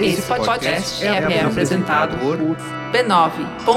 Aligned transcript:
Esse 0.00 0.22
podcast 0.22 1.04
é, 1.04 1.08
é 1.08 1.44
apresentado 1.44 2.18
por 2.18 2.36
b9.com.br. 2.92 3.72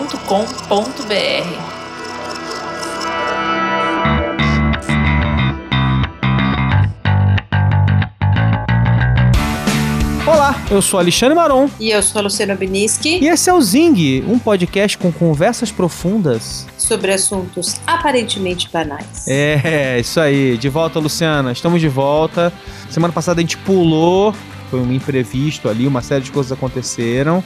Olá, 10.27 10.59
eu 10.71 10.81
sou 10.81 10.99
Alexandre 10.99 11.35
Maron. 11.35 11.69
E 11.79 11.91
eu 11.91 12.01
sou 12.01 12.19
a 12.19 12.23
Luciana 12.23 12.55
Biniski. 12.55 13.23
E 13.23 13.27
esse 13.27 13.47
é 13.47 13.53
o 13.53 13.61
Zing, 13.61 14.23
um 14.27 14.39
podcast 14.39 14.97
com 14.97 15.11
conversas 15.11 15.71
profundas 15.71 16.65
sobre 16.75 17.13
assuntos 17.13 17.79
aparentemente 17.85 18.67
banais. 18.71 19.27
É, 19.27 19.99
isso 19.99 20.19
aí. 20.19 20.57
De 20.57 20.67
volta, 20.67 20.99
Luciana. 20.99 21.51
Estamos 21.51 21.79
de 21.79 21.87
volta. 21.87 22.51
Semana 22.89 23.13
passada 23.13 23.39
a 23.39 23.43
gente 23.43 23.57
pulou, 23.57 24.33
foi 24.75 24.81
um 24.81 24.91
imprevisto 24.91 25.69
ali, 25.69 25.87
uma 25.87 26.01
série 26.01 26.23
de 26.23 26.31
coisas 26.31 26.51
aconteceram. 26.51 27.41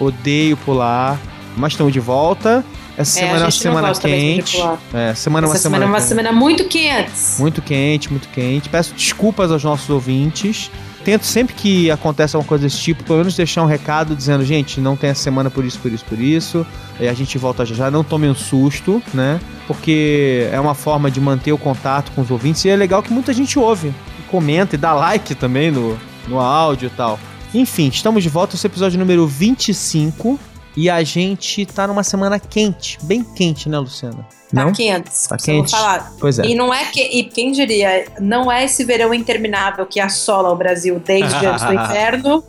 Odeio 0.00 0.56
pular, 0.56 1.18
mas 1.56 1.72
estamos 1.72 1.92
de 1.92 2.00
volta. 2.00 2.64
Essa 2.96 3.20
é, 3.20 3.22
semana 3.22 3.38
é 3.38 3.44
uma 3.44 3.50
semana 3.50 3.94
quente. 3.94 4.56
É, 4.92 5.14
semana 5.14 5.46
é 5.46 5.50
Essa 5.50 5.54
uma 5.54 5.58
semana, 5.58 5.58
semana 5.58 5.84
é 5.84 5.86
uma 5.86 6.00
semana 6.00 6.32
muito 6.32 6.64
quente. 6.64 7.12
Muito 7.38 7.62
quente, 7.62 8.10
muito 8.10 8.28
quente. 8.28 8.68
Peço 8.68 8.94
desculpas 8.94 9.50
aos 9.52 9.62
nossos 9.62 9.88
ouvintes 9.88 10.70
tento 11.04 11.26
sempre 11.26 11.52
que 11.52 11.90
acontece 11.90 12.36
alguma 12.36 12.48
coisa 12.48 12.64
desse 12.64 12.78
tipo, 12.78 13.02
pelo 13.02 13.18
menos 13.18 13.34
deixar 13.34 13.62
um 13.64 13.66
recado 13.66 14.14
dizendo, 14.14 14.44
gente, 14.44 14.80
não 14.80 14.96
tem 14.96 15.10
a 15.10 15.14
semana 15.16 15.50
por 15.50 15.64
isso, 15.64 15.76
por 15.80 15.92
isso, 15.92 16.04
por 16.04 16.16
isso. 16.16 16.64
E 17.00 17.08
a 17.08 17.12
gente 17.12 17.36
volta 17.38 17.66
já 17.66 17.74
já, 17.74 17.90
não 17.90 18.04
tome 18.04 18.28
um 18.28 18.34
susto, 18.36 19.02
né? 19.12 19.40
Porque 19.66 20.48
é 20.52 20.60
uma 20.60 20.74
forma 20.74 21.10
de 21.10 21.20
manter 21.20 21.52
o 21.52 21.58
contato 21.58 22.12
com 22.12 22.22
os 22.22 22.30
ouvintes 22.30 22.64
e 22.64 22.68
é 22.68 22.76
legal 22.76 23.02
que 23.02 23.12
muita 23.12 23.32
gente 23.32 23.58
ouve, 23.58 23.92
comenta 24.30 24.76
e 24.76 24.78
dá 24.78 24.94
like 24.94 25.34
também 25.34 25.72
no, 25.72 25.98
no 26.28 26.40
áudio 26.40 26.86
e 26.86 26.90
tal. 26.90 27.18
Enfim, 27.54 27.88
estamos 27.88 28.22
de 28.22 28.28
volta, 28.28 28.54
esse 28.54 28.66
episódio 28.66 28.98
número 28.98 29.26
25 29.26 30.38
e 30.76 30.88
a 30.88 31.02
gente 31.02 31.66
tá 31.66 31.86
numa 31.86 32.02
semana 32.02 32.38
quente, 32.38 32.98
bem 33.02 33.22
quente, 33.22 33.68
né, 33.68 33.78
Luciana? 33.78 34.26
Tá 34.54 34.64
não? 34.64 34.72
quente. 34.72 35.10
Tá 35.28 35.36
quente. 35.36 35.70
falar. 35.70 36.12
Pois 36.20 36.38
é. 36.38 36.46
E 36.46 36.54
não 36.54 36.72
é 36.72 36.84
que. 36.86 37.00
E 37.00 37.24
quem 37.24 37.52
diria, 37.52 38.04
não 38.20 38.52
é 38.52 38.64
esse 38.64 38.84
verão 38.84 39.14
interminável 39.14 39.86
que 39.86 39.98
assola 39.98 40.50
o 40.50 40.56
Brasil 40.56 41.00
desde 41.04 41.46
antes 41.46 41.64
do 41.64 41.72
inverno. 41.74 42.44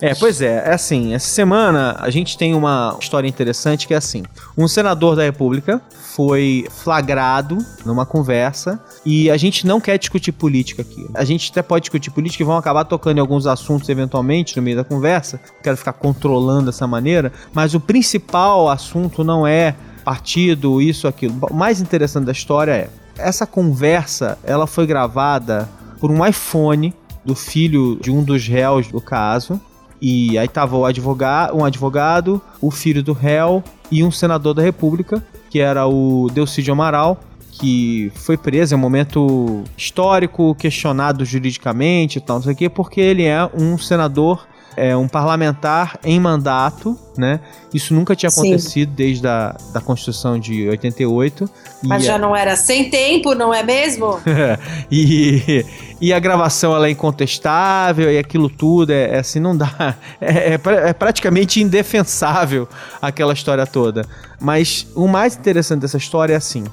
é, 0.00 0.14
pois 0.14 0.40
é. 0.40 0.62
É 0.66 0.72
assim, 0.72 1.14
essa 1.14 1.28
semana 1.28 1.96
a 2.00 2.08
gente 2.08 2.38
tem 2.38 2.54
uma 2.54 2.96
história 3.00 3.28
interessante 3.28 3.86
que 3.86 3.92
é 3.92 3.96
assim: 3.98 4.22
um 4.56 4.66
senador 4.66 5.14
da 5.14 5.22
República 5.22 5.82
foi 6.14 6.66
flagrado 6.70 7.58
numa 7.86 8.04
conversa 8.04 8.78
e 9.04 9.30
a 9.30 9.36
gente 9.36 9.66
não 9.66 9.80
quer 9.80 9.98
discutir 9.98 10.32
política 10.32 10.82
aqui. 10.82 11.06
A 11.14 11.24
gente 11.24 11.50
até 11.50 11.62
pode 11.62 11.84
discutir 11.84 12.10
política 12.10 12.42
e 12.42 12.46
vão 12.46 12.56
acabar 12.56 12.84
tocando 12.84 13.18
em 13.18 13.20
alguns 13.20 13.46
assuntos 13.46 13.88
eventualmente 13.88 14.56
no 14.56 14.62
meio 14.62 14.76
da 14.76 14.84
conversa. 14.84 15.40
Quero 15.62 15.76
ficar 15.76 15.94
controlando 15.94 16.66
dessa 16.66 16.86
maneira, 16.86 17.32
mas 17.52 17.74
o 17.74 17.80
principal 17.80 18.68
assunto 18.68 19.24
não 19.24 19.46
é 19.46 19.74
partido, 20.04 20.80
isso, 20.80 21.08
aquilo. 21.08 21.34
O 21.50 21.54
mais 21.54 21.80
interessante 21.80 22.26
da 22.26 22.32
história 22.32 22.72
é 22.72 22.90
essa 23.18 23.46
conversa, 23.46 24.38
ela 24.44 24.66
foi 24.66 24.86
gravada 24.86 25.68
por 26.00 26.10
um 26.10 26.24
iPhone 26.26 26.94
do 27.24 27.34
filho 27.34 27.96
de 28.00 28.10
um 28.10 28.22
dos 28.22 28.46
réus 28.46 28.88
do 28.88 29.00
caso. 29.00 29.60
E 30.00 30.36
aí 30.36 30.48
tava 30.48 30.76
o 30.76 30.84
advogado, 30.84 31.56
um 31.56 31.64
advogado, 31.64 32.42
o 32.60 32.70
filho 32.70 33.02
do 33.02 33.12
réu 33.12 33.62
e 33.90 34.02
um 34.02 34.10
senador 34.10 34.52
da 34.52 34.62
República, 34.62 35.24
que 35.48 35.60
era 35.60 35.86
o 35.86 36.28
Delcídio 36.32 36.72
Amaral, 36.72 37.20
que 37.52 38.10
foi 38.16 38.36
preso 38.36 38.74
em 38.74 38.78
um 38.78 38.80
momento 38.80 39.62
histórico, 39.76 40.56
questionado 40.56 41.24
juridicamente 41.24 42.18
e 42.18 42.20
tal, 42.20 42.36
não 42.36 42.42
sei 42.42 42.52
o 42.52 42.56
quê, 42.56 42.68
porque 42.68 43.00
ele 43.00 43.24
é 43.24 43.48
um 43.54 43.78
senador 43.78 44.48
é 44.76 44.96
um 44.96 45.06
parlamentar 45.06 45.98
em 46.04 46.18
mandato, 46.18 46.98
né? 47.16 47.40
Isso 47.72 47.94
nunca 47.94 48.14
tinha 48.16 48.30
acontecido 48.30 48.90
Sim. 48.90 48.94
desde 48.94 49.26
a 49.26 49.56
da 49.72 49.80
Constituição 49.80 50.38
de 50.38 50.68
88. 50.68 51.48
Mas 51.82 52.04
já 52.04 52.14
a... 52.14 52.18
não 52.18 52.34
era 52.34 52.56
sem 52.56 52.90
tempo, 52.90 53.34
não 53.34 53.52
é 53.52 53.62
mesmo? 53.62 54.20
e, 54.90 55.64
e 56.00 56.12
a 56.12 56.18
gravação 56.18 56.74
ela 56.74 56.86
é 56.86 56.90
incontestável 56.90 58.10
e 58.10 58.18
aquilo 58.18 58.48
tudo 58.48 58.92
é, 58.92 59.16
é 59.16 59.18
assim, 59.18 59.40
não 59.40 59.56
dá. 59.56 59.96
É, 60.20 60.54
é, 60.54 60.60
é 60.88 60.92
praticamente 60.92 61.60
indefensável 61.60 62.68
aquela 63.00 63.32
história 63.32 63.66
toda. 63.66 64.06
Mas 64.40 64.86
o 64.94 65.08
mais 65.08 65.36
interessante 65.36 65.80
dessa 65.80 65.96
história 65.96 66.34
é 66.34 66.36
assim: 66.36 66.64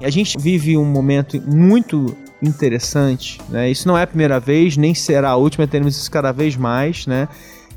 a 0.00 0.10
gente 0.10 0.38
vive 0.38 0.76
um 0.76 0.84
momento 0.84 1.40
muito 1.44 2.16
interessante, 2.42 3.40
né? 3.48 3.70
Isso 3.70 3.86
não 3.86 3.96
é 3.96 4.02
a 4.02 4.06
primeira 4.06 4.40
vez, 4.40 4.76
nem 4.76 4.94
será 4.94 5.30
a 5.30 5.36
última, 5.36 5.66
teremos 5.66 5.96
isso 5.96 6.10
cada 6.10 6.32
vez 6.32 6.56
mais, 6.56 7.06
né? 7.06 7.28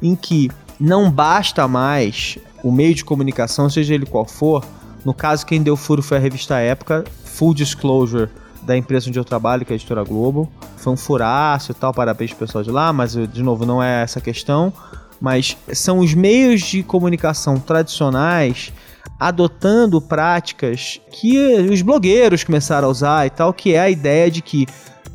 Em 0.02 0.16
que 0.16 0.50
não 0.80 1.10
basta 1.10 1.68
mais 1.68 2.38
o 2.64 2.72
meio 2.72 2.96
de 2.96 3.06
comunicação, 3.06 3.70
seja 3.70 3.94
ele 3.94 4.06
qual 4.06 4.26
for. 4.26 4.66
No 5.06 5.14
caso, 5.14 5.46
quem 5.46 5.62
deu 5.62 5.78
furo 5.78 6.02
foi 6.02 6.18
a 6.18 6.20
revista 6.20 6.58
Época, 6.58 7.06
Full 7.24 7.54
Disclosure 7.54 8.28
da 8.64 8.76
empresa 8.76 9.08
onde 9.08 9.20
eu 9.20 9.24
trabalho, 9.24 9.64
que 9.64 9.72
é 9.72 9.76
a 9.76 9.78
Editora 9.78 10.04
Globo. 10.04 10.52
Foi 10.78 10.92
um 10.92 10.98
furaço 10.98 11.72
e 11.72 11.76
tal, 11.76 11.94
parabéns 11.94 12.32
pro 12.32 12.40
pessoal 12.40 12.64
de 12.64 12.72
lá, 12.72 12.92
mas 12.92 13.14
de 13.14 13.44
novo, 13.44 13.66
não 13.66 13.82
é 13.82 14.02
essa 14.02 14.18
a 14.18 14.22
questão. 14.22 14.74
Mas 15.22 15.56
são 15.72 16.00
os 16.00 16.14
meios 16.16 16.62
de 16.62 16.82
comunicação 16.82 17.60
tradicionais 17.60 18.74
adotando 19.20 20.02
práticas 20.02 21.00
que 21.12 21.38
os 21.72 21.82
blogueiros 21.82 22.44
começaram 22.44 22.88
a 22.88 22.92
usar 22.92 23.26
e 23.26 23.30
tal, 23.30 23.54
que 23.54 23.74
é 23.74 23.80
a 23.80 23.90
ideia 23.90 24.30
de 24.30 24.42
que 24.42 24.66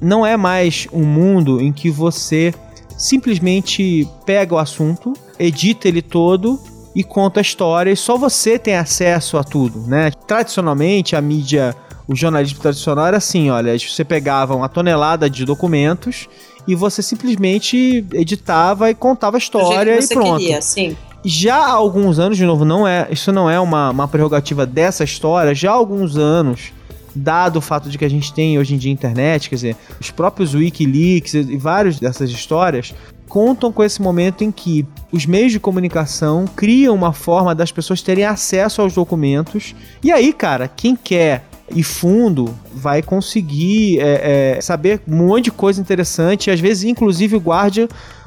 não 0.01 0.25
é 0.25 0.37
mais 0.37 0.89
um 0.93 1.05
mundo 1.05 1.61
em 1.61 1.73
que 1.73 1.91
você 1.91 2.55
simplesmente 2.97 4.09
pega 4.25 4.55
o 4.55 4.59
assunto, 4.59 5.13
edita 5.39 5.89
ele 5.89 6.03
todo 6.03 6.61
e 6.95 7.05
conta 7.05 7.41
a 7.41 7.43
história 7.43 7.91
e 7.91 7.97
só 7.97 8.17
você 8.17 8.59
tem 8.59 8.77
acesso 8.77 9.39
a 9.39 9.45
tudo, 9.45 9.81
né? 9.87 10.11
Tradicionalmente 10.27 11.15
a 11.15 11.21
mídia, 11.21 11.75
o 12.09 12.17
jornalismo 12.17 12.61
tradicional 12.61 13.07
era 13.07 13.17
assim, 13.19 13.51
olha, 13.51 13.79
você 13.79 14.05
pegava 14.05 14.55
uma 14.55 14.69
tonelada 14.69 15.31
de 15.31 15.45
documentos 15.45 16.29
e 16.67 16.75
você 16.75 17.03
simplesmente 17.03 18.05
editava 18.13 18.91
e 18.91 18.95
contava 18.95 19.37
a 19.37 19.39
história 19.39 19.99
e 19.99 20.07
pronto. 20.09 20.39
Queria, 20.39 20.61
sim. 20.61 20.97
Já 21.25 21.57
há 21.57 21.73
alguns 21.73 22.19
anos, 22.19 22.39
de 22.39 22.45
novo, 22.45 22.65
não 22.65 22.87
é, 22.87 23.09
isso 23.11 23.31
não 23.31 23.49
é 23.49 23.61
uma, 23.61 23.91
uma 23.91 24.09
prerrogativa 24.09 24.65
dessa 24.65 25.05
história, 25.05 25.55
já 25.55 25.71
há 25.71 25.75
alguns 25.75 26.17
anos, 26.17 26.73
dado 27.15 27.59
o 27.59 27.61
fato 27.61 27.91
de 27.91 27.99
que 27.99 28.05
a 28.05 28.09
gente 28.09 28.33
tem 28.33 28.59
hoje 28.59 28.75
em 28.75 28.79
dia 28.79 28.91
internet, 28.91 29.51
quer 29.51 29.57
dizer, 29.57 29.77
os 30.01 30.11
próprios 30.11 30.55
Wikileaks 30.55 31.35
e 31.35 31.57
várias 31.57 31.99
dessas 31.99 32.31
histórias 32.31 32.95
contam 33.29 33.71
com 33.71 33.85
esse 33.85 34.03
momento 34.03 34.43
em 34.43 34.51
que 34.51 34.85
os 35.13 35.25
meios 35.25 35.53
de 35.53 35.61
comunicação 35.61 36.47
criam 36.57 36.95
uma 36.95 37.13
forma 37.13 37.55
das 37.55 37.71
pessoas 37.71 38.03
terem 38.03 38.25
acesso 38.25 38.83
aos 38.83 38.93
documentos. 38.93 39.75
E 40.03 40.11
aí, 40.11 40.33
cara, 40.33 40.67
quem 40.67 40.97
quer 40.97 41.45
ir 41.73 41.85
fundo 41.85 42.53
vai 42.75 43.03
conseguir 43.03 44.01
é, 44.01 44.57
é, 44.57 44.61
saber 44.61 45.01
um 45.07 45.17
monte 45.17 45.45
de 45.45 45.53
coisa 45.53 45.81
interessante. 45.81 46.51
Às 46.51 46.59
vezes, 46.59 46.83
inclusive, 46.85 47.37
o 47.37 47.41
Guardian 47.41 47.87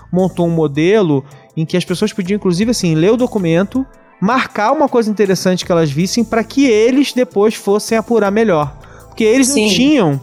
montou 0.10 0.48
um 0.48 0.52
modelo 0.52 1.26
em 1.56 1.66
que 1.66 1.78
as 1.78 1.86
pessoas 1.86 2.12
podiam, 2.12 2.36
inclusive, 2.36 2.72
assim, 2.72 2.96
ler 2.96 3.12
o 3.12 3.18
documento, 3.18 3.86
marcar 4.20 4.72
uma 4.72 4.88
coisa 4.88 5.10
interessante 5.10 5.66
que 5.66 5.72
elas 5.72 5.92
vissem 5.92 6.24
para 6.24 6.44
que 6.44 6.66
eles 6.66 7.14
depois 7.14 7.56
fossem 7.56 7.98
apurar 7.98 8.32
melhor. 8.32 8.76
Porque 9.08 9.24
eles 9.24 9.50
Sim. 9.50 9.62
não 9.62 9.70
tinham 9.74 10.22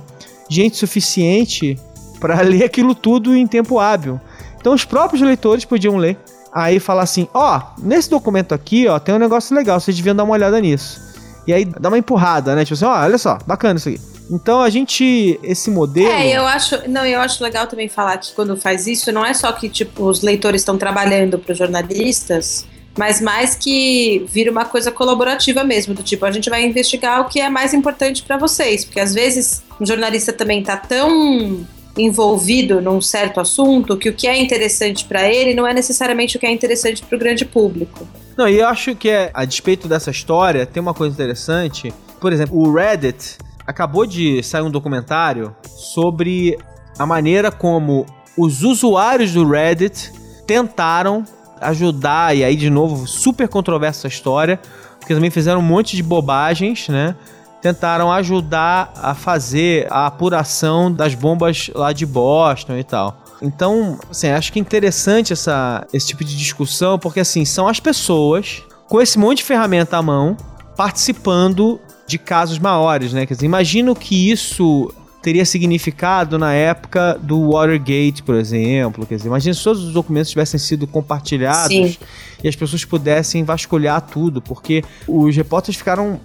gente 0.49 0.77
suficiente 0.77 1.79
para 2.19 2.41
ler 2.43 2.65
aquilo 2.65 2.95
tudo 2.95 3.37
em 3.37 3.47
tempo 3.47 3.79
hábil. 3.79 4.21
Então 4.59 4.75
os 4.75 4.85
próprios 4.85 5.23
leitores 5.23 5.65
podiam 5.65 5.97
ler. 5.97 6.19
Aí 6.53 6.81
falar 6.81 7.03
assim: 7.03 7.29
ó, 7.33 7.59
oh, 7.59 7.81
nesse 7.81 8.11
documento 8.11 8.53
aqui, 8.53 8.89
ó, 8.89 8.99
tem 8.99 9.15
um 9.15 9.19
negócio 9.19 9.55
legal, 9.55 9.79
vocês 9.79 9.97
deviam 9.97 10.17
dar 10.17 10.25
uma 10.25 10.33
olhada 10.33 10.61
nisso. 10.61 11.01
E 11.47 11.53
aí 11.53 11.65
dá 11.65 11.89
uma 11.89 11.99
empurrada, 11.99 12.55
né? 12.55 12.65
Tipo 12.65 12.75
assim, 12.75 12.85
ó, 12.85 12.93
oh, 12.93 13.05
olha 13.05 13.19
só, 13.19 13.39
bacana 13.47 13.79
isso 13.79 13.89
aqui. 13.89 14.01
Então 14.31 14.61
a 14.61 14.71
gente, 14.71 15.39
esse 15.43 15.71
modelo. 15.71 16.09
É, 16.09 16.37
eu 16.37 16.47
acho. 16.47 16.89
Não, 16.89 17.05
eu 17.05 17.21
acho 17.21 17.43
legal 17.43 17.67
também 17.67 17.89
falar 17.89 18.17
que 18.19 18.33
quando 18.33 18.57
faz 18.57 18.87
isso, 18.87 19.11
não 19.11 19.25
é 19.25 19.35
só 19.35 19.51
que 19.53 19.69
tipo, 19.69 20.05
os 20.05 20.23
leitores 20.23 20.61
estão 20.61 20.79
trabalhando 20.79 21.39
para 21.39 21.53
os 21.53 21.59
jornalistas, 21.59 22.65
mas 22.97 23.21
mais 23.21 23.57
que 23.57 24.25
vira 24.29 24.51
uma 24.51 24.65
coisa 24.65 24.93
colaborativa 24.93 25.65
mesmo, 25.65 25.95
do 25.95 26.03
tipo, 26.03 26.25
a 26.25 26.31
gente 26.31 26.49
vai 26.49 26.65
investigar 26.65 27.21
o 27.21 27.25
que 27.25 27.41
é 27.41 27.49
mais 27.49 27.75
importante 27.75 28.23
para 28.23 28.37
vocês, 28.37 28.85
porque 28.85 29.01
às 29.01 29.13
vezes 29.13 29.63
um 29.81 29.87
jornalista 29.87 30.33
também 30.33 30.63
tá 30.63 30.77
tão 30.77 31.67
envolvido 31.97 32.81
num 32.81 33.01
certo 33.01 33.41
assunto 33.41 33.97
que 33.97 34.09
o 34.09 34.13
que 34.13 34.29
é 34.29 34.41
interessante 34.41 35.05
para 35.05 35.29
ele 35.29 35.55
não 35.55 35.67
é 35.67 35.75
necessariamente 35.75 36.37
o 36.37 36.41
que 36.41 36.47
é 36.47 36.53
interessante 36.53 37.03
para 37.03 37.17
o 37.17 37.19
grande 37.19 37.45
público. 37.45 38.07
Não, 38.37 38.49
e 38.49 38.61
eu 38.61 38.69
acho 38.69 38.95
que 38.95 39.09
é, 39.09 39.31
a 39.35 39.45
despeito 39.45 39.89
dessa 39.89 40.11
história, 40.11 40.65
tem 40.65 40.81
uma 40.81 40.95
coisa 40.95 41.13
interessante. 41.13 41.93
Por 42.21 42.33
exemplo, 42.33 42.57
o 42.57 42.73
Reddit 42.73 43.37
acabou 43.71 44.05
de 44.05 44.43
sair 44.43 44.63
um 44.63 44.71
documentário 44.71 45.55
sobre 45.65 46.59
a 46.99 47.07
maneira 47.07 47.51
como 47.51 48.05
os 48.37 48.63
usuários 48.63 49.33
do 49.33 49.49
Reddit 49.49 50.13
tentaram 50.47 51.25
ajudar, 51.61 52.37
e 52.37 52.43
aí 52.43 52.57
de 52.57 52.69
novo, 52.69 53.07
super 53.07 53.49
controversa 53.49 54.01
essa 54.01 54.09
história, 54.09 54.61
porque 54.99 55.15
também 55.15 55.31
fizeram 55.31 55.61
um 55.61 55.63
monte 55.63 55.97
de 55.97 56.03
bobagens, 56.03 56.89
né? 56.89 57.15
Tentaram 57.63 58.11
ajudar 58.11 58.93
a 58.97 59.15
fazer 59.15 59.87
a 59.91 60.07
apuração 60.07 60.91
das 60.91 61.15
bombas 61.15 61.71
lá 61.75 61.93
de 61.93 62.07
Boston 62.07 62.77
e 62.77 62.85
tal. 62.85 63.23
Então, 63.43 63.99
assim, 64.11 64.29
acho 64.29 64.53
que 64.53 64.59
é 64.59 64.63
interessante 64.63 65.33
essa, 65.33 65.87
esse 65.93 66.09
tipo 66.09 66.25
de 66.25 66.37
discussão, 66.37 66.99
porque 66.99 67.21
assim, 67.21 67.45
são 67.45 67.69
as 67.69 67.79
pessoas 67.79 68.63
com 68.89 69.01
esse 69.01 69.19
monte 69.19 69.39
de 69.39 69.45
ferramenta 69.45 69.97
à 69.97 70.03
mão 70.03 70.37
participando 70.77 71.79
de 72.11 72.19
casos 72.19 72.59
maiores, 72.59 73.13
né? 73.13 73.25
Quer 73.25 73.35
dizer, 73.35 73.47
imagino 73.47 73.95
que 73.95 74.31
isso 74.31 74.93
teria 75.23 75.45
significado 75.45 76.39
na 76.39 76.53
época 76.53 77.19
do 77.23 77.51
Watergate, 77.51 78.23
por 78.23 78.35
exemplo. 78.35 79.07
Quer 79.07 79.17
dizer, 79.17 79.29
imagina 79.29 79.55
se 79.55 79.63
todos 79.63 79.85
os 79.85 79.93
documentos 79.93 80.31
tivessem 80.31 80.59
sido 80.59 80.87
compartilhados 80.87 81.69
Sim. 81.69 81.97
e 82.43 82.49
as 82.49 82.57
pessoas 82.57 82.85
pudessem 82.85 83.45
vasculhar 83.45 84.01
tudo, 84.01 84.41
porque 84.41 84.83
os 85.07 85.37
repórteres 85.37 85.77
ficaram 85.77 86.19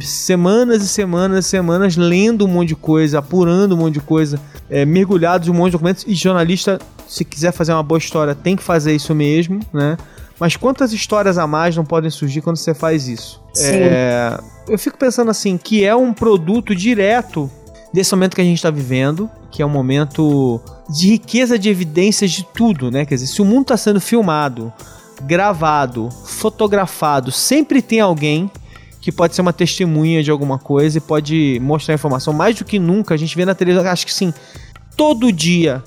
semanas 0.00 0.82
e 0.82 0.88
semanas 0.88 1.46
e 1.46 1.48
semanas 1.48 1.96
lendo 1.96 2.44
um 2.44 2.48
monte 2.48 2.68
de 2.68 2.76
coisa, 2.76 3.18
apurando 3.20 3.74
um 3.74 3.78
monte 3.78 3.94
de 3.94 4.00
coisa, 4.00 4.38
é, 4.68 4.84
mergulhados 4.84 5.48
em 5.48 5.50
um 5.50 5.54
monte 5.54 5.68
de 5.68 5.72
documentos, 5.72 6.04
e 6.06 6.14
jornalista, 6.14 6.78
se 7.08 7.24
quiser 7.24 7.52
fazer 7.52 7.72
uma 7.72 7.82
boa 7.82 7.98
história, 7.98 8.34
tem 8.34 8.54
que 8.54 8.62
fazer 8.62 8.94
isso 8.94 9.14
mesmo, 9.14 9.60
né? 9.72 9.96
Mas 10.38 10.56
quantas 10.56 10.92
histórias 10.92 11.38
a 11.38 11.46
mais 11.46 11.76
não 11.76 11.84
podem 11.84 12.10
surgir 12.10 12.42
quando 12.42 12.56
você 12.56 12.74
faz 12.74 13.08
isso? 13.08 13.42
É, 13.58 14.38
eu 14.68 14.78
fico 14.78 14.98
pensando 14.98 15.30
assim, 15.30 15.56
que 15.56 15.84
é 15.84 15.94
um 15.94 16.12
produto 16.12 16.74
direto 16.74 17.50
desse 17.92 18.14
momento 18.14 18.34
que 18.34 18.40
a 18.42 18.44
gente 18.44 18.58
está 18.58 18.70
vivendo, 18.70 19.30
que 19.50 19.62
é 19.62 19.66
um 19.66 19.70
momento 19.70 20.60
de 20.90 21.08
riqueza 21.10 21.58
de 21.58 21.70
evidências 21.70 22.30
de 22.30 22.44
tudo, 22.44 22.90
né? 22.90 23.06
Quer 23.06 23.14
dizer, 23.14 23.28
se 23.28 23.40
o 23.40 23.44
mundo 23.44 23.62
está 23.62 23.76
sendo 23.76 24.00
filmado, 24.00 24.72
gravado, 25.22 26.10
fotografado, 26.10 27.32
sempre 27.32 27.80
tem 27.80 28.00
alguém 28.00 28.50
que 29.00 29.10
pode 29.12 29.34
ser 29.34 29.40
uma 29.40 29.52
testemunha 29.52 30.22
de 30.22 30.30
alguma 30.30 30.58
coisa 30.58 30.98
e 30.98 31.00
pode 31.00 31.58
mostrar 31.62 31.94
informação. 31.94 32.34
Mais 32.34 32.56
do 32.56 32.64
que 32.64 32.78
nunca, 32.78 33.14
a 33.14 33.16
gente 33.16 33.36
vê 33.36 33.44
na 33.44 33.54
televisão, 33.54 33.88
acho 33.90 34.04
que 34.04 34.12
sim, 34.12 34.34
todo 34.96 35.32
dia, 35.32 35.82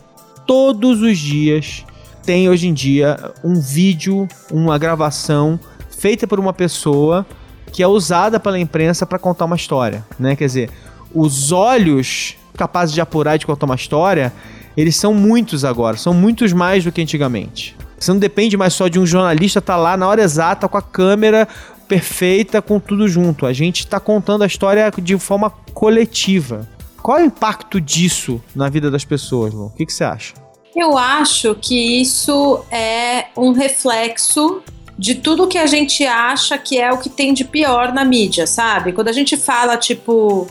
todos 0.48 1.02
os 1.02 1.18
dias, 1.18 1.86
tem 2.30 2.48
hoje 2.48 2.68
em 2.68 2.74
dia 2.76 3.34
um 3.44 3.60
vídeo, 3.60 4.28
uma 4.52 4.78
gravação 4.78 5.60
feita 5.90 6.28
por 6.28 6.40
uma 6.40 6.54
pessoa 6.54 7.26
que 7.72 7.82
é 7.82 7.88
usada 7.88 8.40
pela 8.40 8.60
imprensa 8.60 9.04
para 9.04 9.18
contar 9.18 9.46
uma 9.46 9.56
história, 9.56 10.06
né? 10.20 10.36
Quer 10.36 10.46
dizer, 10.46 10.70
os 11.12 11.52
olhos 11.52 12.36
capazes 12.56 12.94
de 12.94 13.02
apurar 13.02 13.36
e 13.36 13.40
de 13.40 13.48
contar 13.48 13.66
uma 13.66 13.74
história, 13.74 14.32
eles 14.78 14.96
são 14.96 15.12
muitos 15.12 15.66
agora, 15.66 15.98
são 15.98 16.14
muitos 16.14 16.54
mais 16.54 16.84
do 16.84 16.92
que 16.92 17.02
antigamente. 17.02 17.76
Você 18.00 18.12
não 18.12 18.20
depende 18.20 18.56
mais 18.56 18.76
só 18.76 18.88
de 18.88 19.00
um 19.00 19.08
jornalista 19.08 19.58
estar 19.58 19.74
tá 19.74 19.80
lá 19.80 19.98
na 19.98 20.08
hora 20.08 20.22
exata 20.22 20.68
com 20.68 20.78
a 20.78 20.84
câmera 20.84 21.48
perfeita, 21.88 22.62
com 22.62 22.80
tudo 22.80 23.08
junto. 23.08 23.48
A 23.48 23.54
gente 23.54 23.80
está 23.80 24.00
contando 24.00 24.44
a 24.44 24.46
história 24.46 24.94
de 25.02 25.18
forma 25.18 25.50
coletiva. 25.74 26.70
Qual 27.02 27.18
é 27.18 27.24
o 27.24 27.26
impacto 27.26 27.82
disso 27.82 28.40
na 28.54 28.70
vida 28.70 28.92
das 28.92 29.04
pessoas, 29.04 29.52
Lu? 29.52 29.66
O 29.66 29.70
que, 29.72 29.84
que 29.84 29.92
você 29.92 30.04
acha? 30.04 30.49
Eu 30.76 30.98
acho 30.98 31.56
que 31.56 32.02
isso 32.02 32.64
é 32.72 33.28
um 33.36 33.52
reflexo 33.52 34.62
de 34.98 35.16
tudo 35.16 35.48
que 35.48 35.58
a 35.58 35.66
gente 35.66 36.06
acha 36.06 36.58
que 36.58 36.78
é 36.78 36.92
o 36.92 36.98
que 36.98 37.10
tem 37.10 37.34
de 37.34 37.46
pior 37.46 37.94
na 37.94 38.04
mídia, 38.04 38.46
sabe? 38.46 38.92
Quando 38.92 39.08
a 39.08 39.14
gente 39.14 39.38
fala, 39.38 39.78
tipo, 39.78 40.48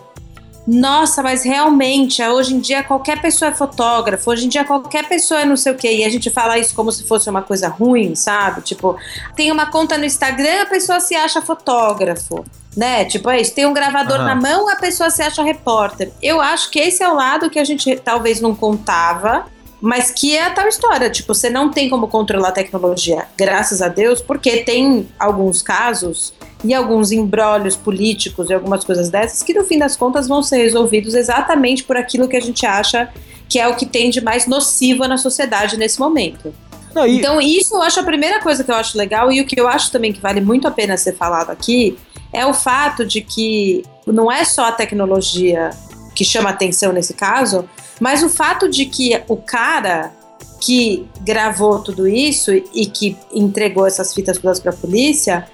nossa, 0.66 1.22
mas 1.22 1.44
realmente, 1.44 2.22
hoje 2.22 2.54
em 2.54 2.60
dia 2.60 2.82
qualquer 2.82 3.22
pessoa 3.22 3.50
é 3.50 3.54
fotógrafo, 3.54 4.30
hoje 4.30 4.44
em 4.44 4.48
dia 4.50 4.64
qualquer 4.64 5.08
pessoa 5.08 5.40
é 5.40 5.44
não 5.46 5.56
sei 5.56 5.72
o 5.72 5.74
quê, 5.74 5.96
e 5.96 6.04
a 6.04 6.10
gente 6.10 6.28
fala 6.28 6.58
isso 6.58 6.74
como 6.74 6.92
se 6.92 7.04
fosse 7.04 7.28
uma 7.30 7.40
coisa 7.40 7.68
ruim, 7.68 8.14
sabe? 8.14 8.60
Tipo, 8.60 8.94
tem 9.34 9.50
uma 9.50 9.70
conta 9.70 9.96
no 9.96 10.04
Instagram, 10.04 10.62
a 10.62 10.66
pessoa 10.66 11.00
se 11.00 11.14
acha 11.14 11.40
fotógrafo, 11.40 12.44
né? 12.76 13.06
Tipo, 13.06 13.30
é 13.30 13.40
isso, 13.40 13.54
tem 13.54 13.64
um 13.64 13.72
gravador 13.72 14.18
uhum. 14.18 14.26
na 14.26 14.34
mão, 14.34 14.68
a 14.68 14.76
pessoa 14.76 15.08
se 15.08 15.22
acha 15.22 15.42
repórter. 15.42 16.12
Eu 16.22 16.38
acho 16.38 16.70
que 16.70 16.78
esse 16.78 17.02
é 17.02 17.08
o 17.08 17.14
lado 17.14 17.48
que 17.48 17.58
a 17.58 17.64
gente 17.64 17.96
talvez 17.96 18.38
não 18.38 18.54
contava, 18.54 19.46
mas 19.80 20.10
que 20.10 20.36
é 20.36 20.44
a 20.44 20.50
tal 20.50 20.66
história, 20.66 21.08
tipo, 21.08 21.34
você 21.34 21.48
não 21.48 21.70
tem 21.70 21.88
como 21.88 22.08
controlar 22.08 22.48
a 22.48 22.52
tecnologia, 22.52 23.26
graças 23.36 23.80
a 23.80 23.88
Deus, 23.88 24.20
porque 24.20 24.64
tem 24.64 25.08
alguns 25.18 25.62
casos 25.62 26.32
e 26.64 26.74
alguns 26.74 27.12
embrólios 27.12 27.76
políticos 27.76 28.50
e 28.50 28.54
algumas 28.54 28.84
coisas 28.84 29.08
dessas 29.08 29.42
que 29.42 29.54
no 29.54 29.64
fim 29.64 29.78
das 29.78 29.96
contas 29.96 30.26
vão 30.26 30.42
ser 30.42 30.58
resolvidos 30.58 31.14
exatamente 31.14 31.84
por 31.84 31.96
aquilo 31.96 32.26
que 32.28 32.36
a 32.36 32.40
gente 32.40 32.66
acha 32.66 33.08
que 33.48 33.58
é 33.58 33.66
o 33.66 33.76
que 33.76 33.86
tem 33.86 34.10
de 34.10 34.20
mais 34.20 34.46
nocivo 34.46 35.06
na 35.06 35.16
sociedade 35.16 35.76
nesse 35.76 35.98
momento. 35.98 36.52
Não, 36.94 37.06
e... 37.06 37.18
Então, 37.18 37.40
isso 37.40 37.74
eu 37.74 37.82
acho 37.82 38.00
a 38.00 38.02
primeira 38.02 38.40
coisa 38.40 38.62
que 38.62 38.70
eu 38.70 38.74
acho 38.74 38.98
legal, 38.98 39.32
e 39.32 39.40
o 39.40 39.46
que 39.46 39.58
eu 39.58 39.68
acho 39.68 39.90
também 39.90 40.12
que 40.12 40.20
vale 40.20 40.40
muito 40.40 40.66
a 40.66 40.70
pena 40.70 40.96
ser 40.96 41.14
falado 41.14 41.50
aqui 41.50 41.96
é 42.32 42.44
o 42.44 42.52
fato 42.52 43.06
de 43.06 43.20
que 43.20 43.84
não 44.06 44.30
é 44.30 44.44
só 44.44 44.66
a 44.66 44.72
tecnologia 44.72 45.70
que 46.14 46.24
chama 46.24 46.50
atenção 46.50 46.92
nesse 46.92 47.14
caso, 47.14 47.68
mas 48.00 48.22
o 48.22 48.28
fato 48.28 48.68
de 48.68 48.86
que 48.86 49.20
o 49.28 49.36
cara 49.36 50.12
que 50.60 51.06
gravou 51.20 51.78
tudo 51.80 52.06
isso 52.06 52.52
e 52.52 52.86
que 52.86 53.16
entregou 53.32 53.86
essas 53.86 54.12
fitas 54.12 54.38
todas 54.38 54.58
para 54.58 54.72
a 54.72 54.74
polícia 54.74 55.48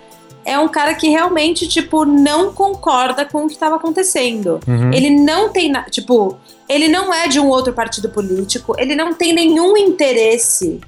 é 0.44 0.58
um 0.58 0.68
cara 0.68 0.94
que 0.94 1.08
realmente, 1.08 1.66
tipo, 1.66 2.04
não 2.04 2.52
concorda 2.52 3.24
com 3.24 3.44
o 3.44 3.46
que 3.46 3.54
estava 3.54 3.76
acontecendo. 3.76 4.60
Uhum. 4.66 4.92
Ele 4.92 5.10
não 5.10 5.50
tem, 5.50 5.72
tipo, 5.90 6.38
ele 6.68 6.88
não 6.88 7.12
é 7.12 7.28
de 7.28 7.40
um 7.40 7.48
outro 7.48 7.72
partido 7.72 8.10
político, 8.10 8.74
ele 8.78 8.94
não 8.94 9.14
tem 9.14 9.32
nenhum 9.32 9.76
interesse 9.76 10.80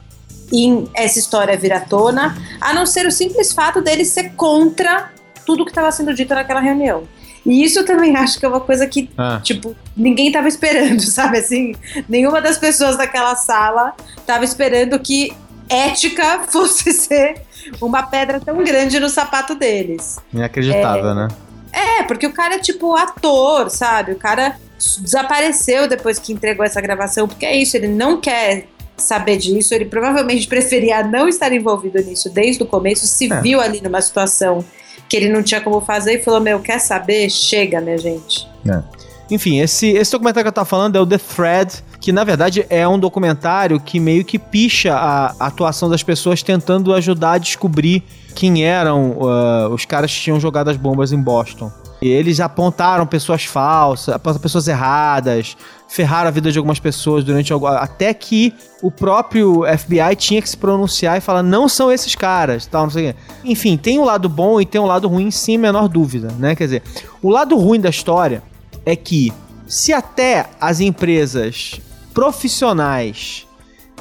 em 0.53 0.87
essa 0.94 1.19
história 1.19 1.56
vir 1.56 1.73
à 1.73 1.81
tona, 1.81 2.37
a 2.61 2.73
não 2.73 2.87
ser 2.87 3.06
o 3.06 3.11
simples 3.11 3.53
fato 3.53 3.81
dele 3.81 4.05
ser 4.05 4.35
contra 4.35 5.11
tudo 5.44 5.64
que 5.64 5.70
estava 5.70 5.91
sendo 5.91 6.14
dito 6.14 6.35
naquela 6.35 6.61
reunião. 6.61 7.05
E 7.46 7.64
isso 7.64 7.78
eu 7.78 7.87
também 7.87 8.16
acho 8.16 8.38
que 8.38 8.44
é 8.44 8.48
uma 8.48 8.60
coisa 8.60 8.87
que, 8.87 9.08
ah. 9.16 9.40
tipo, 9.43 9.75
ninguém 9.96 10.26
estava 10.26 10.48
esperando, 10.48 11.00
sabe? 11.06 11.38
Assim, 11.38 11.75
nenhuma 12.08 12.43
das 12.43 12.58
pessoas 12.58 12.96
daquela 12.98 13.37
sala 13.37 13.94
estava 14.19 14.44
esperando 14.44 14.98
que 14.98 15.32
ética 15.69 16.40
fosse 16.50 16.93
ser 16.93 17.40
uma 17.81 18.02
pedra 18.02 18.40
tão 18.40 18.62
grande 18.62 18.98
no 18.98 19.08
sapato 19.08 19.54
deles. 19.54 20.19
Inacreditável, 20.32 21.10
é, 21.10 21.14
né? 21.14 21.28
É, 21.72 22.02
porque 22.02 22.26
o 22.26 22.32
cara 22.32 22.56
é 22.56 22.58
tipo 22.58 22.94
ator, 22.96 23.70
sabe? 23.70 24.12
O 24.12 24.16
cara 24.16 24.56
desapareceu 25.00 25.88
depois 25.88 26.19
que 26.19 26.32
entregou 26.32 26.64
essa 26.64 26.81
gravação, 26.81 27.28
porque 27.28 27.46
é 27.46 27.56
isso, 27.56 27.76
ele 27.76 27.88
não 27.88 28.20
quer 28.20 28.66
saber 28.96 29.37
disso, 29.37 29.75
ele 29.75 29.84
provavelmente 29.84 30.46
preferia 30.48 31.02
não 31.02 31.28
estar 31.28 31.52
envolvido 31.52 31.98
nisso 31.98 32.28
desde 32.31 32.62
o 32.62 32.66
começo, 32.66 33.06
se 33.06 33.32
é. 33.32 33.40
viu 33.40 33.60
ali 33.60 33.81
numa 33.81 34.00
situação 34.00 34.64
que 35.08 35.17
ele 35.17 35.29
não 35.29 35.43
tinha 35.43 35.61
como 35.61 35.81
fazer 35.81 36.20
e 36.20 36.23
falou: 36.23 36.41
Meu, 36.41 36.61
quer 36.61 36.79
saber? 36.79 37.31
Chega, 37.31 37.81
minha 37.81 37.99
gente. 37.99 38.49
É. 38.69 38.82
Enfim, 39.31 39.58
esse, 39.58 39.88
esse 39.88 40.12
documentário 40.12 40.44
que 40.44 40.49
eu 40.49 40.53
tava 40.53 40.67
falando 40.67 40.97
é 40.97 41.00
o 41.00 41.06
The 41.06 41.19
Thread, 41.19 41.85
que 42.00 42.12
na 42.12 42.23
verdade 42.23 42.64
é 42.70 42.87
um 42.87 42.99
documentário 42.99 43.81
que 43.81 43.99
meio 43.99 44.25
que 44.25 44.39
picha 44.39 44.94
a, 44.94 45.34
atuação 45.41 45.91
das 45.91 46.03
pessoas 46.03 46.43
tentando 46.43 46.94
ajudar 46.94 47.32
a 47.32 47.39
descobrir 47.39 48.05
quem 48.36 48.65
eram 48.65 49.13
uh, 49.13 49.69
os 49.72 49.84
caras 49.84 50.15
que 50.15 50.20
tinham 50.20 50.39
jogado 50.39 50.69
as 50.69 50.77
bombas 50.77 51.13
em 51.13 51.20
Boston. 51.20 51.72
E 52.00 52.08
eles 52.08 52.41
apontaram 52.41 53.06
pessoas 53.06 53.44
falsas, 53.44 54.15
apontaram 54.15 54.41
pessoas 54.41 54.69
erradas, 54.69 55.56
ferraram 55.88 56.29
a 56.29 56.31
vida 56.31 56.53
de 56.53 56.58
algumas 56.58 56.79
pessoas 56.79 57.24
durante 57.24 57.53
algum, 57.53 57.67
até 57.67 58.12
que 58.12 58.53
o 58.82 58.91
próprio 58.91 59.62
FBI 59.79 60.15
tinha 60.17 60.43
que 60.43 60.48
se 60.48 60.56
pronunciar 60.56 61.17
e 61.17 61.20
falar 61.22 61.43
não 61.43 61.69
são 61.69 61.91
esses 61.91 62.15
caras, 62.15 62.67
tal, 62.67 62.84
não 62.84 62.91
sei 62.91 63.10
o 63.10 63.15
quê. 63.15 63.20
Enfim, 63.44 63.76
tem 63.76 63.98
um 63.98 64.05
lado 64.05 64.29
bom 64.29 64.60
e 64.60 64.67
tem 64.67 64.81
um 64.81 64.86
lado 64.86 65.08
ruim, 65.08 65.31
sem 65.31 65.56
menor 65.56 65.88
dúvida, 65.88 66.29
né? 66.38 66.55
Quer 66.55 66.65
dizer, 66.65 66.82
o 67.22 67.31
lado 67.31 67.56
ruim 67.56 67.81
da 67.81 67.88
história 67.88 68.43
é 68.84 68.94
que 68.94 69.32
se 69.67 69.93
até 69.93 70.46
as 70.60 70.81
empresas 70.81 71.81
profissionais 72.12 73.46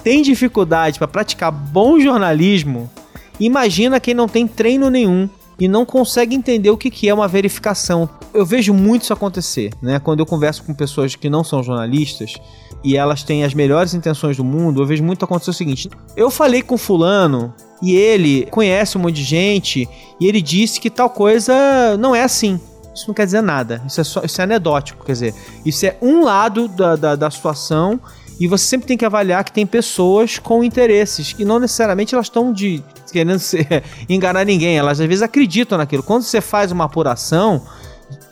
têm 0.03 0.21
dificuldade 0.21 0.99
para 0.99 1.07
praticar 1.07 1.51
bom 1.51 1.99
jornalismo, 1.99 2.91
imagina 3.39 3.99
quem 3.99 4.13
não 4.13 4.27
tem 4.27 4.47
treino 4.47 4.89
nenhum 4.89 5.29
e 5.59 5.67
não 5.67 5.85
consegue 5.85 6.35
entender 6.35 6.69
o 6.69 6.77
que, 6.77 6.89
que 6.89 7.07
é 7.07 7.13
uma 7.13 7.27
verificação. 7.27 8.09
Eu 8.33 8.45
vejo 8.45 8.74
muito 8.74 9.03
isso 9.03 9.13
acontecer, 9.13 9.71
né? 9.81 10.00
Quando 10.00 10.19
eu 10.19 10.25
converso 10.25 10.63
com 10.63 10.74
pessoas 10.74 11.15
que 11.15 11.29
não 11.29 11.43
são 11.43 11.63
jornalistas 11.63 12.35
e 12.83 12.97
elas 12.97 13.24
têm 13.24 13.43
as 13.43 13.53
melhores 13.53 13.93
intenções 13.93 14.38
do 14.38 14.43
mundo, 14.43 14.81
eu 14.81 14.85
vejo 14.85 15.03
muito 15.03 15.24
acontecer 15.25 15.51
o 15.51 15.53
seguinte: 15.53 15.89
eu 16.15 16.29
falei 16.29 16.62
com 16.62 16.77
fulano 16.77 17.53
e 17.81 17.95
ele 17.95 18.45
conhece 18.51 18.97
um 18.97 19.01
monte 19.01 19.15
de 19.15 19.24
gente 19.24 19.88
e 20.19 20.27
ele 20.27 20.41
disse 20.41 20.79
que 20.79 20.89
tal 20.89 21.09
coisa 21.09 21.53
não 21.97 22.15
é 22.15 22.24
assim. 22.24 22.59
Isso 22.93 23.07
não 23.07 23.13
quer 23.13 23.25
dizer 23.25 23.41
nada. 23.41 23.81
Isso 23.85 24.00
é, 24.00 24.03
só, 24.03 24.21
isso 24.24 24.39
é 24.39 24.43
anedótico, 24.45 25.05
quer 25.05 25.12
dizer, 25.12 25.35
isso 25.65 25.85
é 25.85 25.97
um 26.01 26.24
lado 26.24 26.67
da, 26.69 26.95
da, 26.95 27.15
da 27.15 27.29
situação 27.29 28.00
e 28.39 28.47
você 28.47 28.65
sempre 28.65 28.87
tem 28.87 28.97
que 28.97 29.05
avaliar 29.05 29.43
que 29.43 29.51
tem 29.51 29.65
pessoas 29.65 30.37
com 30.37 30.63
interesses 30.63 31.35
e 31.37 31.45
não 31.45 31.59
necessariamente 31.59 32.13
elas 32.13 32.27
estão 32.27 32.51
de 32.51 32.83
querendo 33.11 33.39
enganar 34.09 34.45
ninguém, 34.45 34.77
elas 34.77 34.99
às 34.99 35.07
vezes 35.07 35.21
acreditam 35.21 35.77
naquilo. 35.77 36.03
Quando 36.03 36.23
você 36.23 36.41
faz 36.41 36.71
uma 36.71 36.83
apuração 36.83 37.65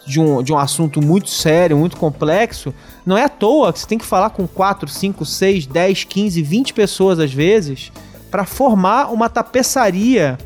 de 0.05 0.19
um, 0.19 0.43
de 0.43 0.51
um 0.51 0.57
assunto 0.57 1.01
muito 1.01 1.29
sério, 1.29 1.77
muito 1.77 1.95
complexo, 1.95 2.73
não 3.05 3.17
é 3.17 3.23
à 3.23 3.29
toa 3.29 3.71
que 3.71 3.79
você 3.79 3.87
tem 3.87 3.97
que 3.97 4.05
falar 4.05 4.29
com 4.31 4.45
4, 4.45 4.89
5, 4.89 5.25
6, 5.25 5.65
10, 5.67 6.03
15, 6.03 6.41
20 6.41 6.73
pessoas 6.73 7.19
às 7.19 7.33
vezes 7.33 7.91
para 8.29 8.45
formar 8.45 9.13
uma 9.13 9.29
tapeçaria 9.29 10.37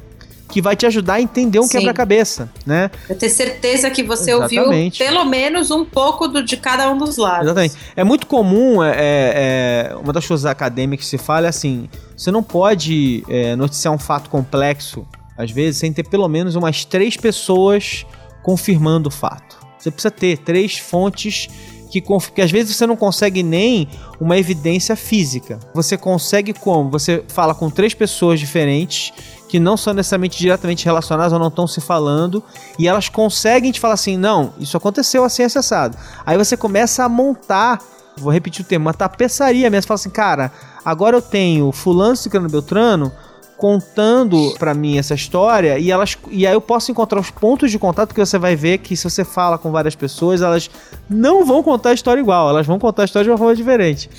que 0.58 0.62
vai 0.62 0.76
te 0.76 0.88
ajudar 0.88 1.14
a 1.14 1.22
entender 1.22 1.60
um 1.60 1.68
quebra-cabeça, 1.68 2.50
né? 2.66 2.90
Eu 3.08 3.16
ter 3.16 3.30
certeza 3.30 3.92
que 3.92 4.02
você 4.02 4.32
Exatamente. 4.32 5.04
ouviu 5.04 5.14
pelo 5.14 5.24
menos 5.24 5.70
um 5.70 5.86
pouco 5.86 6.28
do, 6.28 6.42
de 6.42 6.58
cada 6.58 6.92
um 6.92 6.98
dos 6.98 7.16
lados. 7.16 7.44
Exatamente. 7.44 7.76
É 7.96 8.04
muito 8.04 8.26
comum, 8.26 8.84
é, 8.84 8.96
é, 8.98 9.96
uma 10.04 10.12
das 10.12 10.26
coisas 10.26 10.48
acadêmicas 10.48 11.06
que 11.06 11.10
se 11.12 11.20
fala 11.20 11.46
é 11.46 11.50
assim: 11.50 11.88
você 12.18 12.32
não 12.32 12.42
pode 12.42 13.24
é, 13.30 13.56
noticiar 13.56 13.94
um 13.94 14.00
fato 14.00 14.32
complexo, 14.32 15.08
às 15.38 15.52
vezes, 15.52 15.80
sem 15.80 15.94
ter 15.94 16.10
pelo 16.10 16.28
menos 16.28 16.56
umas 16.56 16.84
três 16.84 17.16
pessoas 17.16 18.04
confirmando 18.42 19.10
o 19.10 19.12
fato. 19.12 19.60
Você 19.78 19.92
precisa 19.92 20.10
ter 20.10 20.40
três 20.40 20.80
fontes 20.80 21.48
que, 21.92 22.02
que 22.02 22.42
às 22.42 22.50
vezes 22.50 22.76
você 22.76 22.88
não 22.88 22.96
consegue 22.96 23.44
nem 23.44 23.88
uma 24.20 24.40
evidência 24.40 24.96
física. 24.96 25.60
Você 25.76 25.96
consegue 25.96 26.52
como? 26.52 26.90
Você 26.90 27.24
fala 27.28 27.54
com 27.54 27.70
três 27.70 27.94
pessoas 27.94 28.40
diferentes 28.40 29.14
que 29.48 29.60
não 29.60 29.78
são 29.78 29.94
necessariamente 29.94 30.38
diretamente 30.38 30.86
relacionadas 30.86 31.34
ou 31.34 31.40
não 31.40 31.48
estão 31.48 31.68
se 31.68 31.80
falando, 31.80 32.44
e 32.78 32.88
elas 32.88 33.10
conseguem 33.10 33.72
te 33.72 33.80
falar 33.80 33.94
assim: 33.94 34.18
não, 34.18 34.54
isso 34.60 34.78
aconteceu 34.78 35.24
assim, 35.24 35.44
acessado. 35.44 35.98
Aí 36.26 36.38
você 36.38 36.58
começa 36.58 37.04
a 37.04 37.10
montar, 37.10 37.82
vou 38.18 38.32
repetir 38.32 38.64
o 38.64 38.68
termo, 38.68 38.86
uma 38.86 38.94
tapeçaria 38.94 39.70
mesmo. 39.70 39.84
Você 39.84 39.88
fala 39.88 39.96
assim, 39.96 40.10
cara, 40.10 40.52
agora 40.84 41.16
eu 41.16 41.22
tenho 41.22 41.72
Fulano, 41.72 42.16
Ciclano, 42.16 42.50
Beltrano 42.50 43.12
contando 43.58 44.54
pra 44.60 44.76
mim 44.76 45.00
essa 45.00 45.16
história 45.16 45.80
e 45.80 45.90
elas 45.90 46.16
e 46.30 46.46
aí 46.46 46.54
eu 46.54 46.62
posso 46.62 46.92
encontrar 46.92 47.20
os 47.20 47.32
pontos 47.32 47.72
de 47.72 47.80
contato 47.80 48.14
que 48.14 48.24
você 48.24 48.38
vai 48.38 48.56
ver 48.56 48.78
que 48.78 48.96
se 48.96 49.10
você 49.10 49.26
fala 49.26 49.58
com 49.58 49.72
várias 49.72 49.96
pessoas, 49.96 50.44
elas 50.44 50.70
não 51.10 51.44
vão 51.44 51.64
contar 51.64 51.90
a 51.90 51.94
história 51.94 52.22
igual, 52.22 52.50
elas 52.50 52.68
vão 52.68 52.78
contar 52.78 53.02
a 53.02 53.06
história 53.06 53.24
de 53.24 53.32
uma 53.32 53.38
forma 53.38 53.56
diferente. 53.56 54.10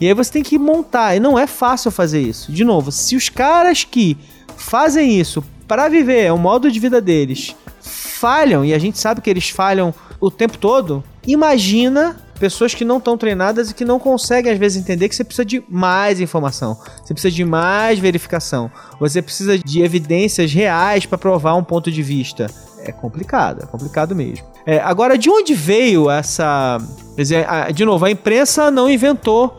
E 0.00 0.06
aí 0.06 0.14
você 0.14 0.32
tem 0.32 0.42
que 0.42 0.58
montar, 0.58 1.16
e 1.16 1.20
não 1.20 1.38
é 1.38 1.46
fácil 1.46 1.90
fazer 1.90 2.20
isso. 2.20 2.52
De 2.52 2.64
novo, 2.64 2.92
se 2.92 3.16
os 3.16 3.28
caras 3.28 3.84
que 3.84 4.16
fazem 4.58 5.18
isso 5.18 5.42
para 5.66 5.88
viver, 5.88 6.24
é 6.24 6.32
o 6.32 6.38
modo 6.38 6.70
de 6.70 6.78
vida 6.80 7.00
deles, 7.00 7.54
falham, 7.80 8.64
e 8.64 8.74
a 8.74 8.78
gente 8.78 8.98
sabe 8.98 9.20
que 9.20 9.30
eles 9.30 9.48
falham 9.50 9.94
o 10.20 10.30
tempo 10.30 10.58
todo, 10.58 11.04
imagina 11.26 12.16
pessoas 12.40 12.72
que 12.74 12.84
não 12.84 12.98
estão 12.98 13.18
treinadas 13.18 13.70
e 13.70 13.74
que 13.74 13.84
não 13.84 13.98
conseguem 13.98 14.52
às 14.52 14.58
vezes 14.58 14.80
entender 14.80 15.08
que 15.08 15.14
você 15.16 15.24
precisa 15.24 15.44
de 15.44 15.62
mais 15.68 16.20
informação, 16.20 16.78
você 17.04 17.12
precisa 17.12 17.34
de 17.34 17.44
mais 17.44 17.98
verificação, 17.98 18.70
você 19.00 19.20
precisa 19.20 19.58
de 19.58 19.82
evidências 19.82 20.52
reais 20.52 21.04
para 21.04 21.18
provar 21.18 21.54
um 21.54 21.64
ponto 21.64 21.90
de 21.90 22.02
vista. 22.02 22.46
É 22.84 22.92
complicado, 22.92 23.62
é 23.64 23.66
complicado 23.66 24.14
mesmo. 24.14 24.46
É, 24.64 24.78
agora, 24.78 25.18
de 25.18 25.28
onde 25.28 25.52
veio 25.52 26.08
essa. 26.08 26.78
Dizer, 27.16 27.44
a- 27.48 27.70
de 27.72 27.84
novo, 27.84 28.04
a 28.04 28.10
imprensa 28.10 28.70
não 28.70 28.88
inventou 28.88 29.58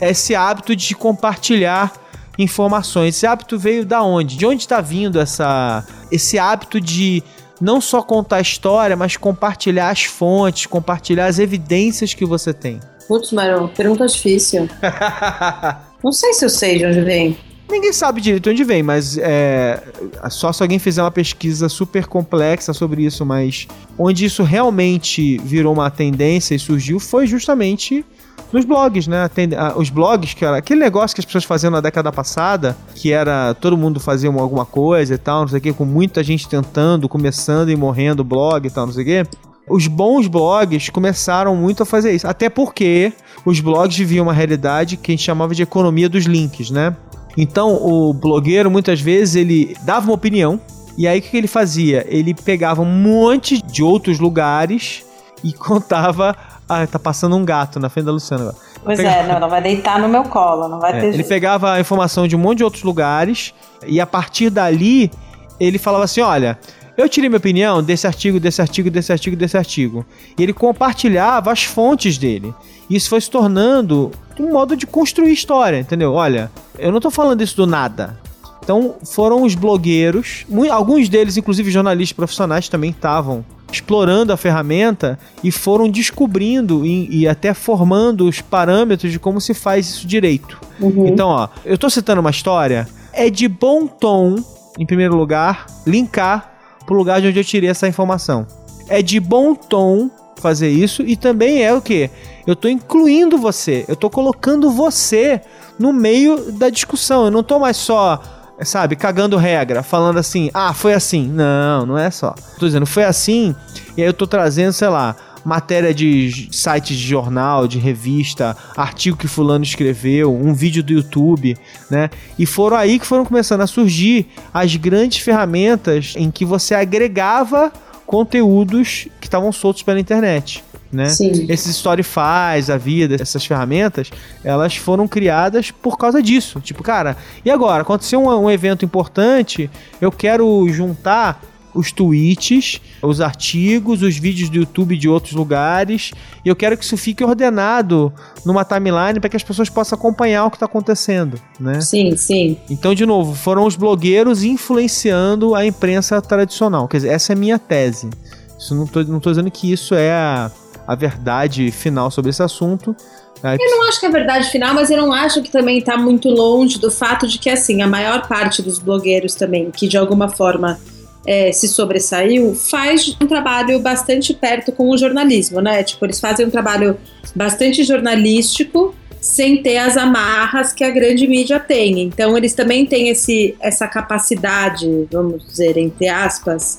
esse 0.00 0.34
hábito 0.34 0.76
de 0.76 0.94
compartilhar 0.94 1.92
informações. 2.38 3.16
Esse 3.16 3.26
hábito 3.26 3.58
veio 3.58 3.84
da 3.84 4.02
onde? 4.02 4.36
De 4.36 4.46
onde 4.46 4.62
está 4.62 4.80
vindo 4.80 5.20
essa, 5.20 5.84
esse 6.10 6.38
hábito 6.38 6.80
de 6.80 7.22
não 7.60 7.80
só 7.80 8.00
contar 8.00 8.36
a 8.36 8.40
história, 8.40 8.96
mas 8.96 9.16
compartilhar 9.16 9.90
as 9.90 10.04
fontes, 10.04 10.66
compartilhar 10.66 11.26
as 11.26 11.38
evidências 11.38 12.14
que 12.14 12.24
você 12.24 12.54
tem? 12.54 12.80
Putz, 13.08 13.32
Marão, 13.32 13.68
pergunta 13.68 14.06
difícil. 14.06 14.68
Não 16.04 16.12
sei 16.12 16.32
se 16.32 16.44
eu 16.44 16.50
sei 16.50 16.78
de 16.78 16.86
onde 16.86 17.00
vem. 17.00 17.36
Ninguém 17.70 17.92
sabe 17.92 18.20
direito 18.20 18.44
de 18.44 18.50
onde 18.50 18.64
vem, 18.64 18.82
mas 18.82 19.18
é, 19.18 19.82
só 20.30 20.52
se 20.52 20.62
alguém 20.62 20.78
fizer 20.78 21.02
uma 21.02 21.10
pesquisa 21.10 21.68
super 21.68 22.06
complexa 22.06 22.72
sobre 22.72 23.04
isso, 23.04 23.26
mas 23.26 23.68
onde 23.98 24.24
isso 24.24 24.42
realmente 24.42 25.36
virou 25.38 25.74
uma 25.74 25.90
tendência 25.90 26.54
e 26.54 26.58
surgiu 26.58 26.98
foi 26.98 27.26
justamente 27.26 28.04
nos 28.50 28.64
blogs, 28.64 29.06
né? 29.06 29.28
Os 29.76 29.90
blogs, 29.90 30.32
que 30.32 30.42
era 30.44 30.56
aquele 30.56 30.80
negócio 30.80 31.14
que 31.14 31.20
as 31.20 31.26
pessoas 31.26 31.44
faziam 31.44 31.70
na 31.70 31.82
década 31.82 32.10
passada, 32.10 32.74
que 32.94 33.12
era 33.12 33.52
todo 33.52 33.76
mundo 33.76 34.00
fazia 34.00 34.30
uma- 34.30 34.40
alguma 34.40 34.64
coisa 34.64 35.14
e 35.14 35.18
tal, 35.18 35.42
não 35.42 35.48
sei 35.48 35.58
o 35.58 35.60
quê, 35.60 35.72
com 35.74 35.84
muita 35.84 36.24
gente 36.24 36.48
tentando, 36.48 37.06
começando 37.06 37.68
e 37.70 37.76
morrendo 37.76 38.24
blog 38.24 38.66
e 38.66 38.70
tal, 38.70 38.86
não 38.86 38.92
sei 38.94 39.02
o 39.02 39.06
quê. 39.06 39.26
Os 39.68 39.86
bons 39.86 40.26
blogs 40.26 40.88
começaram 40.88 41.54
muito 41.54 41.82
a 41.82 41.86
fazer 41.86 42.12
isso. 42.12 42.26
Até 42.26 42.48
porque 42.48 43.12
os 43.44 43.60
blogs 43.60 43.98
viviam 43.98 44.22
uma 44.24 44.32
realidade 44.32 44.96
que 44.96 45.12
a 45.12 45.14
gente 45.14 45.22
chamava 45.24 45.54
de 45.54 45.62
economia 45.62 46.08
dos 46.08 46.24
links, 46.24 46.70
né? 46.70 46.96
Então, 47.40 47.72
o 47.74 48.12
blogueiro, 48.12 48.68
muitas 48.68 49.00
vezes, 49.00 49.36
ele 49.36 49.76
dava 49.82 50.06
uma 50.06 50.14
opinião, 50.14 50.60
e 50.96 51.06
aí 51.06 51.20
o 51.20 51.22
que 51.22 51.36
ele 51.36 51.46
fazia? 51.46 52.04
Ele 52.08 52.34
pegava 52.34 52.82
um 52.82 52.84
monte 52.84 53.62
de 53.62 53.80
outros 53.82 54.18
lugares 54.18 55.04
e 55.44 55.52
contava. 55.54 56.36
Ah, 56.68 56.86
tá 56.86 56.98
passando 56.98 57.34
um 57.36 57.44
gato 57.44 57.78
na 57.80 57.88
frente 57.88 58.06
da 58.06 58.12
Luciana 58.12 58.42
agora. 58.42 58.56
Pois 58.84 58.98
Pega- 58.98 59.10
é, 59.10 59.26
não, 59.32 59.40
não 59.40 59.48
vai 59.48 59.62
deitar 59.62 59.98
no 60.00 60.06
meu 60.08 60.24
colo, 60.24 60.68
não 60.68 60.78
vai 60.80 60.90
É, 60.96 61.00
ter 61.00 61.06
ele 61.06 61.12
jeito. 61.18 61.28
pegava 61.28 61.72
a 61.72 61.80
informação 61.80 62.26
de 62.28 62.36
um 62.36 62.38
monte 62.38 62.58
de 62.58 62.64
outros 62.64 62.82
lugares 62.82 63.54
e 63.86 63.98
a 64.00 64.06
partir 64.06 64.50
dali 64.50 65.10
ele 65.58 65.78
falava 65.78 66.04
assim: 66.04 66.20
olha, 66.20 66.58
eu 66.96 67.08
tirei 67.08 67.28
minha 67.30 67.38
opinião 67.38 67.82
desse 67.82 68.06
artigo, 68.06 68.38
desse 68.38 68.60
artigo, 68.60 68.90
desse 68.90 69.10
artigo, 69.12 69.34
desse 69.36 69.56
artigo. 69.56 70.04
E 70.38 70.42
ele 70.42 70.52
compartilhava 70.52 71.50
as 71.50 71.62
fontes 71.64 72.18
dele. 72.18 72.52
Isso 72.90 73.08
foi 73.08 73.20
se 73.22 73.30
tornando 73.30 74.10
um 74.42 74.52
modo 74.52 74.76
de 74.76 74.86
construir 74.86 75.32
história, 75.32 75.78
entendeu? 75.78 76.12
Olha, 76.12 76.50
eu 76.78 76.92
não 76.92 77.00
tô 77.00 77.10
falando 77.10 77.42
isso 77.42 77.56
do 77.56 77.66
nada. 77.66 78.18
Então 78.62 78.96
foram 79.02 79.42
os 79.44 79.54
blogueiros, 79.54 80.44
alguns 80.70 81.08
deles, 81.08 81.36
inclusive 81.36 81.70
jornalistas 81.70 82.14
profissionais, 82.14 82.68
também 82.68 82.90
estavam 82.90 83.44
explorando 83.72 84.32
a 84.32 84.36
ferramenta 84.36 85.18
e 85.42 85.50
foram 85.50 85.88
descobrindo 85.88 86.84
e, 86.84 87.20
e 87.20 87.28
até 87.28 87.52
formando 87.52 88.26
os 88.26 88.40
parâmetros 88.40 89.12
de 89.12 89.18
como 89.18 89.40
se 89.40 89.54
faz 89.54 89.88
isso 89.88 90.06
direito. 90.06 90.60
Uhum. 90.80 91.06
Então, 91.06 91.28
ó, 91.28 91.48
eu 91.64 91.76
tô 91.76 91.88
citando 91.90 92.20
uma 92.20 92.30
história, 92.30 92.88
é 93.12 93.28
de 93.30 93.48
bom 93.48 93.86
tom, 93.86 94.36
em 94.78 94.86
primeiro 94.86 95.16
lugar, 95.16 95.66
linkar 95.86 96.52
pro 96.86 96.96
lugar 96.96 97.20
de 97.20 97.28
onde 97.28 97.38
eu 97.38 97.44
tirei 97.44 97.68
essa 97.68 97.88
informação. 97.88 98.46
É 98.88 99.02
de 99.02 99.20
bom 99.20 99.54
tom 99.54 100.10
fazer 100.40 100.68
isso 100.68 101.02
e 101.02 101.16
também 101.16 101.62
é 101.62 101.72
o 101.72 101.80
que? 101.80 102.10
Eu 102.46 102.56
tô 102.56 102.68
incluindo 102.68 103.36
você, 103.38 103.84
eu 103.88 103.96
tô 103.96 104.08
colocando 104.08 104.70
você 104.70 105.40
no 105.78 105.92
meio 105.92 106.52
da 106.52 106.70
discussão. 106.70 107.26
Eu 107.26 107.30
não 107.30 107.42
tô 107.42 107.58
mais 107.58 107.76
só, 107.76 108.20
sabe, 108.62 108.96
cagando 108.96 109.36
regra, 109.36 109.82
falando 109.82 110.18
assim, 110.18 110.50
ah, 110.52 110.72
foi 110.72 110.94
assim. 110.94 111.28
Não, 111.28 111.86
não 111.86 111.98
é 111.98 112.10
só. 112.10 112.34
Tô 112.58 112.66
dizendo, 112.66 112.86
foi 112.86 113.04
assim, 113.04 113.54
e 113.96 114.02
aí 114.02 114.08
eu 114.08 114.14
tô 114.14 114.26
trazendo, 114.26 114.72
sei 114.72 114.88
lá, 114.88 115.14
matéria 115.44 115.94
de 115.94 116.48
sites 116.52 116.96
de 116.96 117.06
jornal, 117.06 117.66
de 117.68 117.78
revista, 117.78 118.56
artigo 118.76 119.16
que 119.16 119.28
fulano 119.28 119.64
escreveu, 119.64 120.34
um 120.34 120.52
vídeo 120.52 120.82
do 120.82 120.92
YouTube, 120.92 121.56
né? 121.90 122.10
E 122.38 122.44
foram 122.44 122.76
aí 122.76 122.98
que 122.98 123.06
foram 123.06 123.24
começando 123.24 123.60
a 123.60 123.66
surgir 123.66 124.26
as 124.52 124.74
grandes 124.76 125.18
ferramentas 125.18 126.14
em 126.16 126.30
que 126.30 126.44
você 126.44 126.74
agregava 126.74 127.72
conteúdos 128.08 129.06
que 129.20 129.26
estavam 129.26 129.52
soltos 129.52 129.82
pela 129.82 130.00
internet. 130.00 130.64
Né? 130.90 131.10
Sim. 131.10 131.44
Esses 131.50 131.76
Storyfies, 131.76 132.70
a 132.70 132.78
vida, 132.78 133.16
essas 133.20 133.44
ferramentas, 133.44 134.10
elas 134.42 134.74
foram 134.76 135.06
criadas 135.06 135.70
por 135.70 135.98
causa 135.98 136.22
disso. 136.22 136.58
Tipo, 136.58 136.82
cara, 136.82 137.18
e 137.44 137.50
agora? 137.50 137.82
Aconteceu 137.82 138.18
um, 138.18 138.44
um 138.44 138.50
evento 138.50 138.82
importante, 138.82 139.70
eu 140.00 140.10
quero 140.10 140.66
juntar 140.70 141.42
os 141.74 141.92
tweets, 141.92 142.80
os 143.02 143.20
artigos, 143.20 144.02
os 144.02 144.16
vídeos 144.16 144.48
do 144.48 144.56
YouTube 144.56 144.96
de 144.96 145.08
outros 145.08 145.32
lugares, 145.32 146.12
e 146.44 146.48
eu 146.48 146.56
quero 146.56 146.76
que 146.76 146.84
isso 146.84 146.96
fique 146.96 147.22
ordenado 147.22 148.12
numa 148.44 148.64
timeline 148.64 149.20
para 149.20 149.28
que 149.28 149.36
as 149.36 149.42
pessoas 149.42 149.68
possam 149.68 149.98
acompanhar 149.98 150.44
o 150.44 150.50
que 150.50 150.56
está 150.56 150.66
acontecendo, 150.66 151.40
né? 151.58 151.80
Sim, 151.80 152.16
sim. 152.16 152.58
Então, 152.68 152.94
de 152.94 153.06
novo, 153.06 153.34
foram 153.34 153.66
os 153.66 153.76
blogueiros 153.76 154.42
influenciando 154.42 155.54
a 155.54 155.64
imprensa 155.66 156.20
tradicional. 156.20 156.88
Quer 156.88 156.98
dizer, 156.98 157.08
essa 157.10 157.32
é 157.32 157.34
a 157.34 157.38
minha 157.38 157.58
tese. 157.58 158.10
Isso 158.58 158.74
não 158.74 158.86
tô, 158.86 159.02
não 159.04 159.20
tô 159.20 159.30
dizendo 159.30 159.50
que 159.50 159.70
isso 159.70 159.94
é 159.94 160.10
a, 160.10 160.50
a 160.86 160.94
verdade 160.94 161.70
final 161.70 162.10
sobre 162.10 162.30
esse 162.30 162.42
assunto. 162.42 162.94
Eu 163.42 163.70
não 163.70 163.88
acho 163.88 164.00
que 164.00 164.06
é 164.06 164.10
verdade 164.10 164.50
final, 164.50 164.74
mas 164.74 164.90
eu 164.90 164.96
não 164.96 165.12
acho 165.12 165.40
que 165.42 165.50
também 165.50 165.80
tá 165.80 165.96
muito 165.96 166.28
longe 166.28 166.78
do 166.78 166.90
fato 166.90 167.26
de 167.28 167.38
que, 167.38 167.48
assim, 167.48 167.82
a 167.82 167.86
maior 167.86 168.26
parte 168.26 168.60
dos 168.60 168.80
blogueiros 168.80 169.34
também, 169.36 169.70
que 169.70 169.86
de 169.86 169.96
alguma 169.96 170.28
forma 170.28 170.78
é, 171.28 171.52
se 171.52 171.68
sobressaiu, 171.68 172.54
faz 172.54 173.14
um 173.20 173.26
trabalho 173.26 173.78
bastante 173.80 174.32
perto 174.32 174.72
com 174.72 174.88
o 174.88 174.96
jornalismo, 174.96 175.60
né? 175.60 175.82
Tipo, 175.82 176.06
eles 176.06 176.18
fazem 176.18 176.46
um 176.46 176.50
trabalho 176.50 176.96
bastante 177.36 177.84
jornalístico, 177.84 178.94
sem 179.20 179.62
ter 179.62 179.76
as 179.76 179.98
amarras 179.98 180.72
que 180.72 180.82
a 180.82 180.88
grande 180.88 181.26
mídia 181.26 181.60
tem. 181.60 182.00
Então, 182.00 182.34
eles 182.34 182.54
também 182.54 182.86
têm 182.86 183.10
esse, 183.10 183.54
essa 183.60 183.86
capacidade, 183.86 185.06
vamos 185.12 185.46
dizer, 185.46 185.76
entre 185.76 186.08
aspas, 186.08 186.78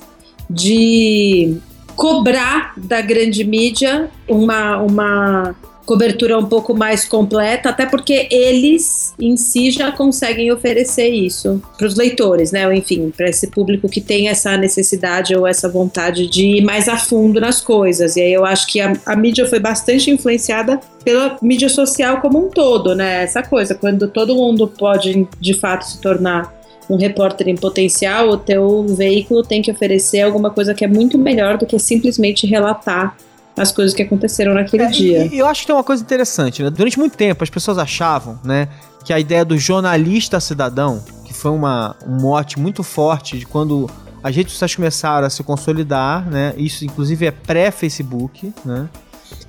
de 0.50 1.56
cobrar 1.96 2.74
da 2.76 3.02
grande 3.02 3.44
mídia 3.44 4.10
uma, 4.28 4.78
uma 4.78 5.56
cobertura 5.90 6.38
um 6.38 6.46
pouco 6.46 6.76
mais 6.76 7.04
completa, 7.04 7.70
até 7.70 7.84
porque 7.84 8.28
eles 8.30 9.16
em 9.20 9.36
si 9.36 9.72
já 9.72 9.92
conseguem 9.92 10.52
oferecer 10.52 11.10
isso 11.10 11.60
para 11.76 11.88
os 11.88 11.96
leitores, 11.96 12.52
né? 12.52 12.68
Ou 12.68 12.72
enfim, 12.72 13.10
para 13.10 13.28
esse 13.28 13.48
público 13.48 13.90
que 13.90 14.00
tem 14.00 14.28
essa 14.28 14.56
necessidade 14.56 15.36
ou 15.36 15.48
essa 15.48 15.68
vontade 15.68 16.28
de 16.28 16.58
ir 16.58 16.62
mais 16.62 16.88
a 16.88 16.96
fundo 16.96 17.42
nas 17.42 17.60
coisas. 17.60 18.16
E 18.16 18.22
aí 18.22 18.32
eu 18.32 18.46
acho 18.46 18.68
que 18.68 18.80
a, 18.80 18.94
a 19.04 19.16
mídia 19.16 19.48
foi 19.48 19.60
bastante 19.60 20.12
influenciada 20.12 20.80
pela 21.04 21.40
mídia 21.42 21.68
social 21.68 22.22
como 22.22 22.38
um 22.38 22.50
todo, 22.52 22.94
né? 22.94 23.24
Essa 23.24 23.42
coisa, 23.42 23.74
quando 23.74 24.08
todo 24.08 24.36
mundo 24.36 24.68
pode 24.68 25.28
de 25.40 25.56
fato 25.56 25.88
se 25.88 26.00
tornar 26.00 26.54
um 26.88 26.98
repórter 26.98 27.48
em 27.48 27.56
potencial, 27.56 28.30
o 28.30 28.38
teu 28.38 28.86
veículo 28.90 29.42
tem 29.42 29.60
que 29.60 29.72
oferecer 29.72 30.22
alguma 30.22 30.52
coisa 30.52 30.76
que 30.76 30.86
é 30.86 30.88
muito 30.88 31.18
melhor 31.18 31.58
do 31.58 31.66
que 31.66 31.80
simplesmente 31.80 32.46
relatar 32.46 33.18
as 33.58 33.72
coisas 33.72 33.94
que 33.94 34.02
aconteceram 34.02 34.54
naquele 34.54 34.84
É, 34.84 34.88
dia. 34.88 35.26
E, 35.26 35.36
e 35.36 35.40
eu 35.40 35.48
acho 35.48 35.62
que 35.62 35.68
tem 35.68 35.76
uma 35.76 35.84
coisa 35.84 36.02
interessante, 36.02 36.64
né? 36.64 36.70
Durante 36.70 36.98
muito 36.98 37.18
tempo 37.18 37.44
as 37.44 37.50
pessoas 37.50 37.78
achavam, 37.78 38.40
né, 38.44 38.70
que 39.04 39.12
a 39.14 39.20
ideia 39.20 39.44
do 39.44 39.58
jornalista 39.58 40.40
cidadão, 40.40 41.04
que 41.26 41.34
foi 41.34 41.52
uma, 41.52 41.96
um 42.06 42.20
mote 42.22 42.60
muito 42.60 42.84
forte 42.84 43.38
de 43.38 43.46
quando 43.46 43.90
as 44.24 44.36
redes 44.36 44.54
sociais 44.54 44.76
começaram 44.76 45.26
a 45.28 45.30
se 45.30 45.44
consolidar, 45.44 46.30
né? 46.30 46.54
Isso 46.58 46.86
inclusive 46.86 47.26
é 47.26 47.32
pré-Facebook, 47.32 48.54
né? 48.66 48.90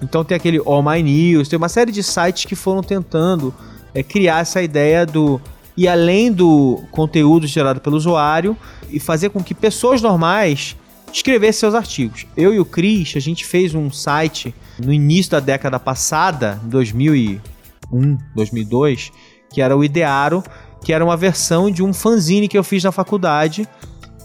Então 0.02 0.24
tem 0.24 0.36
aquele 0.36 0.58
All 0.64 0.82
My 0.82 1.02
News, 1.02 1.48
tem 1.48 1.56
uma 1.56 1.68
série 1.68 1.90
de 1.92 2.02
sites 2.02 2.44
que 2.44 2.54
foram 2.54 2.82
tentando 2.82 3.54
é, 3.94 4.02
criar 4.02 4.40
essa 4.40 4.62
ideia 4.62 5.04
do 5.06 5.40
e 5.76 5.88
além 5.88 6.30
do 6.30 6.82
conteúdo 6.90 7.46
gerado 7.46 7.80
pelo 7.80 7.96
usuário 7.96 8.56
e 8.90 9.00
fazer 9.00 9.30
com 9.30 9.42
que 9.42 9.54
pessoas 9.54 10.02
normais 10.02 10.76
escrevessem 11.18 11.60
seus 11.60 11.74
artigos. 11.74 12.26
Eu 12.36 12.54
e 12.54 12.60
o 12.60 12.64
Cris, 12.64 13.14
a 13.16 13.20
gente 13.20 13.44
fez 13.44 13.74
um 13.74 13.90
site 13.90 14.54
no 14.78 14.92
início 14.92 15.32
da 15.32 15.40
década 15.40 15.78
passada, 15.78 16.60
2001, 16.64 18.18
2002, 18.34 19.12
que 19.52 19.60
era 19.60 19.76
o 19.76 19.84
Idearo, 19.84 20.42
que 20.84 20.92
era 20.92 21.04
uma 21.04 21.16
versão 21.16 21.70
de 21.70 21.82
um 21.82 21.92
fanzine 21.92 22.48
que 22.48 22.56
eu 22.56 22.64
fiz 22.64 22.82
na 22.84 22.92
faculdade, 22.92 23.68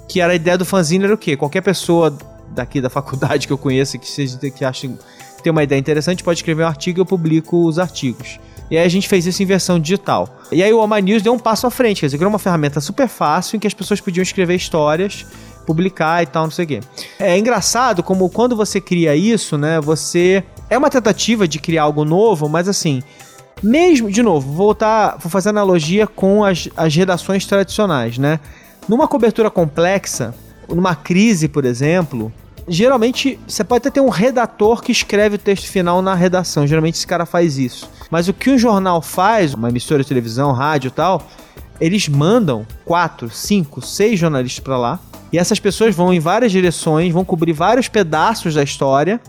que 0.07 0.21
era 0.21 0.33
a 0.33 0.35
ideia 0.35 0.57
do 0.57 0.65
fanzine 0.65 1.05
era 1.05 1.13
o 1.13 1.17
quê? 1.17 1.35
Qualquer 1.35 1.61
pessoa 1.61 2.15
daqui 2.51 2.79
da 2.79 2.89
faculdade 2.91 3.47
que 3.47 3.53
eu 3.53 3.57
conheça 3.57 3.97
que 3.97 4.07
seja 4.07 4.37
que 4.37 4.63
ache 4.63 4.89
tem 5.43 5.51
uma 5.51 5.61
ideia 5.61 5.79
interessante, 5.79 6.23
pode 6.23 6.39
escrever 6.39 6.63
um 6.63 6.67
artigo 6.67 6.99
e 6.99 7.01
eu 7.01 7.05
publico 7.05 7.67
os 7.67 7.77
artigos. 7.77 8.39
E 8.71 8.75
aí 8.75 8.83
a 8.83 8.89
gente 8.89 9.07
fez 9.07 9.27
isso 9.27 9.43
em 9.43 9.45
versão 9.45 9.79
digital. 9.79 10.39
E 10.51 10.63
aí 10.63 10.73
o 10.73 10.79
Oma 10.79 10.99
News 10.99 11.21
deu 11.21 11.31
um 11.31 11.37
passo 11.37 11.67
à 11.67 11.69
frente, 11.69 11.99
quer 11.99 12.07
dizer, 12.07 12.17
criou 12.17 12.31
uma 12.31 12.39
ferramenta 12.39 12.81
super 12.81 13.07
fácil 13.07 13.55
em 13.55 13.59
que 13.59 13.67
as 13.67 13.73
pessoas 13.73 14.01
podiam 14.01 14.23
escrever 14.23 14.55
histórias, 14.55 15.23
publicar 15.65 16.23
e 16.23 16.25
tal, 16.25 16.43
não 16.43 16.51
sei 16.51 16.65
o 16.65 16.67
quê. 16.67 16.79
É 17.19 17.37
engraçado 17.37 18.03
como 18.03 18.29
quando 18.29 18.55
você 18.55 18.79
cria 18.79 19.15
isso, 19.15 19.57
né, 19.57 19.81
você... 19.81 20.43
É 20.69 20.77
uma 20.77 20.89
tentativa 20.89 21.47
de 21.47 21.59
criar 21.59 21.83
algo 21.83 22.03
novo, 22.03 22.49
mas 22.49 22.67
assim, 22.67 23.03
mesmo, 23.61 24.09
de 24.09 24.21
novo, 24.21 24.47
vou 24.47 24.67
voltar, 24.67 25.17
vou 25.19 25.29
fazer 25.29 25.49
analogia 25.49 26.07
com 26.07 26.43
as, 26.43 26.67
as 26.75 26.95
redações 26.95 27.45
tradicionais, 27.45 28.17
né? 28.17 28.39
Numa 28.87 29.07
cobertura 29.07 29.49
complexa, 29.49 30.33
numa 30.67 30.95
crise, 30.95 31.47
por 31.47 31.65
exemplo, 31.65 32.31
geralmente 32.67 33.39
você 33.47 33.63
pode 33.63 33.87
até 33.87 33.99
ter 33.99 34.01
um 34.01 34.09
redator 34.09 34.81
que 34.81 34.91
escreve 34.91 35.35
o 35.35 35.39
texto 35.39 35.67
final 35.67 36.01
na 36.01 36.13
redação. 36.15 36.67
Geralmente 36.67 36.95
esse 36.95 37.07
cara 37.07 37.25
faz 37.25 37.57
isso. 37.57 37.89
Mas 38.09 38.27
o 38.27 38.33
que 38.33 38.49
um 38.49 38.57
jornal 38.57 39.01
faz, 39.01 39.53
uma 39.53 39.69
emissora 39.69 40.03
de 40.03 40.07
televisão, 40.07 40.51
rádio 40.51 40.89
e 40.89 40.91
tal, 40.91 41.23
eles 41.79 42.07
mandam 42.07 42.65
quatro, 42.83 43.29
cinco, 43.29 43.81
seis 43.81 44.19
jornalistas 44.19 44.63
para 44.63 44.77
lá. 44.77 44.99
E 45.31 45.37
essas 45.37 45.59
pessoas 45.59 45.95
vão 45.95 46.13
em 46.13 46.19
várias 46.19 46.51
direções, 46.51 47.11
vão 47.11 47.25
cobrir 47.25 47.53
vários 47.53 47.87
pedaços 47.87 48.53
da 48.53 48.63
história, 48.63 49.19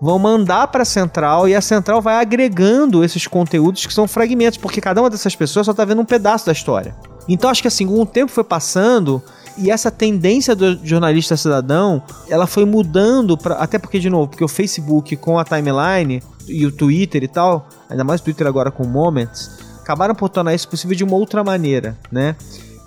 vão 0.00 0.18
mandar 0.18 0.66
para 0.68 0.82
a 0.82 0.84
central 0.84 1.48
e 1.48 1.54
a 1.54 1.60
central 1.60 2.02
vai 2.02 2.16
agregando 2.16 3.04
esses 3.04 3.26
conteúdos 3.26 3.86
que 3.86 3.94
são 3.94 4.08
fragmentos, 4.08 4.58
porque 4.58 4.80
cada 4.80 5.00
uma 5.00 5.08
dessas 5.08 5.36
pessoas 5.36 5.66
só 5.66 5.72
tá 5.72 5.84
vendo 5.84 6.02
um 6.02 6.04
pedaço 6.04 6.46
da 6.46 6.52
história. 6.52 6.96
Então 7.28 7.48
acho 7.48 7.62
que 7.62 7.68
assim, 7.68 7.86
o 7.86 8.04
tempo 8.04 8.32
foi 8.32 8.42
passando 8.42 9.22
e 9.56 9.70
essa 9.70 9.90
tendência 9.90 10.56
do 10.56 10.84
jornalista 10.84 11.36
cidadão, 11.36 12.02
ela 12.28 12.46
foi 12.46 12.64
mudando 12.64 13.36
para 13.36 13.54
até 13.56 13.78
porque 13.78 13.98
de 13.98 14.10
novo, 14.10 14.28
porque 14.28 14.42
o 14.42 14.48
Facebook 14.48 15.16
com 15.16 15.38
a 15.38 15.44
timeline 15.44 16.22
e 16.48 16.66
o 16.66 16.72
Twitter 16.72 17.22
e 17.22 17.28
tal, 17.28 17.68
ainda 17.88 18.02
mais 18.02 18.20
o 18.20 18.24
Twitter 18.24 18.46
agora 18.46 18.70
com 18.70 18.84
Moments, 18.84 19.50
acabaram 19.80 20.14
por 20.14 20.28
tornar 20.28 20.54
isso 20.54 20.68
possível 20.68 20.96
de 20.96 21.04
uma 21.04 21.14
outra 21.14 21.44
maneira, 21.44 21.96
né? 22.10 22.34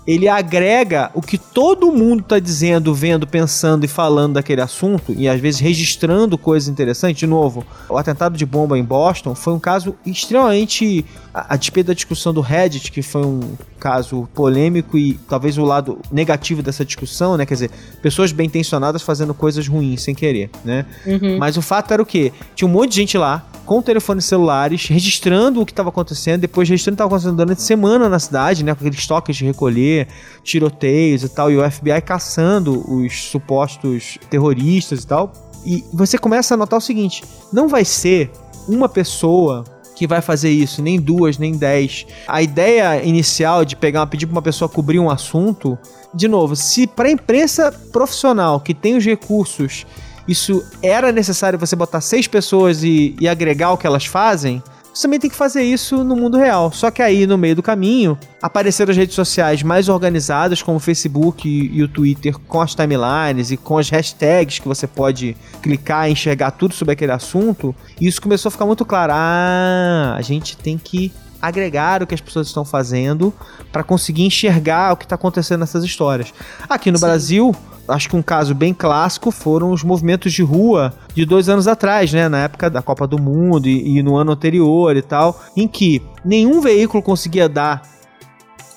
Ele 0.06 0.28
agrega 0.28 1.10
o 1.14 1.20
que 1.20 1.36
todo 1.36 1.90
mundo 1.90 2.20
está 2.20 2.38
dizendo, 2.38 2.94
vendo, 2.94 3.26
pensando 3.26 3.84
e 3.84 3.88
falando 3.88 4.34
daquele 4.34 4.60
assunto, 4.60 5.12
e 5.16 5.28
às 5.28 5.40
vezes 5.40 5.60
registrando 5.60 6.38
coisas 6.38 6.68
interessantes. 6.68 7.18
De 7.18 7.26
novo, 7.26 7.66
o 7.88 7.98
atentado 7.98 8.36
de 8.36 8.46
bomba 8.46 8.78
em 8.78 8.84
Boston 8.84 9.34
foi 9.34 9.52
um 9.52 9.58
caso 9.58 9.96
extremamente. 10.06 11.04
A, 11.34 11.54
a 11.54 11.56
despeito 11.56 11.88
da 11.88 11.94
discussão 11.94 12.32
do 12.32 12.40
Reddit, 12.40 12.90
que 12.92 13.02
foi 13.02 13.26
um 13.26 13.40
caso 13.86 14.28
polêmico 14.34 14.98
e 14.98 15.14
talvez 15.28 15.56
o 15.56 15.64
lado 15.64 16.00
negativo 16.10 16.60
dessa 16.60 16.84
discussão, 16.84 17.36
né? 17.36 17.46
Quer 17.46 17.54
dizer, 17.54 17.70
pessoas 18.02 18.32
bem 18.32 18.48
intencionadas 18.48 19.00
fazendo 19.00 19.32
coisas 19.32 19.68
ruins 19.68 20.02
sem 20.02 20.12
querer, 20.12 20.50
né? 20.64 20.84
Uhum. 21.06 21.38
Mas 21.38 21.56
o 21.56 21.62
fato 21.62 21.94
era 21.94 22.02
o 22.02 22.06
quê? 22.06 22.32
Tinha 22.56 22.66
um 22.66 22.72
monte 22.72 22.90
de 22.90 22.96
gente 22.96 23.16
lá, 23.16 23.46
com 23.64 23.80
telefones 23.80 24.24
celulares, 24.24 24.88
registrando 24.88 25.60
o 25.60 25.64
que 25.64 25.70
estava 25.70 25.90
acontecendo, 25.90 26.40
depois 26.40 26.68
registrando 26.68 26.94
o 26.94 26.96
que 26.96 27.02
estava 27.04 27.14
acontecendo 27.14 27.36
durante 27.36 27.58
a 27.58 27.62
semana 27.62 28.08
na 28.08 28.18
cidade, 28.18 28.64
né? 28.64 28.74
Com 28.74 28.80
aqueles 28.80 29.06
toques 29.06 29.36
de 29.36 29.44
recolher, 29.44 30.08
tiroteios 30.42 31.22
e 31.22 31.28
tal, 31.28 31.48
e 31.48 31.56
o 31.56 31.70
FBI 31.70 32.00
caçando 32.04 32.82
os 32.92 33.22
supostos 33.26 34.18
terroristas 34.28 35.04
e 35.04 35.06
tal. 35.06 35.32
E 35.64 35.84
você 35.92 36.18
começa 36.18 36.54
a 36.54 36.56
notar 36.56 36.80
o 36.80 36.82
seguinte: 36.82 37.22
não 37.52 37.68
vai 37.68 37.84
ser 37.84 38.32
uma 38.68 38.88
pessoa 38.88 39.62
que 39.96 40.06
vai 40.06 40.20
fazer 40.20 40.50
isso, 40.50 40.82
nem 40.82 41.00
duas, 41.00 41.38
nem 41.38 41.56
dez. 41.56 42.06
A 42.28 42.42
ideia 42.42 43.02
inicial 43.02 43.64
de 43.64 43.74
pegar, 43.74 44.06
pedir 44.06 44.26
para 44.26 44.34
uma 44.34 44.42
pessoa 44.42 44.68
cobrir 44.68 45.00
um 45.00 45.10
assunto, 45.10 45.76
de 46.14 46.28
novo, 46.28 46.54
se 46.54 46.86
para 46.86 47.08
a 47.08 47.10
imprensa 47.10 47.72
profissional 47.90 48.60
que 48.60 48.74
tem 48.74 48.96
os 48.96 49.04
recursos 49.04 49.86
isso 50.28 50.64
era 50.82 51.12
necessário 51.12 51.58
você 51.58 51.76
botar 51.76 52.00
seis 52.00 52.26
pessoas 52.26 52.82
e, 52.82 53.14
e, 53.20 53.28
agregar 53.28 53.70
o 53.72 53.78
que 53.78 53.86
elas 53.86 54.06
fazem, 54.06 54.60
você 54.96 55.02
também 55.02 55.20
tem 55.20 55.28
que 55.28 55.36
fazer 55.36 55.62
isso 55.62 56.02
no 56.02 56.16
mundo 56.16 56.38
real. 56.38 56.72
Só 56.72 56.90
que 56.90 57.02
aí, 57.02 57.26
no 57.26 57.36
meio 57.36 57.54
do 57.54 57.62
caminho, 57.62 58.18
apareceram 58.40 58.90
as 58.90 58.96
redes 58.96 59.14
sociais 59.14 59.62
mais 59.62 59.90
organizadas, 59.90 60.62
como 60.62 60.78
o 60.78 60.80
Facebook 60.80 61.46
e, 61.46 61.76
e 61.76 61.82
o 61.82 61.88
Twitter, 61.88 62.38
com 62.38 62.62
as 62.62 62.74
timelines 62.74 63.50
e 63.50 63.58
com 63.58 63.76
as 63.76 63.90
hashtags 63.90 64.58
que 64.58 64.66
você 64.66 64.86
pode 64.86 65.36
clicar 65.60 66.08
e 66.08 66.12
enxergar 66.12 66.52
tudo 66.52 66.72
sobre 66.72 66.94
aquele 66.94 67.12
assunto. 67.12 67.74
E 68.00 68.06
isso 68.06 68.22
começou 68.22 68.48
a 68.48 68.52
ficar 68.52 68.64
muito 68.64 68.86
claro. 68.86 69.12
Ah, 69.14 70.14
a 70.16 70.22
gente 70.22 70.56
tem 70.56 70.78
que 70.78 71.12
agregar 71.42 72.02
o 72.02 72.06
que 72.06 72.14
as 72.14 72.20
pessoas 72.22 72.46
estão 72.46 72.64
fazendo 72.64 73.34
para 73.70 73.84
conseguir 73.84 74.22
enxergar 74.24 74.94
o 74.94 74.96
que 74.96 75.04
está 75.04 75.16
acontecendo 75.16 75.60
nessas 75.60 75.84
histórias. 75.84 76.32
Aqui 76.66 76.90
no 76.90 76.96
Sim. 76.96 77.04
Brasil, 77.04 77.54
acho 77.88 78.08
que 78.08 78.16
um 78.16 78.22
caso 78.22 78.54
bem 78.54 78.74
clássico 78.74 79.30
foram 79.30 79.70
os 79.70 79.82
movimentos 79.82 80.32
de 80.32 80.42
rua 80.42 80.92
de 81.14 81.24
dois 81.24 81.48
anos 81.48 81.68
atrás, 81.68 82.12
né? 82.12 82.28
Na 82.28 82.44
época 82.44 82.68
da 82.68 82.82
Copa 82.82 83.06
do 83.06 83.20
Mundo 83.20 83.68
e, 83.68 83.98
e 83.98 84.02
no 84.02 84.16
ano 84.16 84.32
anterior 84.32 84.96
e 84.96 85.02
tal, 85.02 85.40
em 85.56 85.66
que 85.66 86.02
nenhum 86.24 86.60
veículo 86.60 87.02
conseguia 87.02 87.48
dar. 87.48 87.82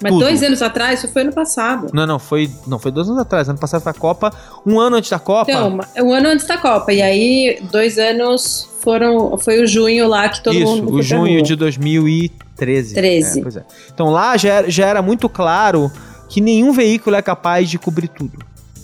Mas 0.02 0.13
tudo. 0.13 0.22
dois 0.22 0.41
anos 0.41 0.62
atrás, 0.62 1.00
isso 1.00 1.12
foi 1.12 1.24
ano 1.24 1.34
passado. 1.34 1.88
Não, 1.93 2.08
não, 2.08 2.19
foi. 2.19 2.50
Não, 2.65 2.80
foi 2.80 2.91
dois 2.91 3.08
anos 3.08 3.19
atrás. 3.19 3.50
Ano 3.50 3.60
passado 3.60 3.82
foi 3.82 3.91
a 3.91 3.95
Copa. 3.95 4.32
Um 4.65 4.80
ano 4.80 4.95
antes 4.95 5.10
da 5.10 5.19
Copa. 5.19 5.52
Então, 5.52 5.80
um 6.02 6.13
ano 6.13 6.30
antes 6.30 6.48
da 6.48 6.58
Copa. 6.58 6.93
E 6.93 7.02
aí, 7.02 7.60
dois 7.69 7.98
anos 7.98 8.69
foram. 8.80 9.38
Foi 9.38 9.62
o 9.62 9.67
junho 9.67 10.08
lá 10.08 10.30
que 10.30 10.41
todo 10.41 10.56
Isso, 10.56 10.65
mundo. 10.65 10.93
O 10.93 11.02
junho 11.02 11.41
de 11.43 11.54
2013. 11.56 12.95
13. 12.95 13.39
É, 13.39 13.60
é. 13.60 13.63
Então 13.93 14.10
lá 14.10 14.38
já 14.38 14.54
era, 14.54 14.69
já 14.69 14.86
era 14.86 15.02
muito 15.02 15.28
claro 15.28 15.91
que 16.30 16.39
nenhum 16.39 16.72
veículo 16.72 17.15
é 17.15 17.22
capaz 17.22 17.69
de 17.69 17.78
cobrir 17.78 18.08
tudo. 18.08 18.39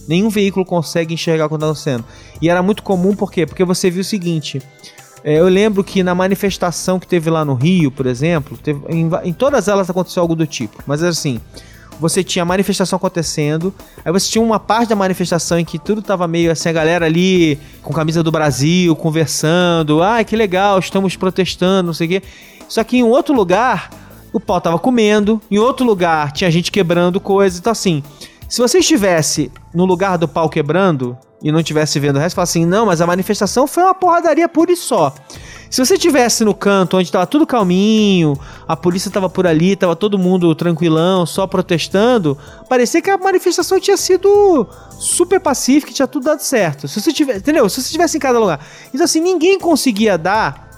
Nenhum 0.07 0.29
veículo 0.29 0.65
consegue 0.65 1.13
enxergar 1.13 1.45
o 1.45 1.49
que 1.49 1.55
está 1.55 1.65
acontecendo. 1.65 2.05
E 2.41 2.49
era 2.49 2.61
muito 2.61 2.83
comum, 2.83 3.15
por 3.15 3.31
quê? 3.31 3.45
Porque 3.45 3.63
você 3.63 3.89
viu 3.89 4.01
o 4.01 4.05
seguinte. 4.05 4.61
É, 5.23 5.39
eu 5.39 5.47
lembro 5.47 5.83
que 5.83 6.03
na 6.03 6.13
manifestação 6.13 6.99
que 6.99 7.07
teve 7.07 7.31
lá 7.31 7.43
no 7.43 7.55
Rio, 7.55 7.89
por 7.89 8.05
exemplo, 8.05 8.55
teve, 8.57 8.79
em, 8.89 9.09
em, 9.23 9.33
todas 9.33 9.67
elas 9.67 9.89
aconteceu 9.89 10.21
algo 10.21 10.35
do 10.35 10.45
tipo. 10.45 10.83
Mas 10.85 11.01
assim, 11.01 11.41
você 11.99 12.23
tinha 12.23 12.43
a 12.43 12.45
manifestação 12.45 12.97
acontecendo, 12.97 13.73
aí 14.03 14.11
você 14.11 14.29
tinha 14.29 14.43
uma 14.43 14.59
parte 14.59 14.89
da 14.89 14.95
manifestação 14.95 15.57
em 15.57 15.65
que 15.65 15.79
tudo 15.79 16.01
tava 16.03 16.27
meio 16.27 16.51
assim, 16.51 16.69
a 16.69 16.71
galera 16.71 17.07
ali 17.07 17.57
com 17.81 17.91
camisa 17.91 18.21
do 18.21 18.31
Brasil, 18.31 18.95
conversando, 18.95 20.03
ah, 20.03 20.23
que 20.23 20.35
legal, 20.35 20.77
estamos 20.77 21.15
protestando, 21.15 21.87
não 21.87 21.93
sei 21.93 22.05
o 22.05 22.09
quê. 22.11 22.23
Só 22.67 22.83
que 22.83 22.97
em 22.97 23.03
outro 23.03 23.33
lugar, 23.33 23.89
o 24.31 24.39
pau 24.39 24.61
tava 24.61 24.77
comendo, 24.77 25.41
em 25.49 25.57
outro 25.57 25.85
lugar 25.85 26.31
tinha 26.33 26.51
gente 26.51 26.71
quebrando 26.71 27.19
coisas, 27.19 27.57
então 27.57 27.71
assim. 27.71 28.03
Se 28.47 28.61
você 28.61 28.79
estivesse 28.79 29.51
no 29.73 29.85
lugar 29.85 30.17
do 30.17 30.27
pau 30.27 30.49
quebrando 30.49 31.17
e 31.41 31.51
não 31.51 31.59
estivesse 31.59 31.99
vendo 31.99 32.17
o 32.17 32.19
resto, 32.19 32.35
fala 32.35 32.43
assim: 32.43 32.65
não, 32.65 32.85
mas 32.85 33.01
a 33.01 33.07
manifestação 33.07 33.67
foi 33.67 33.83
uma 33.83 33.93
porradaria 33.93 34.47
pura 34.47 34.71
e 34.71 34.75
só. 34.75 35.13
Se 35.69 35.83
você 35.83 35.95
estivesse 35.95 36.45
no 36.45 36.53
canto 36.53 36.95
onde 36.95 37.07
estava 37.07 37.25
tudo 37.25 37.45
calminho, 37.45 38.39
a 38.67 38.77
polícia 38.77 39.09
estava 39.09 39.29
por 39.29 39.45
ali, 39.45 39.73
estava 39.73 39.95
todo 39.95 40.17
mundo 40.17 40.53
tranquilão, 40.55 41.25
só 41.25 41.45
protestando, 41.47 42.37
parecia 42.69 43.01
que 43.01 43.09
a 43.09 43.17
manifestação 43.17 43.79
tinha 43.79 43.97
sido 43.97 44.67
super 44.91 45.39
pacífica, 45.39 45.91
tinha 45.91 46.07
tudo 46.07 46.23
dado 46.23 46.39
certo. 46.39 46.87
Se 46.87 47.01
você 47.01 47.11
tivesse, 47.11 47.39
entendeu? 47.39 47.67
Se 47.67 47.81
você 47.81 47.87
estivesse 47.87 48.17
em 48.17 48.19
cada 48.19 48.39
lugar. 48.39 48.59
Então 48.93 49.03
assim, 49.03 49.19
ninguém 49.19 49.59
conseguia 49.59 50.17
dar 50.17 50.69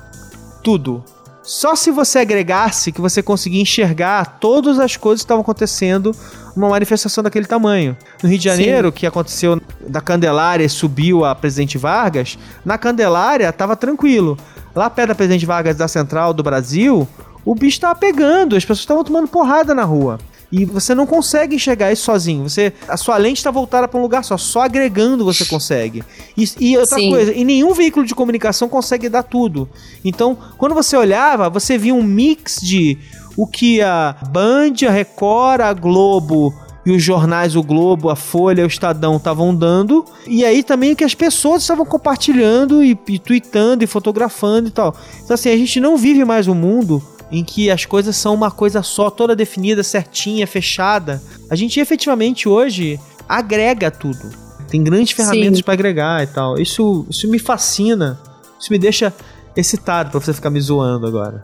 tudo. 0.63 1.03
Só 1.47 1.77
se 1.77 1.91
você 1.91 2.19
agregasse 2.19 2.91
que 2.91 2.99
você 2.99 3.23
conseguia 3.23 3.61
enxergar 3.61 4.37
todas 4.37 4.79
as 4.79 4.97
coisas 4.97 5.21
que 5.21 5.27
estavam 5.27 5.43
acontecendo 5.43 6.13
numa 6.53 6.67
manifestação 6.67 7.23
daquele 7.23 7.45
tamanho. 7.45 7.95
No 8.21 8.27
Rio 8.27 8.37
de 8.37 8.43
Janeiro, 8.43 8.89
Sim. 8.89 8.93
que 8.93 9.07
aconteceu 9.07 9.61
da 9.87 10.01
Candelária 10.01 10.65
e 10.65 10.69
subiu 10.69 11.23
a 11.23 11.33
Presidente 11.33 11.77
Vargas, 11.77 12.37
na 12.65 12.77
Candelária 12.77 13.49
tava 13.53 13.77
tranquilo. 13.77 14.37
Lá 14.75 14.89
perto 14.89 15.07
da 15.07 15.15
Presidente 15.15 15.45
Vargas 15.45 15.77
da 15.77 15.87
Central 15.87 16.33
do 16.33 16.43
Brasil, 16.43 17.07
o 17.45 17.55
bicho 17.55 17.79
tava 17.79 17.97
pegando, 17.97 18.57
as 18.57 18.65
pessoas 18.65 18.79
estavam 18.79 19.05
tomando 19.05 19.29
porrada 19.29 19.73
na 19.73 19.85
rua. 19.85 20.19
E 20.51 20.63
você 20.63 20.95
não 20.95 21.05
consegue 21.05 21.55
enxergar 21.55 21.91
isso 21.91 22.03
sozinho. 22.03 22.47
Você, 22.47 22.71
a 22.87 22.95
sua 22.95 23.17
lente 23.17 23.37
está 23.37 23.51
voltada 23.51 23.87
para 23.87 23.99
um 23.99 24.01
lugar 24.01 24.23
só, 24.23 24.37
só 24.37 24.61
agregando 24.61 25.25
você 25.25 25.45
consegue. 25.45 26.03
E, 26.37 26.49
e 26.59 26.77
outra 26.77 26.97
Sim. 26.97 27.11
coisa, 27.11 27.33
e 27.33 27.43
nenhum 27.43 27.73
veículo 27.73 28.05
de 28.05 28.15
comunicação 28.15 28.69
consegue 28.69 29.09
dar 29.09 29.23
tudo. 29.23 29.69
Então, 30.05 30.37
quando 30.57 30.73
você 30.73 30.95
olhava, 30.95 31.49
você 31.49 31.77
via 31.77 31.93
um 31.93 32.03
mix 32.03 32.59
de 32.61 32.97
o 33.35 33.45
que 33.45 33.81
a 33.81 34.15
Band, 34.29 34.87
a 34.87 34.91
Record, 34.91 35.61
a 35.61 35.73
Globo 35.73 36.53
e 36.85 36.91
os 36.95 37.03
jornais, 37.03 37.55
o 37.57 37.61
Globo, 37.61 38.09
a 38.09 38.15
Folha, 38.15 38.63
o 38.63 38.67
Estadão 38.67 39.17
estavam 39.17 39.53
dando. 39.53 40.05
E 40.25 40.45
aí 40.45 40.63
também 40.63 40.95
que 40.95 41.03
as 41.03 41.13
pessoas 41.13 41.61
estavam 41.61 41.85
compartilhando 41.85 42.81
e, 42.81 42.97
e 43.09 43.19
tweetando 43.19 43.83
e 43.83 43.87
fotografando 43.87 44.69
e 44.69 44.71
tal. 44.71 44.95
Então 45.21 45.33
assim, 45.33 45.49
a 45.49 45.57
gente 45.57 45.81
não 45.81 45.97
vive 45.97 46.23
mais 46.23 46.47
um 46.47 46.55
mundo 46.55 47.03
em 47.31 47.43
que 47.43 47.69
as 47.69 47.85
coisas 47.85 48.15
são 48.15 48.33
uma 48.33 48.51
coisa 48.51 48.81
só, 48.81 49.09
toda 49.09 49.35
definida, 49.35 49.83
certinha, 49.83 50.47
fechada. 50.47 51.21
A 51.49 51.55
gente 51.55 51.79
efetivamente 51.79 52.47
hoje 52.47 52.99
agrega 53.27 53.91
tudo. 53.91 54.29
Tem 54.69 54.83
grandes 54.83 55.11
ferramentas 55.11 55.61
para 55.61 55.73
agregar 55.73 56.23
e 56.23 56.27
tal. 56.27 56.59
Isso, 56.59 57.05
isso 57.09 57.29
me 57.29 57.39
fascina. 57.39 58.19
Isso 58.59 58.71
me 58.71 58.79
deixa 58.79 59.13
excitado 59.55 60.11
para 60.11 60.19
você 60.19 60.33
ficar 60.33 60.49
me 60.49 60.59
zoando 60.59 61.07
agora. 61.07 61.41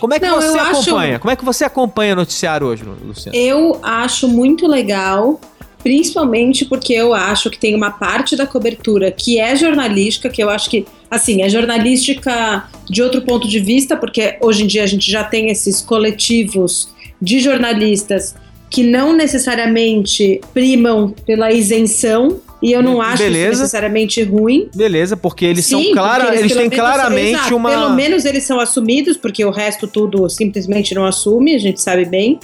Como 0.00 0.14
é 0.14 0.18
que 0.18 0.26
Não, 0.26 0.40
você 0.40 0.58
acompanha? 0.58 1.12
Acho... 1.12 1.20
Como 1.20 1.30
é 1.30 1.36
que 1.36 1.44
você 1.44 1.64
acompanha 1.64 2.12
o 2.12 2.16
noticiário 2.16 2.66
hoje, 2.66 2.84
Luciano? 2.84 3.36
Eu 3.36 3.78
acho 3.82 4.28
muito 4.28 4.66
legal, 4.66 5.40
principalmente 5.82 6.64
porque 6.64 6.92
eu 6.92 7.14
acho 7.14 7.50
que 7.50 7.58
tem 7.58 7.74
uma 7.74 7.90
parte 7.90 8.36
da 8.36 8.46
cobertura 8.46 9.10
que 9.10 9.38
é 9.38 9.54
jornalística, 9.56 10.28
que 10.28 10.42
eu 10.42 10.50
acho 10.50 10.68
que, 10.68 10.84
assim, 11.10 11.42
é 11.42 11.48
jornalística 11.48 12.68
de 12.88 13.02
outro 13.02 13.22
ponto 13.22 13.48
de 13.48 13.60
vista, 13.60 13.96
porque 13.96 14.36
hoje 14.40 14.64
em 14.64 14.66
dia 14.66 14.82
a 14.82 14.86
gente 14.86 15.10
já 15.10 15.24
tem 15.24 15.50
esses 15.50 15.80
coletivos 15.80 16.88
de 17.20 17.40
jornalistas 17.40 18.34
que 18.70 18.82
não 18.82 19.12
necessariamente 19.16 20.40
primam 20.52 21.14
pela 21.24 21.50
isenção 21.52 22.40
e 22.60 22.72
eu 22.72 22.82
não 22.82 23.00
acho 23.00 23.22
Beleza. 23.22 23.52
isso 23.52 23.60
necessariamente 23.60 24.22
ruim. 24.22 24.68
Beleza, 24.74 25.16
porque 25.16 25.44
eles 25.44 25.66
Sim, 25.66 25.84
são 25.84 25.92
claros, 25.92 26.28
eles, 26.28 26.40
eles 26.40 26.56
têm 26.56 26.70
claramente 26.70 27.38
exato, 27.38 27.56
uma. 27.56 27.70
Pelo 27.70 27.90
menos 27.90 28.24
eles 28.24 28.44
são 28.44 28.58
assumidos, 28.58 29.16
porque 29.16 29.44
o 29.44 29.50
resto 29.50 29.86
tudo 29.86 30.28
simplesmente 30.28 30.94
não 30.94 31.04
assume, 31.04 31.54
a 31.54 31.58
gente 31.58 31.80
sabe 31.80 32.04
bem. 32.04 32.38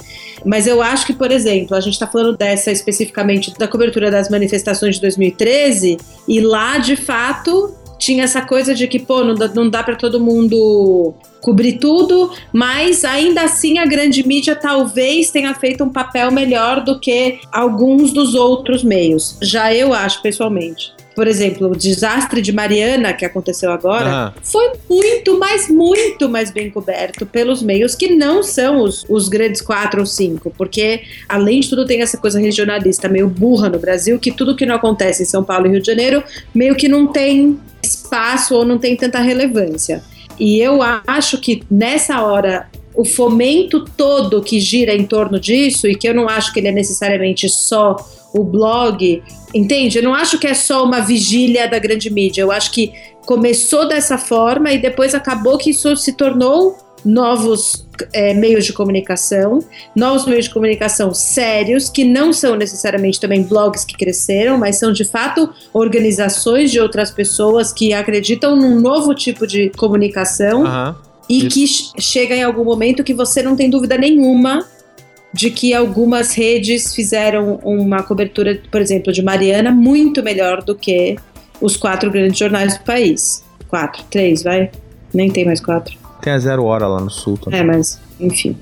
Mas 0.45 0.67
eu 0.67 0.81
acho 0.81 1.05
que, 1.05 1.13
por 1.13 1.31
exemplo, 1.31 1.75
a 1.75 1.81
gente 1.81 1.93
está 1.93 2.07
falando 2.07 2.37
dessa 2.37 2.71
especificamente 2.71 3.53
da 3.57 3.67
cobertura 3.67 4.09
das 4.09 4.29
manifestações 4.29 4.95
de 4.95 5.01
2013, 5.01 5.97
e 6.27 6.39
lá, 6.39 6.77
de 6.77 6.95
fato, 6.95 7.73
tinha 7.97 8.23
essa 8.23 8.41
coisa 8.41 8.73
de 8.73 8.87
que, 8.87 8.99
pô, 8.99 9.23
não 9.23 9.35
dá, 9.35 9.47
não 9.47 9.69
dá 9.69 9.83
para 9.83 9.95
todo 9.95 10.19
mundo 10.19 11.13
cobrir 11.41 11.73
tudo, 11.73 12.31
mas 12.51 13.05
ainda 13.05 13.43
assim 13.43 13.77
a 13.77 13.85
grande 13.85 14.27
mídia 14.27 14.55
talvez 14.55 15.29
tenha 15.29 15.53
feito 15.53 15.83
um 15.83 15.89
papel 15.89 16.31
melhor 16.31 16.83
do 16.83 16.99
que 16.99 17.39
alguns 17.51 18.11
dos 18.11 18.33
outros 18.33 18.83
meios. 18.83 19.37
Já 19.41 19.71
eu 19.71 19.93
acho, 19.93 20.23
pessoalmente. 20.23 20.94
Por 21.15 21.27
exemplo, 21.27 21.71
o 21.71 21.75
desastre 21.75 22.41
de 22.41 22.51
Mariana, 22.51 23.13
que 23.13 23.23
aconteceu 23.23 23.71
agora, 23.71 24.33
foi 24.43 24.71
muito, 24.89 25.39
mas 25.39 25.69
muito 25.69 26.27
mais 26.27 26.51
bem 26.51 26.69
coberto 26.69 27.25
pelos 27.25 27.63
meios 27.63 27.95
que 27.95 28.13
não 28.15 28.43
são 28.43 28.81
os, 28.81 29.05
os 29.07 29.29
grandes 29.29 29.61
quatro 29.61 30.01
ou 30.01 30.05
cinco. 30.05 30.51
Porque, 30.57 31.03
além 31.29 31.61
de 31.61 31.69
tudo, 31.69 31.85
tem 31.85 32.01
essa 32.01 32.17
coisa 32.17 32.37
regionalista 32.37 33.07
meio 33.07 33.29
burra 33.29 33.69
no 33.69 33.79
Brasil, 33.79 34.19
que 34.19 34.31
tudo 34.31 34.55
que 34.55 34.65
não 34.65 34.75
acontece 34.75 35.23
em 35.23 35.25
São 35.25 35.43
Paulo 35.43 35.67
e 35.67 35.69
Rio 35.69 35.81
de 35.81 35.87
Janeiro 35.87 36.21
meio 36.53 36.75
que 36.75 36.89
não 36.89 37.07
tem 37.07 37.57
espaço 37.81 38.53
ou 38.53 38.65
não 38.65 38.77
tem 38.77 38.95
tanta 38.97 39.19
relevância. 39.19 40.03
E 40.37 40.59
eu 40.59 40.81
acho 41.07 41.39
que 41.39 41.63
nessa 41.71 42.21
hora 42.21 42.67
o 42.93 43.03
fomento 43.03 43.85
todo 43.97 44.41
que 44.41 44.59
gira 44.59 44.93
em 44.93 45.05
torno 45.05 45.39
disso, 45.39 45.87
e 45.87 45.95
que 45.95 46.07
eu 46.07 46.13
não 46.13 46.29
acho 46.29 46.53
que 46.53 46.59
ele 46.59 46.69
é 46.69 46.71
necessariamente 46.71 47.47
só 47.49 47.97
o 48.37 48.43
blog, 48.43 49.23
entende? 49.53 49.97
Eu 49.97 50.03
não 50.03 50.13
acho 50.13 50.37
que 50.37 50.47
é 50.47 50.53
só 50.53 50.83
uma 50.83 50.99
vigília 51.01 51.67
da 51.67 51.79
grande 51.79 52.09
mídia. 52.09 52.41
Eu 52.41 52.51
acho 52.51 52.71
que 52.71 52.93
começou 53.25 53.87
dessa 53.87 54.17
forma 54.17 54.71
e 54.71 54.77
depois 54.77 55.15
acabou 55.15 55.57
que 55.57 55.71
isso 55.71 55.95
se 55.95 56.13
tornou 56.13 56.77
novos 57.05 57.87
é, 58.11 58.33
meios 58.33 58.65
de 58.65 58.73
comunicação, 58.73 59.59
novos 59.95 60.25
meios 60.25 60.45
de 60.45 60.51
comunicação 60.51 61.13
sérios, 61.13 61.87
que 61.87 62.03
não 62.03 62.33
são 62.33 62.55
necessariamente 62.55 63.19
também 63.19 63.43
blogs 63.43 63.85
que 63.85 63.95
cresceram, 63.95 64.57
mas 64.57 64.77
são 64.77 64.91
de 64.91 65.05
fato 65.05 65.53
organizações 65.71 66.71
de 66.71 66.79
outras 66.79 67.11
pessoas 67.11 67.71
que 67.71 67.93
acreditam 67.93 68.55
num 68.55 68.79
novo 68.79 69.13
tipo 69.13 69.45
de 69.45 69.69
comunicação. 69.77 70.63
Uhum. 70.63 70.95
E 71.27 71.47
Isso. 71.47 71.93
que 71.95 72.01
chega 72.01 72.35
em 72.35 72.43
algum 72.43 72.63
momento 72.63 73.03
que 73.03 73.13
você 73.13 73.41
não 73.41 73.55
tem 73.55 73.69
dúvida 73.69 73.97
nenhuma 73.97 74.63
de 75.35 75.51
que 75.51 75.73
algumas 75.73 76.33
redes 76.33 76.95
fizeram 76.95 77.59
uma 77.61 78.01
cobertura, 78.01 78.57
por 78.71 78.79
exemplo, 78.79 79.11
de 79.11 79.21
Mariana 79.21 79.69
muito 79.69 80.23
melhor 80.23 80.63
do 80.63 80.73
que 80.73 81.17
os 81.59 81.75
quatro 81.75 82.09
grandes 82.09 82.39
jornais 82.39 82.77
do 82.77 82.85
país. 82.85 83.43
Quatro, 83.67 84.01
três, 84.09 84.43
vai? 84.43 84.71
Nem 85.13 85.29
tem 85.29 85.43
mais 85.43 85.59
quatro. 85.59 85.97
Tem 86.21 86.31
a 86.31 86.39
Zero 86.39 86.63
Hora 86.63 86.87
lá 86.87 87.01
no 87.01 87.09
Sul 87.09 87.37
também. 87.37 87.59
É, 87.59 87.63
mas, 87.63 87.99
enfim. 88.17 88.55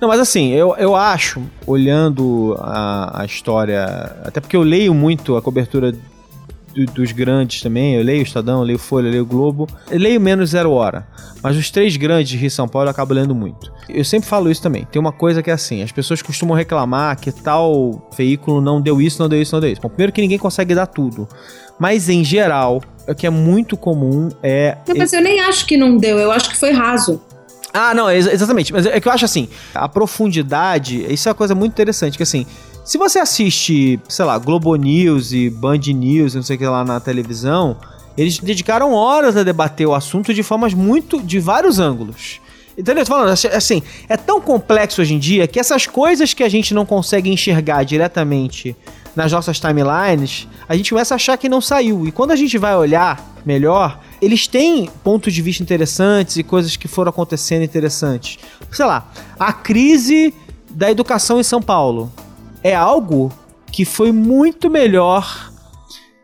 Não, 0.00 0.08
mas 0.08 0.18
assim, 0.18 0.50
eu, 0.52 0.74
eu 0.78 0.96
acho, 0.96 1.42
olhando 1.66 2.56
a, 2.58 3.20
a 3.20 3.24
história, 3.26 3.84
até 4.24 4.40
porque 4.40 4.56
eu 4.56 4.62
leio 4.62 4.94
muito 4.94 5.36
a 5.36 5.42
cobertura 5.42 5.94
do, 6.74 6.86
dos 6.86 7.12
grandes 7.12 7.62
também, 7.62 7.94
eu 7.94 8.02
leio 8.02 8.20
o 8.20 8.22
Estadão, 8.22 8.60
eu 8.60 8.64
leio 8.64 8.78
Folha, 8.78 9.06
eu 9.06 9.10
leio 9.10 9.22
o 9.22 9.26
Globo, 9.26 9.68
eu 9.90 9.98
leio 9.98 10.20
menos 10.20 10.50
Zero 10.50 10.70
Hora, 10.72 11.06
mas 11.42 11.56
os 11.56 11.70
três 11.70 11.96
grandes 11.96 12.28
de 12.30 12.36
Rio 12.36 12.48
e 12.48 12.50
São 12.50 12.68
Paulo 12.68 12.88
eu 12.88 12.90
acabo 12.90 13.14
lendo 13.14 13.34
muito. 13.34 13.72
Eu 13.88 14.04
sempre 14.04 14.28
falo 14.28 14.50
isso 14.50 14.62
também, 14.62 14.86
tem 14.90 15.00
uma 15.00 15.12
coisa 15.12 15.42
que 15.42 15.50
é 15.50 15.54
assim, 15.54 15.82
as 15.82 15.92
pessoas 15.92 16.20
costumam 16.20 16.56
reclamar 16.56 17.18
que 17.18 17.30
tal 17.30 18.10
veículo 18.16 18.60
não 18.60 18.80
deu 18.80 19.00
isso, 19.00 19.20
não 19.20 19.28
deu 19.28 19.40
isso, 19.40 19.54
não 19.54 19.60
deu 19.60 19.70
isso. 19.70 19.80
Bom, 19.80 19.88
primeiro 19.88 20.12
que 20.12 20.20
ninguém 20.20 20.38
consegue 20.38 20.74
dar 20.74 20.86
tudo, 20.86 21.28
mas 21.78 22.08
em 22.08 22.24
geral, 22.24 22.82
o 23.06 23.14
que 23.14 23.26
é 23.26 23.30
muito 23.30 23.76
comum 23.76 24.28
é. 24.42 24.78
Não, 24.88 24.96
mas 24.96 25.12
eu 25.12 25.20
nem 25.20 25.40
acho 25.40 25.66
que 25.66 25.76
não 25.76 25.96
deu, 25.96 26.18
eu 26.18 26.32
acho 26.32 26.50
que 26.50 26.56
foi 26.56 26.72
raso. 26.72 27.20
Ah, 27.72 27.92
não, 27.92 28.08
ex 28.08 28.28
exatamente. 28.28 28.72
Mas 28.72 28.86
é 28.86 29.00
que 29.00 29.08
eu 29.08 29.12
acho 29.12 29.24
assim, 29.24 29.48
a 29.74 29.88
profundidade, 29.88 31.04
isso 31.12 31.28
é 31.28 31.30
uma 31.30 31.34
coisa 31.34 31.56
muito 31.56 31.72
interessante, 31.72 32.16
que 32.16 32.22
assim, 32.22 32.46
se 32.84 32.98
você 32.98 33.18
assiste, 33.18 33.98
sei 34.06 34.24
lá, 34.26 34.38
Globo 34.38 34.76
News 34.76 35.32
e 35.32 35.48
Band 35.48 35.78
News, 35.78 36.34
não 36.34 36.42
sei 36.42 36.56
o 36.56 36.58
que 36.58 36.66
lá 36.66 36.84
na 36.84 37.00
televisão, 37.00 37.76
eles 38.16 38.38
dedicaram 38.38 38.92
horas 38.92 39.36
a 39.38 39.42
debater 39.42 39.86
o 39.86 39.94
assunto 39.94 40.34
de 40.34 40.42
formas 40.42 40.74
muito. 40.74 41.20
de 41.20 41.40
vários 41.40 41.78
ângulos. 41.78 42.40
Entendeu? 42.76 43.06
Falando 43.06 43.30
assim, 43.30 43.82
é 44.08 44.16
tão 44.16 44.40
complexo 44.40 45.00
hoje 45.00 45.14
em 45.14 45.18
dia 45.18 45.46
que 45.46 45.58
essas 45.58 45.86
coisas 45.86 46.34
que 46.34 46.42
a 46.42 46.48
gente 46.48 46.74
não 46.74 46.84
consegue 46.84 47.30
enxergar 47.30 47.84
diretamente 47.84 48.76
nas 49.16 49.32
nossas 49.32 49.58
timelines, 49.60 50.46
a 50.68 50.76
gente 50.76 50.90
começa 50.90 51.14
a 51.14 51.16
achar 51.16 51.38
que 51.38 51.48
não 51.48 51.60
saiu. 51.60 52.06
E 52.06 52.12
quando 52.12 52.32
a 52.32 52.36
gente 52.36 52.58
vai 52.58 52.76
olhar 52.76 53.34
melhor, 53.46 54.00
eles 54.20 54.46
têm 54.46 54.90
pontos 55.02 55.32
de 55.32 55.40
vista 55.40 55.62
interessantes 55.62 56.36
e 56.36 56.42
coisas 56.42 56.76
que 56.76 56.88
foram 56.88 57.10
acontecendo 57.10 57.62
interessantes. 57.62 58.38
Sei 58.70 58.84
lá, 58.84 59.08
a 59.38 59.52
crise 59.52 60.34
da 60.68 60.90
educação 60.90 61.38
em 61.38 61.44
São 61.44 61.62
Paulo 61.62 62.12
é 62.64 62.74
algo 62.74 63.30
que 63.70 63.84
foi 63.84 64.10
muito 64.10 64.70
melhor 64.70 65.52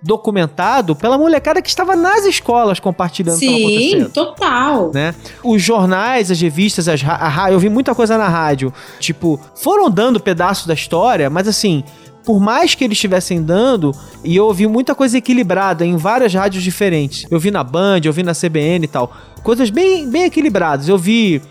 documentado 0.03 0.97
pela 0.97 1.19
molecada 1.19 1.61
que 1.61 1.69
estava 1.69 1.95
nas 1.95 2.25
escolas 2.25 2.81
compartilhando 2.81 3.39
Sim, 3.39 3.49
o 3.49 3.57
que 3.57 3.65
acontecendo. 3.65 4.07
Sim, 4.07 4.11
total. 4.13 4.91
Né? 4.95 5.15
Os 5.45 5.63
jornais, 5.63 6.31
as 6.31 6.41
revistas, 6.41 6.89
as 6.89 7.03
a, 7.07 7.53
eu 7.53 7.59
vi 7.59 7.69
muita 7.69 7.95
coisa 7.95 8.17
na 8.17 8.27
rádio. 8.27 8.73
Tipo, 8.99 9.39
foram 9.55 9.91
dando 9.91 10.19
pedaços 10.19 10.67
da 10.67 10.73
história, 10.73 11.29
mas 11.29 11.47
assim, 11.47 11.85
por 12.25 12.41
mais 12.41 12.75
que 12.75 12.83
eles 12.85 12.97
estivessem 12.97 13.43
dando, 13.43 13.95
e 14.25 14.35
eu 14.37 14.47
ouvi 14.47 14.67
muita 14.67 14.95
coisa 14.95 15.19
equilibrada 15.19 15.85
em 15.85 15.99
várias 15.99 16.33
rádios 16.33 16.63
diferentes. 16.63 17.27
Eu 17.31 17.39
vi 17.39 17.51
na 17.51 17.63
Band, 17.63 18.01
eu 18.05 18.13
vi 18.13 18.23
na 18.23 18.33
CBN 18.33 18.85
e 18.85 18.89
tal. 18.89 19.13
Coisas 19.43 19.69
bem, 19.69 20.09
bem 20.09 20.25
equilibradas. 20.25 20.89
Eu 20.89 20.97
vi 20.97 21.43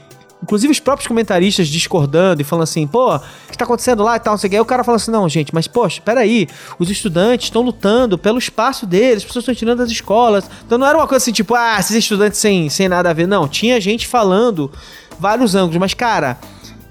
Inclusive 0.41 0.71
os 0.71 0.80
próprios 0.80 1.08
comentaristas 1.08 1.67
discordando 1.67 2.41
e 2.41 2.45
falando 2.45 2.63
assim, 2.63 2.88
pô, 2.88 3.15
o 3.15 3.21
que 3.52 3.58
tá 3.58 3.65
acontecendo 3.65 4.04
lá 4.04 4.15
e 4.15 4.19
tal, 4.19 4.34
não 4.34 4.38
sei 4.38 4.47
o 4.47 4.52
que. 4.52 4.56
Aí 4.56 4.62
o 4.62 4.65
cara 4.65 4.84
fala 4.86 4.95
assim, 4.95 5.12
não, 5.12 5.28
gente, 5.28 5.54
mas 5.54 5.67
poxa, 5.67 6.02
peraí, 6.02 6.47
os 6.80 6.89
estudantes 6.89 7.47
estão 7.47 7.62
lutando 7.62 8.17
pelo 8.17 8.38
espaço 8.38 8.86
deles, 8.86 9.17
as 9.17 9.25
pessoas 9.25 9.43
estão 9.43 9.54
tirando 9.56 9.80
das 9.80 9.91
escolas. 9.91 10.49
Então 10.65 10.78
não 10.78 10.88
era 10.88 10.97
uma 10.97 11.08
coisa 11.08 11.23
assim, 11.23 11.34
tipo, 11.34 11.56
ah, 11.56 11.78
esses 11.78 11.95
estudantes 11.95 12.39
sem, 12.39 12.69
sem 12.69 12.88
nada 12.88 13.10
a 13.10 13.13
ver. 13.13 13.28
Não, 13.28 13.47
tinha 13.47 13.82
gente 13.82 14.08
falando 14.08 14.71
vários 15.19 15.56
ângulos, 15.56 15.78
mas 15.78 15.93
cara, 15.93 16.39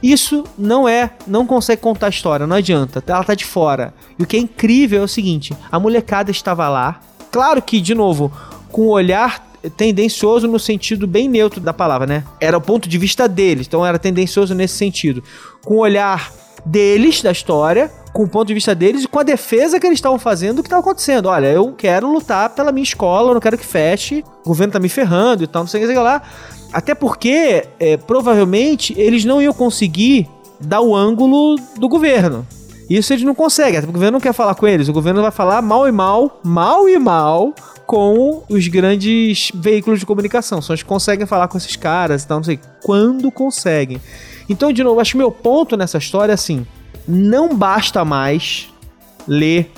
isso 0.02 0.44
não 0.56 0.86
é, 0.86 1.10
não 1.26 1.46
consegue 1.46 1.80
contar 1.80 2.06
a 2.06 2.10
história, 2.10 2.46
não 2.46 2.56
adianta, 2.56 3.02
ela 3.06 3.24
tá 3.24 3.34
de 3.34 3.44
fora. 3.44 3.94
E 4.18 4.22
o 4.22 4.26
que 4.26 4.36
é 4.36 4.40
incrível 4.40 5.00
é 5.00 5.04
o 5.04 5.08
seguinte: 5.08 5.56
a 5.72 5.80
molecada 5.80 6.30
estava 6.30 6.68
lá, 6.68 7.00
claro 7.32 7.62
que, 7.62 7.80
de 7.80 7.94
novo, 7.94 8.30
com 8.70 8.82
o 8.82 8.90
olhar 8.90 9.47
tendencioso 9.76 10.46
no 10.46 10.58
sentido 10.58 11.06
bem 11.06 11.28
neutro 11.28 11.60
da 11.60 11.72
palavra, 11.72 12.06
né? 12.06 12.24
Era 12.40 12.56
o 12.56 12.60
ponto 12.60 12.88
de 12.88 12.98
vista 12.98 13.28
deles, 13.28 13.66
então 13.66 13.84
era 13.84 13.98
tendencioso 13.98 14.54
nesse 14.54 14.76
sentido. 14.76 15.22
Com 15.64 15.74
o 15.74 15.78
olhar 15.78 16.32
deles, 16.64 17.22
da 17.22 17.30
história, 17.32 17.90
com 18.12 18.24
o 18.24 18.28
ponto 18.28 18.48
de 18.48 18.54
vista 18.54 18.74
deles 18.74 19.04
e 19.04 19.08
com 19.08 19.18
a 19.18 19.22
defesa 19.22 19.78
que 19.78 19.86
eles 19.86 19.98
estavam 19.98 20.18
fazendo 20.18 20.56
do 20.56 20.62
que 20.62 20.68
estava 20.68 20.80
acontecendo. 20.80 21.26
Olha, 21.26 21.46
eu 21.48 21.72
quero 21.72 22.10
lutar 22.12 22.50
pela 22.50 22.72
minha 22.72 22.82
escola, 22.84 23.30
eu 23.30 23.34
não 23.34 23.40
quero 23.40 23.58
que 23.58 23.66
feche, 23.66 24.24
o 24.44 24.48
governo 24.48 24.72
tá 24.72 24.80
me 24.80 24.88
ferrando 24.88 25.44
e 25.44 25.46
tal, 25.46 25.62
não 25.62 25.68
sei 25.68 25.84
o 25.84 25.88
que 25.88 25.94
lá. 25.94 26.22
Até 26.72 26.94
porque, 26.94 27.64
é, 27.80 27.96
provavelmente, 27.96 28.94
eles 28.98 29.24
não 29.24 29.40
iam 29.40 29.54
conseguir 29.54 30.28
dar 30.60 30.80
o 30.80 30.94
ângulo 30.94 31.56
do 31.76 31.88
governo. 31.88 32.46
Isso 32.90 33.12
eles 33.12 33.24
não 33.24 33.34
conseguem, 33.34 33.78
até 33.78 33.86
porque 33.86 33.90
o 33.90 34.00
governo 34.00 34.16
não 34.16 34.20
quer 34.20 34.32
falar 34.32 34.54
com 34.54 34.66
eles. 34.66 34.88
O 34.88 34.92
governo 34.92 35.22
vai 35.22 35.30
falar 35.30 35.60
mal 35.62 35.86
e 35.86 35.92
mal, 35.92 36.40
mal 36.42 36.88
e 36.88 36.98
mal 36.98 37.54
com 37.88 38.42
os 38.50 38.68
grandes 38.68 39.50
veículos 39.54 39.98
de 39.98 40.04
comunicação. 40.04 40.60
Só 40.60 40.74
eles 40.74 40.82
conseguem 40.82 41.26
falar 41.26 41.48
com 41.48 41.56
esses 41.56 41.74
caras 41.74 42.22
e 42.22 42.28
tal, 42.28 42.36
não 42.36 42.44
sei 42.44 42.60
quando 42.84 43.32
conseguem. 43.32 43.98
Então, 44.46 44.70
de 44.70 44.84
novo, 44.84 45.00
acho 45.00 45.12
que 45.12 45.16
meu 45.16 45.32
ponto 45.32 45.74
nessa 45.74 45.96
história 45.96 46.32
é 46.32 46.34
assim: 46.34 46.66
não 47.08 47.56
basta 47.56 48.04
mais 48.04 48.68
ler 49.26 49.70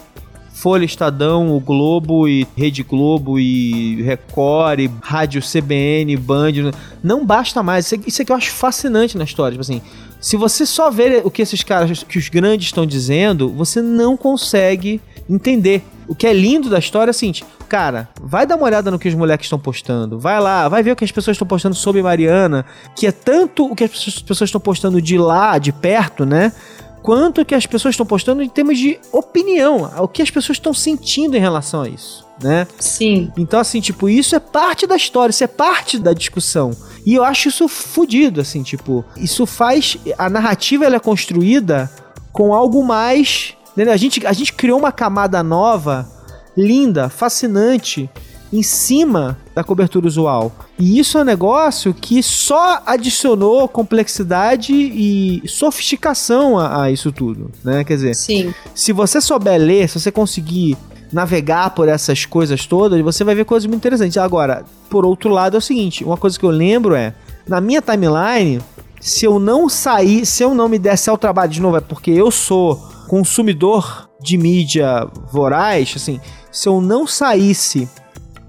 Folha 0.53 0.85
Estadão, 0.85 1.57
o 1.57 1.61
Globo 1.61 2.27
e 2.27 2.49
Rede 2.57 2.83
Globo 2.83 3.38
e 3.38 4.03
Record 4.03 4.81
e 4.81 4.90
Rádio 5.01 5.40
CBN, 5.40 6.16
Band. 6.16 6.73
Não 7.05 7.25
basta 7.25 7.62
mais. 7.62 7.87
Isso 7.87 7.94
aqui, 7.94 8.09
isso 8.09 8.23
aqui 8.23 8.33
eu 8.33 8.37
acho 8.37 8.51
fascinante 8.51 9.16
na 9.16 9.23
história. 9.23 9.53
Tipo 9.53 9.62
assim, 9.62 9.81
se 10.20 10.37
você 10.37 10.66
só 10.66 10.90
ver 10.90 11.23
o 11.25 11.31
que 11.31 11.42
esses 11.42 11.62
caras, 11.62 12.03
que 12.03 12.18
os 12.18 12.29
grandes 12.29 12.66
estão 12.66 12.85
dizendo, 12.85 13.51
você 13.51 13.81
não 13.81 14.16
consegue 14.16 15.01
entender. 15.29 15.85
O 16.11 16.14
que 16.16 16.27
é 16.27 16.33
lindo 16.33 16.68
da 16.68 16.81
história 16.81 17.11
é 17.11 17.12
o 17.12 17.14
seguinte, 17.14 17.44
cara, 17.68 18.09
vai 18.20 18.44
dar 18.44 18.57
uma 18.57 18.64
olhada 18.64 18.90
no 18.90 18.99
que 18.99 19.09
os 19.09 19.14
moleques 19.14 19.46
estão 19.46 19.61
postando. 19.61 20.18
Vai 20.18 20.40
lá, 20.40 20.68
vai 20.68 20.83
ver 20.83 20.90
o 20.90 20.96
que 20.96 21.05
as 21.05 21.12
pessoas 21.12 21.37
estão 21.37 21.46
postando 21.46 21.77
sobre 21.77 22.03
Mariana, 22.03 22.66
que 22.96 23.07
é 23.07 23.12
tanto 23.12 23.64
o 23.64 23.77
que 23.77 23.85
as 23.85 24.18
pessoas 24.18 24.49
estão 24.49 24.61
postando 24.61 25.01
de 25.01 25.16
lá, 25.16 25.57
de 25.57 25.70
perto, 25.70 26.27
né? 26.27 26.53
Quanto 27.01 27.44
que 27.44 27.55
as 27.55 27.64
pessoas 27.64 27.92
estão 27.92 28.05
postando 28.05 28.42
em 28.42 28.49
termos 28.49 28.77
de 28.77 28.99
opinião, 29.12 29.88
o 30.01 30.09
que 30.09 30.20
as 30.20 30.33
pessoas 30.33 30.57
estão 30.57 30.75
sentindo 30.75 31.37
em 31.37 31.40
relação 31.40 31.83
a 31.83 31.88
isso, 31.88 32.27
né? 32.42 32.66
Sim. 32.81 33.31
Então, 33.38 33.61
assim, 33.61 33.81
tipo, 33.81 34.09
isso 34.09 34.35
é 34.35 34.40
parte 34.40 34.88
da 34.88 34.96
história, 34.96 35.31
isso 35.31 35.44
é 35.44 35.46
parte 35.46 35.96
da 35.96 36.12
discussão. 36.12 36.73
E 37.07 37.14
eu 37.14 37.23
acho 37.23 37.49
isso 37.49 37.68
fudido, 37.68 38.40
assim, 38.40 38.64
tipo, 38.64 39.05
isso 39.16 39.46
faz. 39.46 39.96
A 40.18 40.29
narrativa 40.29 40.85
ela 40.85 40.96
é 40.96 41.01
construída 41.01 41.88
com 42.33 42.53
algo 42.53 42.85
mais. 42.85 43.55
Entendeu? 43.81 43.95
A, 43.95 43.97
gente, 43.97 44.27
a 44.27 44.33
gente 44.35 44.53
criou 44.53 44.79
uma 44.79 44.93
camada 44.93 45.43
nova, 45.43 46.07
linda, 46.55 47.09
fascinante, 47.09 48.11
em 48.53 48.62
cima 48.62 49.38
da 49.55 49.64
cobertura 49.64 50.07
usual. 50.07 50.53
E 50.79 50.99
isso 50.99 51.16
é 51.16 51.23
um 51.23 51.25
negócio 51.25 51.95
que 51.95 52.23
só 52.23 52.83
adicionou 52.85 53.66
complexidade 53.66 54.75
e 54.75 55.43
sofisticação 55.49 56.59
a, 56.59 56.83
a 56.83 56.90
isso 56.90 57.11
tudo, 57.11 57.51
né? 57.64 57.83
Quer 57.83 57.95
dizer, 57.95 58.14
Sim. 58.14 58.53
se 58.75 58.93
você 58.93 59.19
souber 59.19 59.59
ler, 59.59 59.88
se 59.88 59.99
você 59.99 60.12
conseguir 60.12 60.77
navegar 61.11 61.71
por 61.71 61.88
essas 61.88 62.27
coisas 62.27 62.66
todas, 62.66 63.01
você 63.01 63.25
vai 63.25 63.35
ver 63.35 63.47
coisas 63.47 63.66
muito 63.66 63.81
interessantes. 63.81 64.19
Agora, 64.19 64.62
por 64.90 65.07
outro 65.07 65.31
lado, 65.31 65.57
é 65.57 65.59
o 65.59 65.62
seguinte: 65.62 66.05
uma 66.05 66.19
coisa 66.19 66.38
que 66.38 66.45
eu 66.45 66.51
lembro 66.51 66.95
é, 66.95 67.14
na 67.49 67.62
minha 67.62 67.81
timeline, 67.81 68.61
se 69.01 69.25
eu 69.25 69.40
não 69.40 69.71
sair, 69.71 70.27
se 70.27 70.43
eu 70.43 70.55
não 70.55 70.69
me 70.69 70.79
desse 70.79 71.09
ao 71.09 71.16
trabalho 71.16 71.51
de 71.51 71.62
novo, 71.62 71.79
é 71.79 71.81
porque 71.81 72.11
eu 72.11 72.31
sou 72.31 73.00
consumidor 73.11 74.09
de 74.23 74.38
mídia 74.38 75.05
voraz, 75.33 75.94
assim, 75.96 76.20
se 76.53 76.68
eu 76.68 76.81
não 76.81 77.09
saísse 77.09 77.88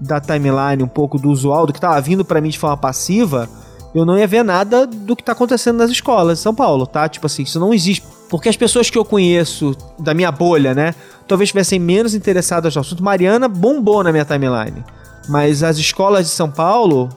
da 0.00 0.20
timeline 0.20 0.84
um 0.84 0.88
pouco 0.88 1.18
do 1.18 1.30
usual, 1.30 1.66
do 1.66 1.72
que 1.72 1.80
tava 1.80 2.00
vindo 2.00 2.24
para 2.24 2.40
mim 2.40 2.48
de 2.48 2.60
forma 2.60 2.76
passiva, 2.76 3.48
eu 3.92 4.06
não 4.06 4.16
ia 4.16 4.24
ver 4.24 4.44
nada 4.44 4.86
do 4.86 5.16
que 5.16 5.24
tá 5.24 5.32
acontecendo 5.32 5.78
nas 5.78 5.90
escolas 5.90 6.38
de 6.38 6.44
São 6.44 6.54
Paulo, 6.54 6.86
tá? 6.86 7.08
Tipo 7.08 7.26
assim, 7.26 7.42
isso 7.42 7.58
não 7.58 7.74
existe. 7.74 8.06
Porque 8.30 8.48
as 8.48 8.56
pessoas 8.56 8.88
que 8.88 8.96
eu 8.96 9.04
conheço 9.04 9.76
da 9.98 10.14
minha 10.14 10.30
bolha, 10.30 10.72
né, 10.72 10.94
talvez 11.26 11.48
estivessem 11.48 11.80
menos 11.80 12.14
interessadas 12.14 12.72
no 12.76 12.82
assunto. 12.82 13.02
Mariana 13.02 13.48
bombou 13.48 14.04
na 14.04 14.12
minha 14.12 14.24
timeline. 14.24 14.84
Mas 15.28 15.64
as 15.64 15.76
escolas 15.76 16.26
de 16.26 16.30
São 16.30 16.48
Paulo, 16.48 17.08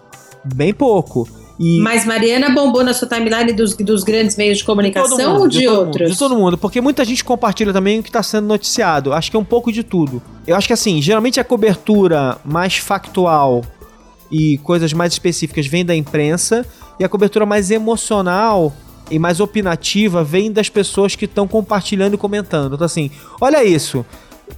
bem 0.43 0.73
pouco. 0.73 1.29
E 1.57 1.79
Mas 1.79 2.05
Mariana 2.05 2.49
bombou 2.49 2.83
na 2.83 2.93
sua 2.93 3.07
timeline 3.07 3.53
dos, 3.53 3.75
dos 3.75 4.03
grandes 4.03 4.35
meios 4.35 4.57
de 4.57 4.65
comunicação 4.65 5.17
todo 5.17 5.29
mundo, 5.29 5.41
ou 5.41 5.47
de, 5.47 5.67
mundo, 5.67 5.79
outros? 5.79 6.11
de 6.11 6.17
todo 6.17 6.35
mundo, 6.35 6.57
porque 6.57 6.81
muita 6.81 7.05
gente 7.05 7.23
compartilha 7.23 7.71
também 7.71 7.99
o 7.99 8.03
que 8.03 8.09
está 8.09 8.21
sendo 8.21 8.45
noticiado. 8.47 9.13
Acho 9.13 9.31
que 9.31 9.37
é 9.37 9.39
um 9.39 9.45
pouco 9.45 9.71
de 9.71 9.81
tudo. 9.81 10.21
Eu 10.45 10.55
acho 10.55 10.67
que 10.67 10.73
assim, 10.73 11.01
geralmente 11.01 11.39
a 11.39 11.43
cobertura 11.43 12.37
mais 12.43 12.75
factual 12.75 13.63
e 14.29 14.57
coisas 14.59 14.91
mais 14.91 15.13
específicas 15.13 15.65
vem 15.65 15.85
da 15.85 15.95
imprensa 15.95 16.65
e 16.99 17.05
a 17.05 17.09
cobertura 17.09 17.45
mais 17.45 17.71
emocional 17.71 18.73
e 19.09 19.17
mais 19.17 19.39
opinativa 19.39 20.23
vem 20.23 20.51
das 20.51 20.67
pessoas 20.67 21.15
que 21.15 21.25
estão 21.25 21.47
compartilhando 21.47 22.15
e 22.15 22.17
comentando. 22.17 22.75
Então 22.75 22.85
assim, 22.85 23.09
olha 23.39 23.63
isso. 23.63 24.05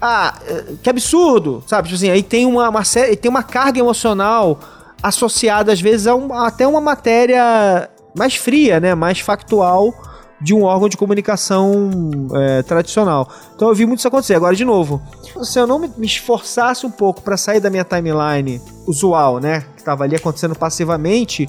Ah, 0.01 0.37
eh, 0.47 0.65
que 0.81 0.89
absurdo, 0.89 1.63
sabe? 1.67 1.87
Tipo 1.87 1.95
assim, 1.95 2.09
aí 2.09 2.23
tem 2.23 2.45
uma, 2.45 2.69
uma 2.69 2.83
série, 2.83 3.15
tem 3.15 3.29
uma 3.29 3.43
carga 3.43 3.79
emocional 3.79 4.59
associada 5.01 5.71
às 5.71 5.79
vezes 5.81 6.07
a 6.07 6.15
um- 6.15 6.33
até 6.33 6.67
uma 6.67 6.81
matéria 6.81 7.89
mais 8.15 8.35
fria, 8.35 8.79
né, 8.79 8.95
mais 8.95 9.19
factual 9.19 9.93
de 10.39 10.53
um 10.53 10.63
órgão 10.63 10.87
de 10.87 10.95
comunicação 10.97 11.89
é, 12.35 12.61
tradicional. 12.63 13.27
Então 13.55 13.69
eu 13.69 13.75
vi 13.75 13.85
muito 13.85 13.99
isso 13.99 14.07
acontecer. 14.07 14.35
Agora 14.35 14.55
de 14.55 14.63
novo, 14.65 15.01
se 15.43 15.59
eu 15.59 15.65
não 15.65 15.79
me, 15.79 15.89
esforçasse 16.01 16.85
um 16.85 16.91
pouco 16.91 17.21
para 17.21 17.37
sair 17.37 17.59
da 17.59 17.69
minha 17.69 17.83
timeline 17.83 18.61
usual, 18.87 19.39
né, 19.39 19.61
que 19.75 19.79
estava 19.81 20.03
ali 20.03 20.15
acontecendo 20.15 20.55
passivamente, 20.55 21.47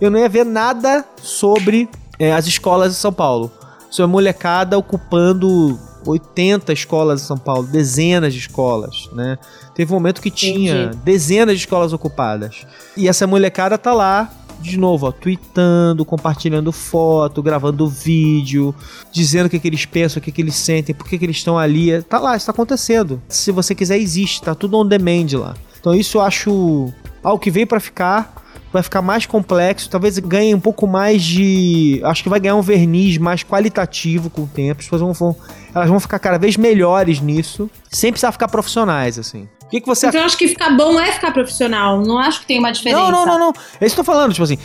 eu 0.00 0.10
não 0.10 0.18
ia 0.18 0.28
ver 0.28 0.44
nada 0.44 1.04
sobre 1.20 1.88
é, 2.18 2.32
as 2.32 2.46
escolas 2.46 2.92
de 2.92 2.98
São 2.98 3.12
Paulo. 3.12 3.50
Sobre 3.90 4.04
a 4.04 4.12
molecada 4.12 4.76
ocupando 4.78 5.78
80 6.04 6.72
escolas 6.72 7.22
em 7.22 7.24
São 7.26 7.38
Paulo, 7.38 7.66
dezenas 7.66 8.32
de 8.32 8.40
escolas, 8.40 9.08
né? 9.12 9.38
Teve 9.74 9.92
um 9.92 9.96
momento 9.96 10.20
que 10.20 10.30
tinha 10.30 10.84
Entendi. 10.84 10.96
dezenas 11.04 11.56
de 11.56 11.60
escolas 11.60 11.92
ocupadas. 11.92 12.66
E 12.96 13.08
essa 13.08 13.26
molecada 13.26 13.76
tá 13.78 13.92
lá, 13.92 14.30
de 14.60 14.76
novo, 14.76 15.06
ó, 15.06 15.12
tweetando, 15.12 16.04
compartilhando 16.04 16.72
foto, 16.72 17.42
gravando 17.42 17.88
vídeo, 17.88 18.74
dizendo 19.12 19.46
o 19.46 19.50
que, 19.50 19.58
que 19.58 19.68
eles 19.68 19.84
pensam, 19.84 20.20
o 20.20 20.22
que, 20.22 20.32
que 20.32 20.42
eles 20.42 20.56
sentem, 20.56 20.94
por 20.94 21.06
que, 21.06 21.18
que 21.18 21.24
eles 21.24 21.36
estão 21.36 21.58
ali. 21.58 22.02
Tá 22.02 22.18
lá, 22.18 22.36
isso 22.36 22.46
tá 22.46 22.52
acontecendo. 22.52 23.22
Se 23.28 23.52
você 23.52 23.74
quiser, 23.74 23.98
existe, 23.98 24.42
tá 24.42 24.54
tudo 24.54 24.76
on 24.78 24.86
demand 24.86 25.26
lá. 25.34 25.54
Então 25.80 25.94
isso 25.94 26.18
eu 26.18 26.22
acho 26.22 26.92
algo 27.22 27.38
que 27.40 27.50
veio 27.50 27.66
pra 27.66 27.80
ficar. 27.80 28.34
Vai 28.72 28.82
ficar 28.82 29.00
mais 29.00 29.24
complexo, 29.24 29.88
talvez 29.88 30.18
ganhe 30.18 30.54
um 30.54 30.60
pouco 30.60 30.86
mais 30.86 31.22
de. 31.22 32.00
Acho 32.04 32.22
que 32.22 32.28
vai 32.28 32.38
ganhar 32.38 32.54
um 32.54 32.60
verniz 32.60 33.16
mais 33.16 33.42
qualitativo 33.42 34.28
com 34.28 34.42
o 34.42 34.46
tempo. 34.46 34.80
As 34.80 34.86
pessoas 34.86 35.00
vão, 35.00 35.12
vão- 35.14 35.36
elas 35.74 35.88
vão 35.88 35.98
ficar 35.98 36.18
cada 36.18 36.38
vez 36.38 36.56
melhores 36.56 37.20
nisso, 37.20 37.70
sem 37.90 38.10
precisar 38.12 38.30
ficar 38.32 38.48
profissionais, 38.48 39.18
assim. 39.18 39.48
O 39.64 39.70
que, 39.70 39.80
que 39.82 39.86
você 39.86 40.06
Então 40.08 40.20
eu 40.20 40.26
acho 40.26 40.36
que 40.36 40.48
ficar 40.48 40.70
bom 40.76 40.98
é 40.98 41.12
ficar 41.12 41.30
profissional. 41.30 42.00
Não 42.02 42.18
acho 42.18 42.40
que 42.40 42.46
tem 42.46 42.58
uma 42.58 42.70
diferença. 42.70 43.00
não, 43.02 43.10
não, 43.10 43.26
não, 43.26 43.38
não. 43.38 43.52
É 43.80 43.84
isso 43.86 43.94
que 43.94 44.00
eu 44.00 44.04
tô 44.04 44.12
falando, 44.12 44.32
tipo 44.32 44.44
assim. 44.44 44.58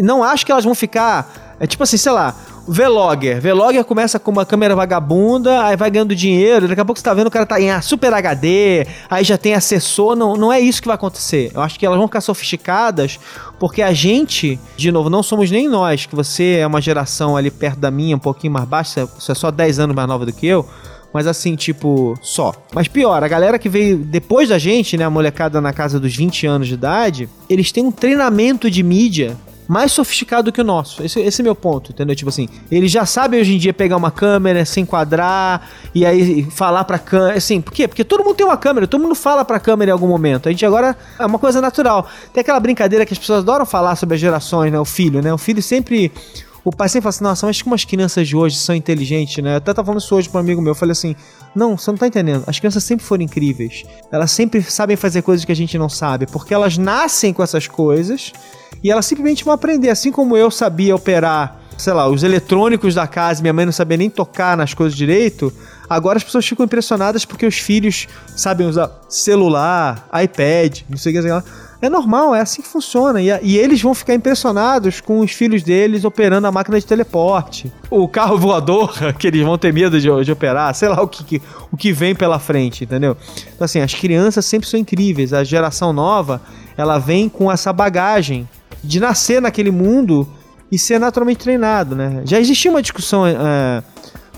Não 0.00 0.22
acho 0.22 0.44
que 0.44 0.52
elas 0.52 0.64
vão 0.64 0.74
ficar. 0.74 1.47
É 1.60 1.66
tipo 1.66 1.82
assim, 1.82 1.96
sei 1.96 2.12
lá, 2.12 2.34
Vlogger. 2.68 3.40
Vlogger 3.40 3.82
começa 3.84 4.18
com 4.18 4.30
uma 4.30 4.44
câmera 4.44 4.76
vagabunda, 4.76 5.64
aí 5.64 5.76
vai 5.76 5.90
ganhando 5.90 6.14
dinheiro, 6.14 6.68
daqui 6.68 6.80
a 6.80 6.84
pouco 6.84 6.98
você 6.98 7.04
tá 7.04 7.14
vendo 7.14 7.28
o 7.28 7.30
cara 7.30 7.46
tá 7.46 7.58
em 7.58 7.80
Super 7.80 8.12
HD, 8.12 8.86
aí 9.08 9.24
já 9.24 9.38
tem 9.38 9.54
assessor. 9.54 10.14
Não, 10.14 10.36
não 10.36 10.52
é 10.52 10.60
isso 10.60 10.82
que 10.82 10.86
vai 10.86 10.94
acontecer. 10.94 11.50
Eu 11.54 11.62
acho 11.62 11.78
que 11.78 11.86
elas 11.86 11.98
vão 11.98 12.06
ficar 12.06 12.20
sofisticadas, 12.20 13.18
porque 13.58 13.80
a 13.80 13.92
gente, 13.92 14.60
de 14.76 14.92
novo, 14.92 15.08
não 15.08 15.22
somos 15.22 15.50
nem 15.50 15.66
nós, 15.66 16.04
que 16.04 16.14
você 16.14 16.58
é 16.60 16.66
uma 16.66 16.80
geração 16.80 17.36
ali 17.36 17.50
perto 17.50 17.80
da 17.80 17.90
minha, 17.90 18.14
um 18.14 18.20
pouquinho 18.20 18.52
mais 18.52 18.66
baixa, 18.66 19.06
você 19.06 19.32
é 19.32 19.34
só 19.34 19.50
10 19.50 19.78
anos 19.78 19.96
mais 19.96 20.06
nova 20.06 20.26
do 20.26 20.32
que 20.32 20.46
eu. 20.46 20.68
Mas 21.10 21.26
assim, 21.26 21.56
tipo, 21.56 22.14
só. 22.20 22.52
Mas 22.74 22.86
pior, 22.86 23.24
a 23.24 23.28
galera 23.28 23.58
que 23.58 23.68
veio 23.68 23.96
depois 23.96 24.50
da 24.50 24.58
gente, 24.58 24.94
né, 24.98 25.04
a 25.04 25.10
molecada 25.10 25.58
na 25.58 25.72
casa 25.72 25.98
dos 25.98 26.14
20 26.14 26.46
anos 26.46 26.68
de 26.68 26.74
idade, 26.74 27.28
eles 27.48 27.72
têm 27.72 27.82
um 27.82 27.90
treinamento 27.90 28.70
de 28.70 28.82
mídia 28.82 29.34
mais 29.68 29.92
sofisticado 29.92 30.50
que 30.50 30.60
o 30.62 30.64
nosso. 30.64 31.02
Esse, 31.02 31.20
esse 31.20 31.42
é 31.42 31.44
meu 31.44 31.54
ponto, 31.54 31.92
entendeu? 31.92 32.16
Tipo 32.16 32.30
assim, 32.30 32.48
eles 32.70 32.90
já 32.90 33.04
sabem 33.04 33.38
hoje 33.38 33.54
em 33.54 33.58
dia 33.58 33.74
pegar 33.74 33.98
uma 33.98 34.10
câmera, 34.10 34.64
se 34.64 34.80
enquadrar 34.80 35.68
e 35.94 36.06
aí 36.06 36.42
falar 36.50 36.84
pra 36.84 36.98
câmera. 36.98 37.36
Assim, 37.36 37.60
por 37.60 37.72
quê? 37.72 37.86
Porque 37.86 38.02
todo 38.02 38.24
mundo 38.24 38.34
tem 38.34 38.46
uma 38.46 38.56
câmera, 38.56 38.86
todo 38.86 39.02
mundo 39.02 39.14
fala 39.14 39.44
pra 39.44 39.60
câmera 39.60 39.90
em 39.90 39.92
algum 39.92 40.08
momento. 40.08 40.48
A 40.48 40.52
gente 40.52 40.64
agora 40.64 40.96
é 41.18 41.26
uma 41.26 41.38
coisa 41.38 41.60
natural. 41.60 42.08
Tem 42.32 42.40
aquela 42.40 42.58
brincadeira 42.58 43.04
que 43.04 43.12
as 43.12 43.18
pessoas 43.18 43.40
adoram 43.40 43.66
falar 43.66 43.94
sobre 43.96 44.14
as 44.14 44.20
gerações, 44.20 44.72
né? 44.72 44.80
O 44.80 44.86
filho, 44.86 45.20
né? 45.20 45.32
O 45.32 45.38
filho 45.38 45.62
sempre. 45.62 46.10
O 46.68 46.70
pai 46.70 46.86
sempre 46.86 47.04
fala 47.04 47.08
assim, 47.08 47.24
nossa, 47.24 47.46
mas 47.46 47.62
como 47.62 47.74
as 47.74 47.86
crianças 47.86 48.28
de 48.28 48.36
hoje 48.36 48.54
são 48.56 48.74
inteligentes, 48.74 49.42
né? 49.42 49.54
Eu 49.54 49.56
até 49.56 49.72
tava 49.72 49.86
falando 49.86 50.02
isso 50.02 50.14
hoje 50.14 50.28
pra 50.28 50.38
um 50.38 50.42
amigo 50.42 50.60
meu. 50.60 50.72
Eu 50.72 50.74
falei 50.74 50.92
assim, 50.92 51.16
não, 51.54 51.78
você 51.78 51.90
não 51.90 51.96
tá 51.96 52.06
entendendo. 52.06 52.44
As 52.46 52.58
crianças 52.58 52.84
sempre 52.84 53.06
foram 53.06 53.22
incríveis. 53.22 53.86
Elas 54.12 54.30
sempre 54.32 54.62
sabem 54.62 54.94
fazer 54.94 55.22
coisas 55.22 55.46
que 55.46 55.50
a 55.50 55.56
gente 55.56 55.78
não 55.78 55.88
sabe, 55.88 56.26
porque 56.26 56.52
elas 56.52 56.76
nascem 56.76 57.32
com 57.32 57.42
essas 57.42 57.66
coisas 57.66 58.34
e 58.84 58.90
elas 58.90 59.06
simplesmente 59.06 59.46
vão 59.46 59.54
aprender. 59.54 59.88
Assim 59.88 60.12
como 60.12 60.36
eu 60.36 60.50
sabia 60.50 60.94
operar, 60.94 61.58
sei 61.78 61.94
lá, 61.94 62.06
os 62.06 62.22
eletrônicos 62.22 62.94
da 62.94 63.06
casa, 63.06 63.40
minha 63.40 63.54
mãe 63.54 63.64
não 63.64 63.72
sabia 63.72 63.96
nem 63.96 64.10
tocar 64.10 64.54
nas 64.54 64.74
coisas 64.74 64.94
direito. 64.94 65.50
Agora 65.88 66.18
as 66.18 66.22
pessoas 66.22 66.46
ficam 66.46 66.66
impressionadas 66.66 67.24
porque 67.24 67.46
os 67.46 67.56
filhos 67.56 68.06
sabem 68.36 68.66
usar 68.66 68.90
celular, 69.08 70.06
iPad, 70.22 70.80
não 70.86 70.98
sei 70.98 71.16
o 71.16 71.22
que, 71.22 71.28
lá. 71.30 71.42
É 71.80 71.88
normal, 71.88 72.34
é 72.34 72.40
assim 72.40 72.60
que 72.60 72.66
funciona. 72.68 73.20
E, 73.22 73.28
e 73.42 73.56
eles 73.56 73.80
vão 73.80 73.94
ficar 73.94 74.12
impressionados 74.14 75.00
com 75.00 75.20
os 75.20 75.30
filhos 75.30 75.62
deles 75.62 76.04
operando 76.04 76.46
a 76.46 76.52
máquina 76.52 76.78
de 76.80 76.84
teleporte. 76.84 77.72
O 77.90 78.08
carro 78.08 78.36
voador, 78.38 78.92
que 79.14 79.26
eles 79.28 79.44
vão 79.44 79.56
ter 79.56 79.72
medo 79.72 80.00
de, 80.00 80.08
de 80.24 80.32
operar, 80.32 80.74
sei 80.74 80.88
lá 80.88 81.00
o 81.00 81.06
que, 81.08 81.22
que- 81.24 81.42
o 81.70 81.76
que 81.76 81.92
vem 81.92 82.14
pela 82.14 82.38
frente, 82.38 82.82
entendeu? 82.84 83.16
Então, 83.54 83.64
assim, 83.64 83.80
as 83.80 83.94
crianças 83.94 84.44
sempre 84.44 84.68
são 84.68 84.78
incríveis. 84.80 85.32
A 85.32 85.44
geração 85.44 85.92
nova, 85.92 86.40
ela 86.76 86.98
vem 86.98 87.28
com 87.28 87.50
essa 87.50 87.72
bagagem 87.72 88.48
de 88.82 88.98
nascer 88.98 89.40
naquele 89.40 89.70
mundo 89.70 90.28
e 90.70 90.78
ser 90.78 90.98
naturalmente 90.98 91.38
treinado, 91.38 91.94
né? 91.96 92.22
Já 92.24 92.38
existia 92.40 92.70
uma 92.70 92.82
discussão 92.82 93.24
é, 93.26 93.82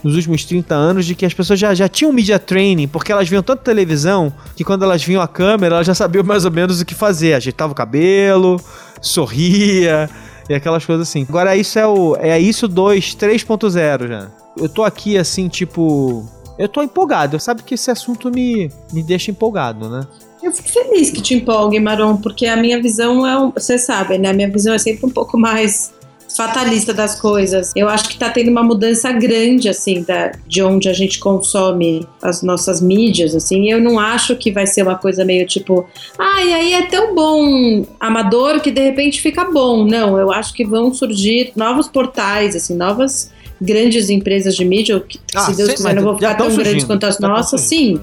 nos 0.02 0.14
últimos 0.16 0.44
30 0.44 0.74
anos 0.74 1.06
de 1.06 1.14
que 1.14 1.26
as 1.26 1.34
pessoas 1.34 1.58
já, 1.58 1.74
já 1.74 1.88
tinham 1.88 2.12
media 2.12 2.38
training, 2.38 2.88
porque 2.88 3.12
elas 3.12 3.28
viam 3.28 3.42
tanta 3.42 3.62
televisão 3.62 4.32
que 4.56 4.64
quando 4.64 4.84
elas 4.84 5.02
viam 5.02 5.22
a 5.22 5.28
câmera, 5.28 5.76
elas 5.76 5.86
já 5.86 5.94
sabiam 5.94 6.24
mais 6.24 6.44
ou 6.44 6.50
menos 6.50 6.80
o 6.80 6.84
que 6.84 6.94
fazer. 6.94 7.34
Ajeitava 7.34 7.72
o 7.72 7.76
cabelo, 7.76 8.60
sorria 9.00 10.08
e 10.48 10.54
aquelas 10.54 10.84
coisas 10.84 11.08
assim. 11.08 11.26
Agora 11.28 11.56
isso 11.56 11.78
é 11.78 11.86
o 11.86 12.16
é 12.16 12.38
isso 12.38 12.66
2 12.66 13.14
3.0 13.16 14.08
já. 14.08 14.30
Eu 14.56 14.68
tô 14.68 14.82
aqui 14.82 15.16
assim, 15.16 15.48
tipo, 15.48 16.28
eu 16.58 16.68
tô 16.68 16.82
empolgado. 16.82 17.38
Sabe 17.38 17.62
que 17.62 17.74
esse 17.74 17.90
assunto 17.90 18.30
me 18.30 18.70
me 18.92 19.02
deixa 19.02 19.30
empolgado, 19.30 19.88
né? 19.88 20.06
Eu 20.42 20.52
fico 20.52 20.70
feliz 20.70 21.10
que 21.10 21.20
te 21.20 21.34
empolgue, 21.34 21.78
Maron, 21.78 22.16
porque 22.16 22.46
a 22.46 22.56
minha 22.56 22.80
visão 22.80 23.26
é, 23.26 23.52
você 23.54 23.78
sabe, 23.78 24.16
né? 24.16 24.30
A 24.30 24.32
minha 24.32 24.50
visão 24.50 24.72
é 24.72 24.78
sempre 24.78 25.04
um 25.04 25.10
pouco 25.10 25.36
mais 25.36 25.92
fatalista 26.36 26.94
das 26.94 27.20
coisas. 27.20 27.72
Eu 27.74 27.88
acho 27.88 28.08
que 28.08 28.18
tá 28.18 28.30
tendo 28.30 28.50
uma 28.50 28.62
mudança 28.62 29.10
grande, 29.12 29.68
assim, 29.68 30.02
da, 30.02 30.32
de 30.46 30.62
onde 30.62 30.88
a 30.88 30.92
gente 30.92 31.18
consome 31.18 32.06
as 32.22 32.42
nossas 32.42 32.80
mídias, 32.80 33.34
assim. 33.34 33.70
Eu 33.70 33.80
não 33.80 33.98
acho 33.98 34.36
que 34.36 34.50
vai 34.50 34.66
ser 34.66 34.82
uma 34.82 34.96
coisa 34.96 35.24
meio 35.24 35.46
tipo, 35.46 35.86
ah, 36.18 36.42
e 36.44 36.54
aí 36.54 36.74
é 36.74 36.86
tão 36.86 37.14
bom 37.14 37.84
amador 37.98 38.60
que 38.60 38.70
de 38.70 38.80
repente 38.80 39.20
fica 39.20 39.44
bom. 39.44 39.84
Não, 39.84 40.18
eu 40.18 40.32
acho 40.32 40.52
que 40.54 40.64
vão 40.64 40.92
surgir 40.92 41.52
novos 41.56 41.88
portais, 41.88 42.54
assim, 42.54 42.74
novas 42.74 43.30
grandes 43.60 44.08
empresas 44.08 44.56
de 44.56 44.64
mídia, 44.64 44.98
que, 45.00 45.20
ah, 45.34 45.40
se 45.40 45.56
Deus 45.56 45.70
quiser, 45.70 45.94
não 45.94 46.02
vão 46.02 46.14
ficar 46.14 46.34
tão 46.34 46.46
surgindo, 46.46 46.64
grandes 46.64 46.84
quanto 46.84 47.04
as 47.04 47.18
nossas, 47.18 47.60
sim 47.60 48.00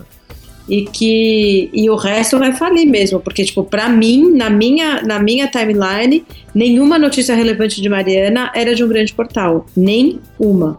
e 0.67 0.85
que 0.85 1.69
e 1.73 1.89
o 1.89 1.95
resto 1.95 2.37
vai 2.37 2.53
falir 2.53 2.87
mesmo, 2.87 3.19
porque 3.19 3.43
tipo, 3.43 3.63
para 3.63 3.87
mim, 3.89 4.31
na 4.31 4.49
minha 4.49 5.01
na 5.01 5.19
minha 5.19 5.47
timeline, 5.47 6.25
nenhuma 6.53 6.99
notícia 6.99 7.35
relevante 7.35 7.81
de 7.81 7.89
Mariana 7.89 8.51
era 8.53 8.75
de 8.75 8.83
um 8.83 8.87
grande 8.87 9.13
portal, 9.13 9.65
nem 9.75 10.19
uma. 10.39 10.77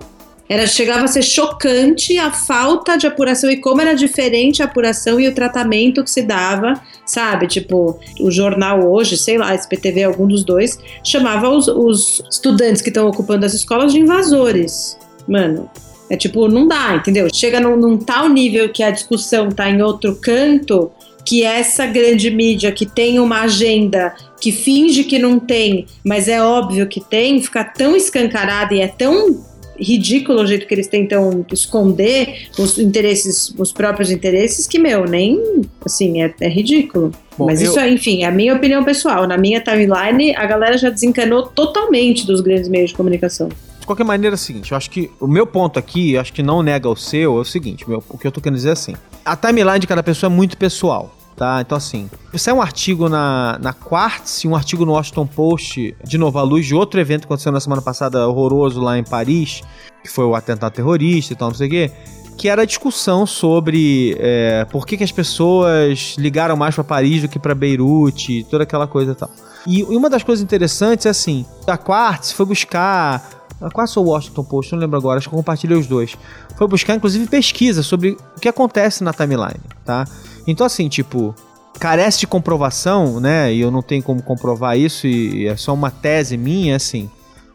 Era 0.48 0.66
chegava 0.66 1.04
a 1.04 1.08
ser 1.08 1.22
chocante 1.22 2.16
a 2.18 2.30
falta 2.30 2.96
de 2.96 3.06
apuração 3.06 3.50
e 3.50 3.58
como 3.58 3.82
era 3.82 3.94
diferente 3.94 4.62
a 4.62 4.64
apuração 4.64 5.20
e 5.20 5.28
o 5.28 5.34
tratamento 5.34 6.02
que 6.02 6.10
se 6.10 6.22
dava, 6.22 6.80
sabe? 7.04 7.46
Tipo, 7.46 7.98
o 8.18 8.30
jornal 8.30 8.90
hoje, 8.90 9.18
sei 9.18 9.36
lá, 9.36 9.54
SPTV, 9.54 10.04
algum 10.04 10.26
dos 10.26 10.42
dois, 10.44 10.78
chamava 11.04 11.50
os, 11.50 11.68
os 11.68 12.22
estudantes 12.30 12.80
que 12.80 12.88
estão 12.88 13.06
ocupando 13.06 13.44
as 13.44 13.52
escolas 13.52 13.92
de 13.92 14.00
invasores. 14.00 14.96
Mano, 15.28 15.68
é 16.10 16.16
tipo, 16.16 16.48
não 16.48 16.66
dá, 16.66 16.96
entendeu? 16.96 17.28
Chega 17.32 17.60
num, 17.60 17.76
num 17.76 17.98
tal 17.98 18.28
nível 18.28 18.68
que 18.68 18.82
a 18.82 18.90
discussão 18.90 19.50
tá 19.50 19.68
em 19.68 19.82
outro 19.82 20.16
canto 20.16 20.90
que 21.24 21.42
essa 21.44 21.84
grande 21.84 22.30
mídia 22.30 22.72
que 22.72 22.86
tem 22.86 23.18
uma 23.18 23.42
agenda 23.42 24.14
que 24.40 24.50
finge 24.50 25.04
que 25.04 25.18
não 25.18 25.38
tem, 25.38 25.84
mas 26.02 26.26
é 26.26 26.42
óbvio 26.42 26.86
que 26.86 27.00
tem, 27.00 27.42
fica 27.42 27.62
tão 27.62 27.94
escancarada 27.94 28.74
e 28.74 28.80
é 28.80 28.88
tão 28.88 29.44
ridículo 29.78 30.40
o 30.40 30.46
jeito 30.46 30.66
que 30.66 30.74
eles 30.74 30.86
tentam 30.86 31.44
esconder 31.52 32.48
os 32.58 32.78
interesses, 32.78 33.54
os 33.58 33.72
próprios 33.72 34.10
interesses, 34.10 34.66
que, 34.66 34.78
meu, 34.78 35.04
nem, 35.04 35.62
assim, 35.84 36.22
é, 36.22 36.34
é 36.40 36.48
ridículo. 36.48 37.12
Bom, 37.36 37.46
Mas 37.46 37.60
eu... 37.60 37.70
isso, 37.70 37.78
é, 37.78 37.90
enfim, 37.90 38.22
é 38.22 38.26
a 38.26 38.32
minha 38.32 38.54
opinião 38.54 38.82
pessoal. 38.82 39.26
Na 39.26 39.36
minha 39.36 39.60
timeline, 39.60 40.34
a 40.34 40.46
galera 40.46 40.78
já 40.78 40.88
desencanou 40.88 41.44
totalmente 41.44 42.26
dos 42.26 42.40
grandes 42.40 42.68
meios 42.68 42.90
de 42.90 42.96
comunicação 42.96 43.50
qualquer 43.88 44.04
maneira 44.04 44.34
é 44.34 44.36
o 44.36 44.38
seguinte, 44.38 44.72
eu 44.72 44.76
acho 44.76 44.90
que 44.90 45.10
o 45.18 45.26
meu 45.26 45.46
ponto 45.46 45.78
aqui, 45.78 46.12
eu 46.12 46.20
acho 46.20 46.32
que 46.32 46.42
não 46.42 46.62
nega 46.62 46.88
o 46.88 46.94
seu, 46.94 47.38
é 47.38 47.40
o 47.40 47.44
seguinte, 47.44 47.88
meu, 47.88 48.04
o 48.08 48.18
que 48.18 48.26
eu 48.26 48.30
tô 48.30 48.40
querendo 48.40 48.56
dizer 48.56 48.70
é 48.70 48.72
assim. 48.72 48.94
A 49.24 49.34
timeline 49.34 49.78
de 49.78 49.86
cada 49.86 50.02
pessoa 50.02 50.30
é 50.30 50.34
muito 50.34 50.56
pessoal. 50.56 51.14
Tá? 51.36 51.60
Então, 51.60 51.78
assim, 51.78 52.10
isso 52.34 52.50
é 52.50 52.52
um 52.52 52.60
artigo 52.60 53.08
na, 53.08 53.60
na 53.62 53.72
Quartz 53.72 54.42
e 54.42 54.48
um 54.48 54.56
artigo 54.56 54.84
no 54.84 54.90
Washington 54.90 55.24
Post, 55.24 55.96
de 56.04 56.18
novo, 56.18 56.36
à 56.36 56.42
luz 56.42 56.66
de 56.66 56.74
outro 56.74 56.98
evento 56.98 57.20
que 57.20 57.26
aconteceu 57.26 57.52
na 57.52 57.60
semana 57.60 57.80
passada, 57.80 58.26
horroroso 58.26 58.80
lá 58.80 58.98
em 58.98 59.04
Paris, 59.04 59.62
que 60.02 60.08
foi 60.08 60.24
o 60.24 60.34
atentado 60.34 60.72
terrorista 60.72 61.32
e 61.32 61.36
tal, 61.36 61.50
não 61.50 61.54
sei 61.54 61.68
o 61.68 61.70
quê, 61.70 61.92
que 62.36 62.48
era 62.48 62.62
a 62.62 62.64
discussão 62.64 63.24
sobre 63.24 64.16
é, 64.18 64.64
por 64.64 64.84
que, 64.84 64.96
que 64.96 65.04
as 65.04 65.12
pessoas 65.12 66.16
ligaram 66.18 66.56
mais 66.56 66.74
para 66.74 66.82
Paris 66.82 67.22
do 67.22 67.28
que 67.28 67.38
para 67.38 67.54
Beirute, 67.54 68.44
toda 68.50 68.64
aquela 68.64 68.88
coisa 68.88 69.12
e 69.12 69.14
tal. 69.14 69.30
E 69.64 69.84
uma 69.84 70.10
das 70.10 70.24
coisas 70.24 70.42
interessantes 70.42 71.06
é 71.06 71.10
assim, 71.10 71.46
a 71.68 71.78
Quartz 71.78 72.32
foi 72.32 72.46
buscar 72.46 73.37
Quase 73.72 73.92
sou 73.92 74.06
o 74.06 74.10
Washington 74.10 74.44
Post, 74.44 74.72
não 74.72 74.80
lembro 74.80 74.96
agora, 74.96 75.18
acho 75.18 75.28
que 75.28 75.34
eu 75.34 75.38
compartilhei 75.38 75.76
os 75.76 75.86
dois. 75.86 76.16
Foi 76.56 76.66
buscar, 76.68 76.94
inclusive, 76.94 77.26
pesquisa 77.26 77.82
sobre 77.82 78.16
o 78.36 78.40
que 78.40 78.48
acontece 78.48 79.02
na 79.02 79.12
timeline, 79.12 79.60
tá? 79.84 80.04
Então, 80.46 80.64
assim, 80.64 80.88
tipo, 80.88 81.34
carece 81.78 82.20
de 82.20 82.26
comprovação, 82.26 83.20
né? 83.20 83.52
E 83.52 83.60
eu 83.60 83.70
não 83.70 83.82
tenho 83.82 84.02
como 84.02 84.22
comprovar 84.22 84.78
isso, 84.78 85.06
e 85.06 85.46
é 85.46 85.56
só 85.56 85.74
uma 85.74 85.90
tese 85.90 86.36
minha, 86.36 86.76
assim, 86.76 87.10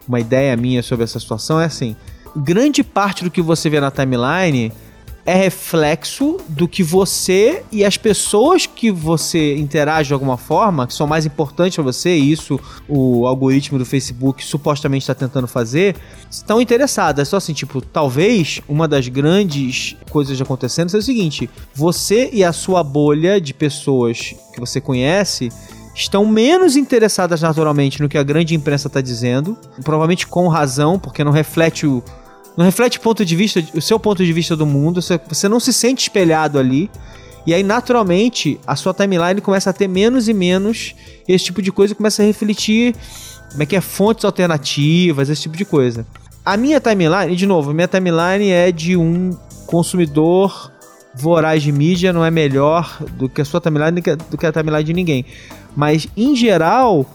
uma 0.07 0.19
ideia 0.19 0.55
minha 0.57 0.83
sobre 0.83 1.03
essa 1.03 1.19
situação, 1.19 1.59
é 1.59 1.65
assim. 1.65 1.95
Grande 2.35 2.83
parte 2.83 3.23
do 3.23 3.31
que 3.31 3.41
você 3.41 3.69
vê 3.69 3.79
na 3.79 3.91
timeline 3.91 4.71
é 5.25 5.33
reflexo 5.33 6.37
do 6.49 6.67
que 6.67 6.83
você 6.83 7.63
e 7.71 7.85
as 7.85 7.95
pessoas 7.95 8.65
que 8.65 8.91
você 8.91 9.55
interage 9.55 10.07
de 10.07 10.13
alguma 10.13 10.37
forma, 10.37 10.85
que 10.85 10.93
são 10.93 11.07
mais 11.07 11.25
importantes 11.25 11.75
para 11.75 11.83
você, 11.83 12.15
e 12.17 12.31
isso 12.31 12.59
o 12.89 13.25
algoritmo 13.25 13.79
do 13.79 13.85
Facebook 13.85 14.43
supostamente 14.43 15.03
está 15.03 15.15
tentando 15.15 15.47
fazer, 15.47 15.95
estão 16.29 16.59
interessadas. 16.59 17.29
Só 17.29 17.37
assim, 17.37 17.53
tipo, 17.53 17.79
talvez 17.79 18.61
uma 18.67 18.87
das 18.87 19.07
grandes 19.07 19.95
coisas 20.09 20.39
acontecendo 20.41 20.89
seja 20.89 21.01
o 21.01 21.05
seguinte: 21.05 21.49
você 21.73 22.29
e 22.33 22.43
a 22.43 22.51
sua 22.51 22.83
bolha 22.83 23.39
de 23.39 23.53
pessoas 23.53 24.35
que 24.53 24.59
você 24.59 24.81
conhece 24.81 25.49
estão 25.95 26.25
menos 26.25 26.75
interessadas 26.75 27.41
naturalmente 27.41 28.01
no 28.01 28.09
que 28.09 28.17
a 28.17 28.23
grande 28.23 28.55
imprensa 28.55 28.87
está 28.87 28.99
dizendo, 28.99 29.57
provavelmente 29.83 30.27
com 30.27 30.47
razão, 30.47 30.99
porque 30.99 31.23
não 31.23 31.31
reflete 31.31 31.85
o 31.85 32.03
não 32.55 32.65
reflete 32.65 32.99
ponto 32.99 33.25
de 33.25 33.35
vista, 33.35 33.63
o 33.73 33.81
seu 33.81 33.99
ponto 33.99 34.23
de 34.23 34.31
vista 34.31 34.55
do 34.55 34.65
mundo, 34.65 35.01
você, 35.01 35.19
você 35.27 35.47
não 35.47 35.59
se 35.59 35.73
sente 35.73 36.03
espelhado 36.03 36.59
ali. 36.59 36.89
E 37.45 37.53
aí, 37.53 37.63
naturalmente, 37.63 38.59
a 38.65 38.75
sua 38.75 38.93
timeline 38.93 39.41
começa 39.41 39.69
a 39.69 39.73
ter 39.73 39.87
menos 39.87 40.29
e 40.29 40.33
menos 40.33 40.95
esse 41.27 41.45
tipo 41.45 41.61
de 41.61 41.71
coisa 41.71 41.93
começa 41.93 42.21
a 42.21 42.25
refletir 42.25 42.95
como 43.51 43.63
é 43.63 43.65
que 43.65 43.75
é 43.75 43.81
fontes 43.81 44.23
alternativas, 44.23 45.29
esse 45.29 45.41
tipo 45.41 45.57
de 45.57 45.65
coisa. 45.65 46.05
A 46.45 46.55
minha 46.55 46.79
timeline, 46.79 47.35
de 47.35 47.45
novo, 47.45 47.73
minha 47.73 47.87
timeline 47.87 48.49
é 48.49 48.71
de 48.71 48.95
um 48.95 49.37
consumidor 49.65 50.71
voraz 51.15 51.61
de 51.61 51.71
mídia, 51.71 52.11
não 52.11 52.25
é 52.25 52.31
melhor 52.31 52.97
do 53.11 53.29
que 53.29 53.41
a 53.41 53.45
sua 53.45 53.61
timeline 53.61 54.01
do 54.29 54.37
que 54.37 54.45
a 54.45 54.51
timeline 54.51 54.83
de 54.83 54.93
ninguém. 54.93 55.25
Mas, 55.75 56.07
em 56.15 56.35
geral, 56.35 57.05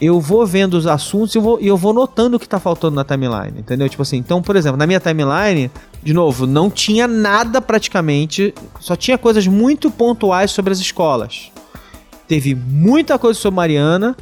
eu 0.00 0.18
vou 0.18 0.46
vendo 0.46 0.74
os 0.74 0.86
assuntos 0.86 1.34
e 1.34 1.38
eu 1.38 1.42
vou, 1.42 1.60
eu 1.60 1.76
vou 1.76 1.92
notando 1.92 2.36
o 2.36 2.40
que 2.40 2.48
tá 2.48 2.58
faltando 2.58 2.96
na 2.96 3.04
timeline, 3.04 3.58
entendeu? 3.58 3.88
Tipo 3.88 4.02
assim, 4.02 4.16
então, 4.16 4.40
por 4.40 4.56
exemplo, 4.56 4.78
na 4.78 4.86
minha 4.86 4.98
timeline, 4.98 5.70
de 6.02 6.14
novo, 6.14 6.46
não 6.46 6.70
tinha 6.70 7.06
nada 7.06 7.60
praticamente, 7.60 8.54
só 8.80 8.96
tinha 8.96 9.18
coisas 9.18 9.46
muito 9.46 9.90
pontuais 9.90 10.50
sobre 10.52 10.72
as 10.72 10.78
escolas. 10.78 11.52
Teve 12.26 12.54
muita 12.54 13.18
coisa 13.18 13.38
sobre 13.38 13.56
Mariana, 13.56 14.16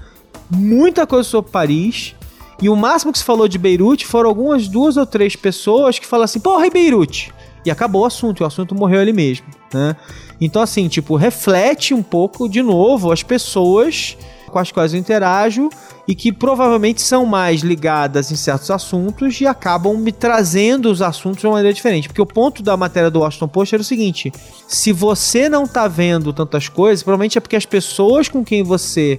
muita 0.50 1.06
coisa 1.06 1.28
sobre 1.28 1.52
Paris, 1.52 2.14
e 2.60 2.68
o 2.68 2.74
máximo 2.74 3.12
que 3.12 3.18
se 3.18 3.24
falou 3.24 3.46
de 3.46 3.56
Beirute 3.56 4.04
foram 4.04 4.28
algumas 4.28 4.66
duas 4.66 4.96
ou 4.96 5.06
três 5.06 5.36
pessoas 5.36 5.98
que 5.98 6.06
falam 6.06 6.24
assim, 6.24 6.40
porra, 6.40 6.66
e 6.66 6.70
Beirute? 6.70 7.32
E 7.64 7.70
acabou 7.70 8.02
o 8.02 8.06
assunto, 8.06 8.42
o 8.42 8.46
assunto 8.46 8.74
morreu 8.74 9.00
ali 9.00 9.12
mesmo, 9.12 9.46
né? 9.72 9.94
Então, 10.40 10.60
assim, 10.60 10.88
tipo, 10.88 11.14
reflete 11.14 11.94
um 11.94 12.02
pouco, 12.02 12.48
de 12.48 12.62
novo, 12.62 13.12
as 13.12 13.22
pessoas 13.22 14.16
com 14.50 14.58
as 14.58 14.72
quais 14.72 14.92
eu 14.92 15.00
interajo 15.00 15.68
e 16.06 16.14
que 16.14 16.32
provavelmente 16.32 17.02
são 17.02 17.26
mais 17.26 17.60
ligadas 17.60 18.32
em 18.32 18.36
certos 18.36 18.70
assuntos 18.70 19.40
e 19.40 19.46
acabam 19.46 19.96
me 19.96 20.12
trazendo 20.12 20.90
os 20.90 21.02
assuntos 21.02 21.40
de 21.40 21.46
uma 21.46 21.54
maneira 21.54 21.74
diferente. 21.74 22.08
Porque 22.08 22.22
o 22.22 22.26
ponto 22.26 22.62
da 22.62 22.76
matéria 22.76 23.10
do 23.10 23.20
Washington 23.20 23.48
Post 23.48 23.74
era 23.74 23.82
o 23.82 23.84
seguinte: 23.84 24.32
se 24.66 24.92
você 24.92 25.48
não 25.48 25.66
tá 25.66 25.86
vendo 25.86 26.32
tantas 26.32 26.68
coisas, 26.68 27.02
provavelmente 27.02 27.38
é 27.38 27.40
porque 27.40 27.56
as 27.56 27.66
pessoas 27.66 28.28
com 28.28 28.44
quem 28.44 28.62
você 28.62 29.18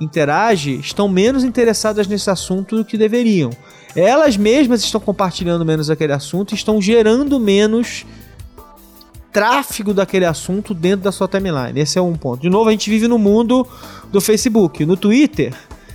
interage 0.00 0.78
estão 0.78 1.08
menos 1.08 1.44
interessadas 1.44 2.06
nesse 2.06 2.30
assunto 2.30 2.76
do 2.76 2.84
que 2.84 2.98
deveriam. 2.98 3.50
Elas 3.94 4.36
mesmas 4.36 4.82
estão 4.82 5.00
compartilhando 5.00 5.64
menos 5.64 5.88
aquele 5.88 6.12
assunto 6.12 6.52
e 6.52 6.54
estão 6.54 6.82
gerando 6.82 7.40
menos 7.40 8.04
tráfego 9.36 9.92
daquele 9.92 10.24
assunto 10.24 10.72
dentro 10.72 11.04
da 11.04 11.12
sua 11.12 11.28
timeline. 11.28 11.78
Esse 11.78 11.98
é 11.98 12.00
um 12.00 12.14
ponto. 12.14 12.40
De 12.40 12.48
novo, 12.48 12.70
a 12.70 12.72
gente 12.72 12.88
vive 12.88 13.06
no 13.06 13.18
mundo 13.18 13.68
do 14.10 14.18
Facebook. 14.18 14.86
No 14.86 14.96
Twitter, 14.96 15.52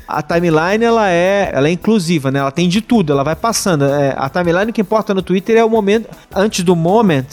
a 0.08 0.22
timeline 0.22 0.86
ela 0.86 1.10
é, 1.10 1.50
ela 1.52 1.68
é 1.68 1.72
inclusiva, 1.72 2.30
né? 2.30 2.38
Ela 2.38 2.52
tem 2.52 2.70
de 2.70 2.82
tudo, 2.82 3.12
ela 3.12 3.24
vai 3.24 3.36
passando. 3.36 3.86
É, 3.86 4.14
a 4.16 4.30
timeline 4.30 4.72
que 4.72 4.82
importa 4.82 5.12
no 5.16 5.24
Twitter 5.24 5.58
é 5.58 5.66
o 5.66 5.70
momento 5.72 6.08
antes 6.36 6.64
do 6.64 6.76
moment. 6.76 7.26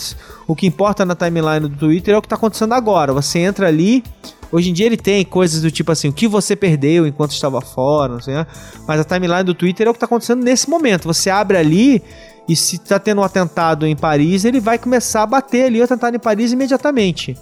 O 0.47 0.57
que 0.57 0.67
importa 0.67 1.05
na 1.05 1.15
timeline 1.15 1.69
do 1.69 1.77
Twitter 1.77 2.15
é 2.15 2.17
o 2.17 2.23
que 2.23 2.27
está 2.27 2.37
acontecendo 2.37 2.73
agora. 2.73 3.13
Você 3.13 3.41
entra 3.41 3.69
ali, 3.69 4.03
Hoje 4.51 4.71
em 4.71 4.73
dia 4.73 4.87
ele 4.87 4.97
tem 4.97 5.23
coisas 5.27 5.61
do 5.61 5.71
tipo 5.71 5.93
assim, 5.93 6.09
o 6.09 6.13
que 6.13 6.27
você 6.27 6.57
perdeu 6.57 7.07
enquanto 7.07 7.33
estava 7.33 7.61
fora, 7.61 8.15
não 8.15 8.21
sei, 8.23 8.33
né? 8.33 8.47
mas 8.87 8.99
a 8.99 9.05
timeline 9.05 9.45
do 9.45 9.53
Twitter 9.53 9.87
é 9.87 9.91
o 9.91 9.93
que 9.93 9.99
está 9.99 10.07
acontecendo 10.07 10.43
nesse 10.43 10.71
momento. 10.71 11.05
Você 11.05 11.29
abre 11.29 11.59
ali 11.59 12.03
E 12.49 12.57
se 12.57 12.79
tá 12.79 12.99
tendo 12.99 13.21
um 13.21 13.25
atentado 13.25 13.87
em 13.87 13.95
Paris, 13.95 14.45
ele 14.45 14.59
vai 14.59 14.79
começar 14.79 15.23
a 15.23 15.27
bater 15.27 15.67
ali 15.67 15.81
o 15.81 15.85
atentado 15.85 16.17
em 16.17 16.19
Paris 16.19 16.51
imediatamente. 16.51 17.37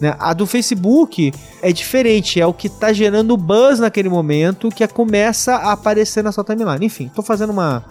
Né? 0.00 0.16
A 0.18 0.32
do 0.32 0.46
Facebook 0.46 1.32
é 1.62 1.72
diferente, 1.72 2.40
é 2.40 2.46
o 2.46 2.52
que 2.52 2.68
tá 2.68 2.92
gerando 2.92 3.36
buzz 3.36 3.78
naquele 3.78 4.08
momento 4.08 4.68
que 4.68 4.86
começa 4.88 5.54
a 5.54 5.72
aparecer 5.72 6.24
na 6.24 6.32
sua 6.32 6.42
timeline. 6.42 6.84
Enfim, 6.84 7.08
tô 7.14 7.22
fazendo 7.22 7.50
uma, 7.50 7.84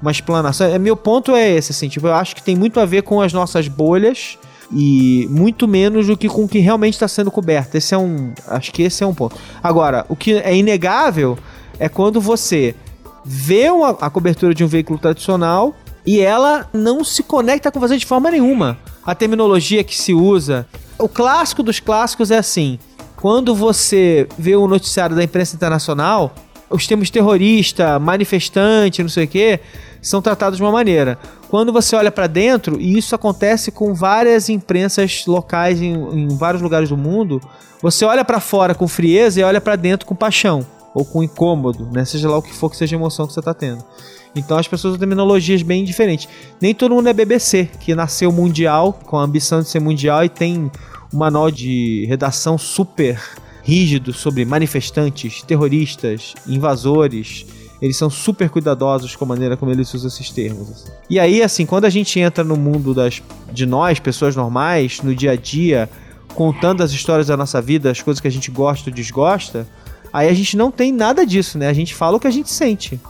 uma 0.00 0.10
explanação. 0.10 0.66
É, 0.66 0.78
meu 0.78 0.96
ponto 0.96 1.36
é 1.36 1.50
esse, 1.50 1.72
assim, 1.72 1.88
tipo, 1.88 2.06
eu 2.06 2.14
acho 2.14 2.34
que 2.34 2.42
tem 2.42 2.56
muito 2.56 2.80
a 2.80 2.86
ver 2.86 3.02
com 3.02 3.20
as 3.20 3.32
nossas 3.32 3.68
bolhas 3.68 4.38
e 4.72 5.28
muito 5.30 5.68
menos 5.68 6.06
do 6.06 6.16
que 6.16 6.28
com 6.28 6.44
o 6.44 6.48
que 6.48 6.58
realmente 6.58 6.94
está 6.94 7.06
sendo 7.06 7.30
coberto. 7.30 7.76
Esse 7.76 7.94
é 7.94 7.98
um, 7.98 8.32
acho 8.48 8.72
que 8.72 8.82
esse 8.82 9.04
é 9.04 9.06
um 9.06 9.14
ponto. 9.14 9.36
Agora, 9.62 10.06
o 10.08 10.16
que 10.16 10.34
é 10.34 10.56
inegável 10.56 11.38
é 11.78 11.88
quando 11.88 12.18
você 12.18 12.74
vê 13.24 13.70
uma, 13.70 13.90
a 13.90 14.10
cobertura 14.10 14.54
de 14.54 14.64
um 14.64 14.66
veículo 14.66 14.98
tradicional 14.98 15.74
e 16.06 16.20
ela 16.20 16.68
não 16.72 17.02
se 17.02 17.22
conecta 17.22 17.70
com 17.70 17.80
você 17.80 17.96
de 17.96 18.06
forma 18.06 18.30
nenhuma. 18.30 18.78
A 19.04 19.14
terminologia 19.14 19.84
que 19.84 19.96
se 19.96 20.12
usa, 20.12 20.66
o 20.98 21.08
clássico 21.08 21.62
dos 21.62 21.80
clássicos 21.80 22.30
é 22.30 22.38
assim: 22.38 22.78
quando 23.16 23.54
você 23.54 24.28
vê 24.38 24.56
o 24.56 24.66
noticiário 24.66 25.16
da 25.16 25.24
imprensa 25.24 25.56
internacional, 25.56 26.34
os 26.70 26.86
termos 26.86 27.10
terrorista, 27.10 27.98
manifestante, 27.98 29.02
não 29.02 29.08
sei 29.08 29.24
o 29.24 29.28
quê, 29.28 29.60
são 30.02 30.20
tratados 30.20 30.56
de 30.56 30.62
uma 30.62 30.72
maneira. 30.72 31.18
Quando 31.48 31.72
você 31.72 31.94
olha 31.94 32.10
para 32.10 32.26
dentro, 32.26 32.80
e 32.80 32.98
isso 32.98 33.14
acontece 33.14 33.70
com 33.70 33.94
várias 33.94 34.48
imprensas 34.48 35.24
locais 35.26 35.80
em, 35.80 35.94
em 35.94 36.28
vários 36.36 36.62
lugares 36.62 36.88
do 36.88 36.96
mundo, 36.96 37.40
você 37.80 38.04
olha 38.04 38.24
para 38.24 38.40
fora 38.40 38.74
com 38.74 38.88
frieza 38.88 39.40
e 39.40 39.44
olha 39.44 39.60
para 39.60 39.76
dentro 39.76 40.06
com 40.06 40.14
paixão 40.14 40.66
ou 40.94 41.04
com 41.04 41.22
incômodo, 41.22 41.88
né? 41.92 42.04
Seja 42.04 42.28
lá 42.28 42.38
o 42.38 42.42
que 42.42 42.52
for 42.52 42.70
que 42.70 42.76
seja 42.76 42.94
a 42.94 42.98
emoção 42.98 43.26
que 43.26 43.32
você 43.32 43.40
está 43.40 43.52
tendo. 43.52 43.84
Então 44.34 44.58
as 44.58 44.66
pessoas 44.66 44.92
usam 44.92 44.98
terminologias 44.98 45.62
bem 45.62 45.84
diferentes. 45.84 46.28
Nem 46.60 46.74
todo 46.74 46.94
mundo 46.94 47.08
é 47.08 47.12
BBC, 47.12 47.68
que 47.80 47.94
nasceu 47.94 48.32
mundial, 48.32 48.92
com 49.04 49.18
a 49.18 49.22
ambição 49.22 49.60
de 49.62 49.68
ser 49.68 49.80
mundial 49.80 50.24
e 50.24 50.28
tem 50.28 50.70
um 51.12 51.16
manual 51.16 51.50
de 51.50 52.04
redação 52.06 52.58
super 52.58 53.20
rígido 53.62 54.12
sobre 54.12 54.44
manifestantes, 54.44 55.42
terroristas, 55.42 56.34
invasores. 56.46 57.46
Eles 57.80 57.96
são 57.96 58.08
super 58.08 58.48
cuidadosos 58.50 59.16
com 59.16 59.24
a 59.24 59.28
maneira 59.28 59.56
como 59.56 59.72
eles 59.72 59.92
usam 59.92 60.08
esses 60.08 60.30
termos. 60.30 60.70
Assim. 60.70 60.90
E 61.08 61.18
aí, 61.18 61.42
assim, 61.42 61.66
quando 61.66 61.84
a 61.84 61.90
gente 61.90 62.18
entra 62.18 62.44
no 62.44 62.56
mundo 62.56 62.94
das, 62.94 63.22
de 63.52 63.66
nós, 63.66 63.98
pessoas 63.98 64.36
normais, 64.36 65.00
no 65.02 65.14
dia 65.14 65.32
a 65.32 65.36
dia, 65.36 65.88
contando 66.34 66.82
as 66.82 66.92
histórias 66.92 67.26
da 67.26 67.36
nossa 67.36 67.60
vida, 67.60 67.90
as 67.90 68.02
coisas 68.02 68.20
que 68.20 68.28
a 68.28 68.30
gente 68.30 68.50
gosta 68.50 68.90
ou 68.90 68.94
desgosta, 68.94 69.66
aí 70.12 70.28
a 70.28 70.34
gente 70.34 70.56
não 70.56 70.70
tem 70.70 70.92
nada 70.92 71.26
disso, 71.26 71.58
né? 71.58 71.68
A 71.68 71.72
gente 71.72 71.94
fala 71.94 72.16
o 72.16 72.20
que 72.20 72.26
a 72.26 72.30
gente 72.30 72.50
sente. 72.50 73.00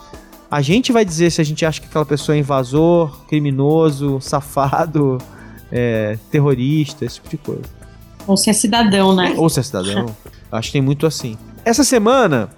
A 0.55 0.63
gente 0.63 0.93
vai 0.93 1.05
dizer 1.05 1.33
se 1.33 1.41
a 1.41 1.45
gente 1.45 1.67
acha 1.67 1.81
que 1.81 1.89
aquela 1.89 2.07
pessoa 2.07 2.37
é 2.37 2.39
invasor, 2.39 3.27
criminoso, 3.27 4.21
safado, 4.21 5.19
é, 5.73 6.17
terrorista, 6.31 7.05
esse 7.05 7.17
tipo 7.17 7.29
de 7.31 7.39
coisa. 7.39 7.65
Ou 8.25 8.37
se 8.37 8.51
é 8.51 8.53
cidadão, 8.53 9.17
né? 9.17 9.35
Ou 9.37 9.51
se 9.51 9.59
é 9.59 9.65
cidadão. 9.65 10.15
Acho 10.53 10.69
que 10.69 10.75
tem 10.75 10.81
muito 10.81 11.09
assim. 11.09 11.37
Essa 11.65 11.83
semana 11.83 12.51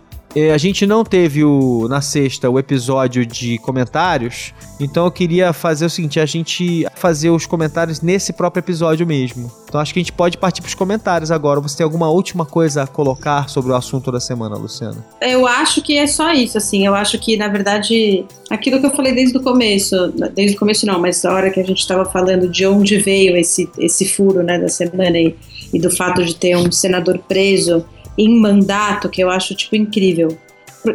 a 0.52 0.58
gente 0.58 0.84
não 0.84 1.02
teve 1.02 1.42
o, 1.44 1.86
na 1.88 2.02
sexta 2.02 2.50
o 2.50 2.58
episódio 2.58 3.24
de 3.24 3.56
comentários, 3.58 4.52
então 4.78 5.06
eu 5.06 5.10
queria 5.10 5.52
fazer 5.52 5.86
o 5.86 5.90
seguinte: 5.90 6.20
a 6.20 6.26
gente 6.26 6.86
fazer 6.94 7.30
os 7.30 7.46
comentários 7.46 8.02
nesse 8.02 8.32
próprio 8.32 8.60
episódio 8.60 9.06
mesmo. 9.06 9.50
Então 9.68 9.80
acho 9.80 9.94
que 9.94 9.98
a 9.98 10.02
gente 10.02 10.12
pode 10.12 10.36
partir 10.36 10.60
para 10.60 10.68
os 10.68 10.74
comentários 10.74 11.30
agora. 11.30 11.60
Você 11.60 11.78
tem 11.78 11.84
alguma 11.84 12.10
última 12.10 12.44
coisa 12.44 12.82
a 12.82 12.86
colocar 12.86 13.48
sobre 13.48 13.72
o 13.72 13.74
assunto 13.74 14.12
da 14.12 14.20
semana, 14.20 14.56
Luciana? 14.56 15.04
Eu 15.20 15.46
acho 15.46 15.80
que 15.82 15.96
é 15.96 16.06
só 16.06 16.32
isso, 16.32 16.58
assim. 16.58 16.86
Eu 16.86 16.94
acho 16.94 17.18
que, 17.18 17.36
na 17.36 17.48
verdade, 17.48 18.24
aquilo 18.50 18.78
que 18.78 18.86
eu 18.86 18.94
falei 18.94 19.14
desde 19.14 19.36
o 19.38 19.42
começo, 19.42 20.12
desde 20.34 20.56
o 20.56 20.58
começo 20.58 20.86
não, 20.86 21.00
mas 21.00 21.24
a 21.24 21.32
hora 21.32 21.50
que 21.50 21.60
a 21.60 21.64
gente 21.64 21.78
estava 21.78 22.04
falando 22.04 22.48
de 22.48 22.66
onde 22.66 22.98
veio 22.98 23.36
esse, 23.36 23.68
esse 23.78 24.06
furo 24.06 24.42
né, 24.42 24.58
da 24.58 24.68
semana 24.68 25.18
e, 25.18 25.34
e 25.72 25.80
do 25.80 25.90
fato 25.90 26.24
de 26.24 26.34
ter 26.34 26.56
um 26.56 26.70
senador 26.70 27.18
preso 27.26 27.84
em 28.16 28.38
mandato, 28.38 29.08
que 29.08 29.22
eu 29.22 29.30
acho, 29.30 29.54
tipo, 29.54 29.76
incrível. 29.76 30.36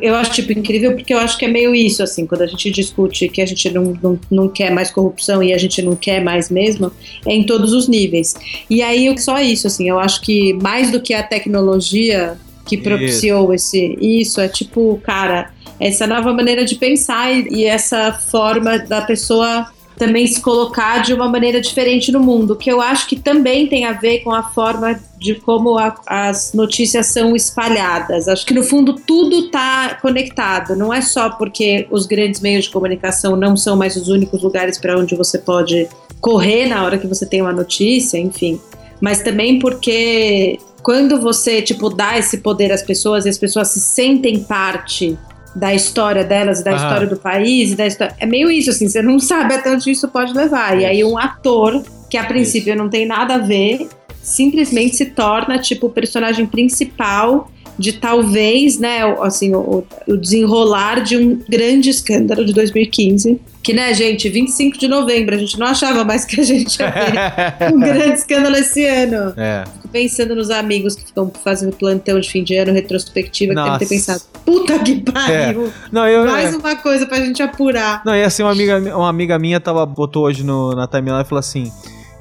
Eu 0.02 0.16
acho, 0.16 0.32
tipo, 0.32 0.54
incrível 0.54 0.94
porque 0.94 1.14
eu 1.14 1.18
acho 1.18 1.38
que 1.38 1.46
é 1.46 1.48
meio 1.48 1.76
isso, 1.76 2.02
assim, 2.02 2.26
quando 2.26 2.44
a 2.44 2.48
gente 2.48 2.72
discute 2.72 3.28
que 3.28 3.42
a 3.42 3.46
gente 3.46 3.70
não, 3.72 3.94
não, 4.02 4.20
não 4.30 4.50
quer 4.50 4.72
mais 4.72 4.90
corrupção 4.90 5.44
e 5.44 5.52
a 5.52 5.58
gente 5.58 5.82
não 5.82 5.96
quer 5.96 6.24
mais 6.24 6.50
mesmo, 6.50 6.92
é 7.28 7.34
em 7.34 7.46
todos 7.46 7.74
os 7.74 7.88
níveis. 7.88 8.34
E 8.70 8.82
aí, 8.82 9.14
só 9.20 9.40
isso, 9.42 9.68
assim, 9.68 9.90
eu 9.90 10.00
acho 10.00 10.22
que 10.22 10.54
mais 10.54 10.92
do 10.92 11.02
que 11.02 11.14
a 11.14 11.24
tecnologia 11.24 12.38
que 12.66 12.78
propiciou 12.78 13.54
isso. 13.54 13.76
esse 13.76 13.98
isso, 14.00 14.40
é 14.40 14.48
tipo, 14.48 15.00
cara, 15.04 15.52
essa 15.80 16.08
nova 16.08 16.32
maneira 16.32 16.64
de 16.64 16.76
pensar 16.76 17.34
e, 17.34 17.48
e 17.50 17.66
essa 17.66 18.14
forma 18.14 18.80
da 18.80 19.02
pessoa 19.02 19.68
também 19.98 20.26
se 20.26 20.42
colocar 20.42 21.04
de 21.04 21.14
uma 21.14 21.28
maneira 21.28 21.62
diferente 21.62 22.12
no 22.12 22.20
mundo, 22.20 22.56
que 22.56 22.72
eu 22.72 22.82
acho 22.82 23.08
que 23.08 23.16
também 23.16 23.68
tem 23.68 23.86
a 23.86 23.94
ver 23.94 24.20
com 24.20 24.32
a 24.32 24.44
forma 24.44 25.00
de 25.18 25.36
como 25.36 25.78
a, 25.78 25.96
as 26.08 26.54
notícias 26.54 27.08
são 27.08 27.36
espalhadas. 27.36 28.28
Acho 28.28 28.46
que 28.46 28.54
no 28.54 28.64
fundo 28.64 28.96
tudo 28.96 29.46
está 29.46 29.96
conectado, 30.02 30.76
não 30.76 30.94
é 30.94 31.02
só 31.02 31.30
porque 31.30 31.88
os 31.92 32.06
grandes 32.06 32.42
meios 32.42 32.66
de 32.66 32.72
comunicação 32.72 33.36
não 33.36 33.56
são 33.56 33.76
mais 33.76 33.96
os 33.96 34.08
únicos 34.08 34.42
lugares 34.42 34.80
para 34.80 34.98
onde 34.98 35.16
você 35.16 35.38
pode 35.38 35.88
correr 36.20 36.68
na 36.68 36.84
hora 36.84 36.98
que 36.98 37.08
você 37.08 37.26
tem 37.26 37.42
uma 37.42 37.54
notícia, 37.54 38.18
enfim, 38.18 38.60
mas 39.00 39.22
também 39.22 39.60
porque 39.60 40.60
quando 40.82 41.20
você 41.20 41.62
tipo 41.62 41.90
dá 41.90 42.18
esse 42.18 42.40
poder 42.40 42.72
às 42.72 42.82
pessoas 42.82 43.26
e 43.26 43.30
as 43.30 43.38
pessoas 43.38 43.70
se 43.70 43.80
sentem 43.80 44.44
parte 44.44 45.18
da 45.56 45.74
história 45.74 46.24
delas, 46.24 46.64
da 46.64 46.74
história 46.74 47.08
do 47.08 47.18
país, 47.18 47.76
da 47.76 47.86
história... 47.86 48.16
é 48.20 48.26
meio 48.26 48.50
isso 48.50 48.70
assim, 48.70 48.88
você 48.88 49.02
não 49.02 49.20
sabe 49.20 49.54
até 49.54 49.72
onde 49.72 49.92
isso 49.92 50.08
pode 50.08 50.34
levar. 50.34 50.80
E 50.80 50.86
aí 50.86 51.04
um 51.04 51.18
ator 51.18 51.84
que 52.10 52.18
a 52.18 52.24
princípio 52.24 52.76
não 52.76 52.90
tem 52.90 53.06
nada 53.06 53.36
a 53.36 53.38
ver, 53.38 53.88
simplesmente 54.22 54.96
se 54.96 55.06
torna 55.06 55.60
tipo 55.60 55.88
o 55.88 55.90
personagem 55.90 56.46
principal 56.46 57.50
de 57.78 57.94
talvez, 57.94 58.78
né, 58.78 59.02
assim, 59.22 59.56
o, 59.56 59.84
o, 60.08 60.18
desenrolar 60.18 61.02
de 61.02 61.18
um 61.18 61.40
grande 61.50 61.90
escândalo 61.90 62.46
de 62.46 62.54
2015. 62.54 63.40
Que, 63.64 63.74
né, 63.74 63.94
gente, 63.94 64.30
25 64.30 64.78
de 64.78 64.88
novembro, 64.88 65.36
a 65.36 65.38
gente 65.38 65.58
não 65.58 65.68
achava 65.68 66.04
mais 66.04 66.26
que 66.26 66.40
a 66.40 66.44
gente 66.44 66.80
ia 66.80 66.92
ver 66.92 67.74
um 67.74 67.80
grande 67.80 68.20
escândalo 68.20 68.56
esse 68.56 68.86
ano. 68.86 69.34
É. 69.38 69.64
Pensando 69.92 70.36
nos 70.36 70.50
amigos 70.50 70.96
que 70.96 71.06
ficam 71.06 71.32
fazendo 71.44 71.76
plantão 71.76 72.20
de 72.20 72.30
fim 72.30 72.44
de 72.44 72.56
ano, 72.56 72.72
retrospectiva, 72.72 73.54
Nossa. 73.54 73.66
que 73.66 73.80
devem 73.80 73.88
ter 73.88 73.96
pensado, 73.96 74.24
puta 74.46 74.80
que 74.80 75.02
pariu! 75.02 75.68
É. 75.68 75.72
Não, 75.92 76.08
eu, 76.08 76.26
mais 76.26 76.54
é. 76.54 76.58
uma 76.58 76.76
coisa 76.76 77.06
pra 77.06 77.18
gente 77.18 77.44
apurar. 77.44 78.02
Não, 78.06 78.16
e 78.16 78.24
assim, 78.24 78.44
uma 78.44 78.52
amiga, 78.52 78.78
uma 78.96 79.10
amiga 79.10 79.38
minha 79.38 79.60
tava, 79.60 79.86
botou 79.86 80.24
hoje 80.26 80.44
no, 80.44 80.74
na 80.74 80.88
timeline 80.88 81.22
e 81.22 81.26
falou 81.26 81.40
assim 81.40 81.72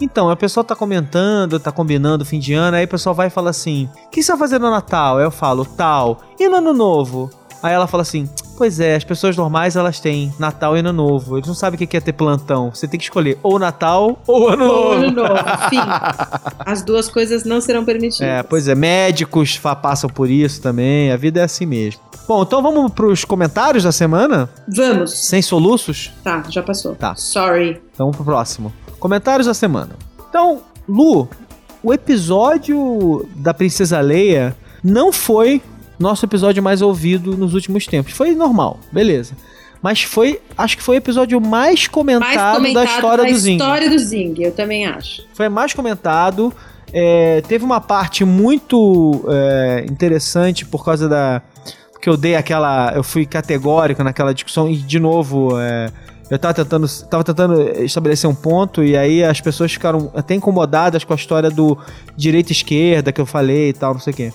então, 0.01 0.31
a 0.31 0.37
pessoa 0.37 0.64
tá 0.64 0.75
comentando, 0.75 1.61
tá 1.61 1.71
combinando 1.71 2.25
fim 2.25 2.39
de 2.39 2.55
ano, 2.55 2.77
aí 2.77 2.87
o 2.87 2.89
pessoal 2.89 3.14
vai 3.14 3.27
e 3.27 3.31
fala 3.31 3.51
assim: 3.51 3.89
O 4.07 4.09
que 4.09 4.23
você 4.23 4.33
vai 4.33 4.39
fazer 4.39 4.59
no 4.59 4.71
Natal? 4.71 5.18
Aí 5.18 5.25
eu 5.25 5.31
falo, 5.31 5.64
tal. 5.64 6.23
E 6.39 6.49
no 6.49 6.57
Ano 6.57 6.73
Novo? 6.73 7.31
Aí 7.62 7.75
ela 7.75 7.87
fala 7.87 8.03
assim: 8.03 8.29
Pois 8.61 8.78
é, 8.78 8.94
as 8.94 9.04
pessoas 9.04 9.38
normais 9.38 9.74
elas 9.74 10.00
têm 10.00 10.34
Natal 10.38 10.76
e 10.76 10.80
Ano 10.80 10.92
Novo. 10.92 11.38
Eles 11.38 11.48
não 11.48 11.54
sabem 11.54 11.82
o 11.82 11.88
que 11.88 11.96
é 11.96 12.00
ter 12.00 12.12
plantão. 12.12 12.68
Você 12.68 12.86
tem 12.86 13.00
que 13.00 13.04
escolher 13.04 13.38
ou 13.42 13.58
Natal 13.58 14.22
ou 14.26 14.50
Ano 14.50 14.64
ou 14.66 14.84
Novo. 14.84 15.06
Ano 15.06 15.11
Novo, 15.12 15.34
fim. 15.70 15.78
As 16.61 16.82
duas 16.82 17.08
coisas 17.08 17.44
não 17.44 17.58
serão 17.62 17.86
permitidas. 17.86 18.20
É, 18.28 18.42
pois 18.42 18.68
é, 18.68 18.74
médicos 18.74 19.56
passam 19.56 20.11
por 20.11 20.28
isso 20.28 20.61
também. 20.61 21.11
A 21.11 21.16
vida 21.16 21.40
é 21.40 21.44
assim 21.44 21.64
mesmo. 21.64 22.02
Bom, 22.28 22.42
então 22.42 22.62
vamos 22.62 22.92
pros 22.92 23.24
comentários 23.24 23.84
da 23.84 23.92
semana? 23.92 24.50
Vamos. 24.68 25.18
Sem 25.26 25.40
soluços? 25.40 26.12
Tá, 26.22 26.42
já 26.50 26.62
passou. 26.62 26.94
Tá. 26.94 27.14
Sorry. 27.14 27.80
Então 27.94 28.08
vamos 28.08 28.16
pro 28.16 28.26
próximo. 28.26 28.70
Comentários 28.98 29.46
da 29.46 29.54
semana. 29.54 29.96
Então, 30.28 30.61
Lu, 30.86 31.30
o 31.82 31.94
episódio 31.94 33.26
da 33.36 33.54
Princesa 33.54 34.02
Leia 34.02 34.54
não 34.84 35.11
foi 35.11 35.62
nosso 36.01 36.24
episódio 36.24 36.62
mais 36.62 36.80
ouvido 36.80 37.36
nos 37.36 37.53
últimos 37.53 37.86
tempos. 37.86 38.14
Foi 38.14 38.34
normal, 38.34 38.80
beleza. 38.90 39.36
Mas 39.82 40.03
foi, 40.03 40.40
acho 40.57 40.76
que 40.76 40.82
foi 40.82 40.96
o 40.96 40.98
episódio 40.98 41.40
mais 41.40 41.86
comentado, 41.86 42.22
mais 42.22 42.57
comentado 42.57 42.74
da 42.74 42.84
história 42.84 43.24
da 43.24 43.30
do 43.30 43.36
Zing. 43.38 43.53
história 43.53 43.90
do 43.90 43.98
Zing, 43.98 44.34
eu 44.38 44.53
também 44.53 44.86
acho. 44.86 45.22
Foi 45.34 45.48
mais 45.48 45.72
comentado. 45.72 46.53
É, 46.92 47.42
teve 47.46 47.64
uma 47.64 47.80
parte 47.80 48.24
muito 48.24 49.24
é, 49.28 49.86
interessante 49.90 50.64
por 50.66 50.84
causa 50.84 51.09
da. 51.09 51.42
Porque 51.92 52.09
eu 52.09 52.16
dei 52.16 52.34
aquela. 52.34 52.92
Eu 52.94 53.03
fui 53.03 53.24
categórico 53.24 54.03
naquela 54.03 54.34
discussão 54.34 54.70
e, 54.70 54.76
de 54.76 54.98
novo, 54.98 55.59
é, 55.59 55.90
eu 56.30 56.38
tava 56.38 56.55
tentando, 56.55 56.86
tava 57.09 57.24
tentando 57.24 57.61
estabelecer 57.82 58.28
um 58.28 58.34
ponto 58.34 58.84
e 58.84 58.96
aí 58.96 59.24
as 59.24 59.40
pessoas 59.40 59.72
ficaram 59.72 60.11
até 60.14 60.34
incomodadas 60.34 61.05
com 61.05 61.12
a 61.12 61.16
história 61.16 61.51
do 61.51 61.76
direita 62.16 62.53
esquerda 62.53 63.12
que 63.12 63.20
eu 63.20 63.26
falei 63.26 63.70
e 63.70 63.72
tal, 63.72 63.94
não 63.94 64.01
sei 64.01 64.12
o 64.12 64.16
quê. 64.16 64.32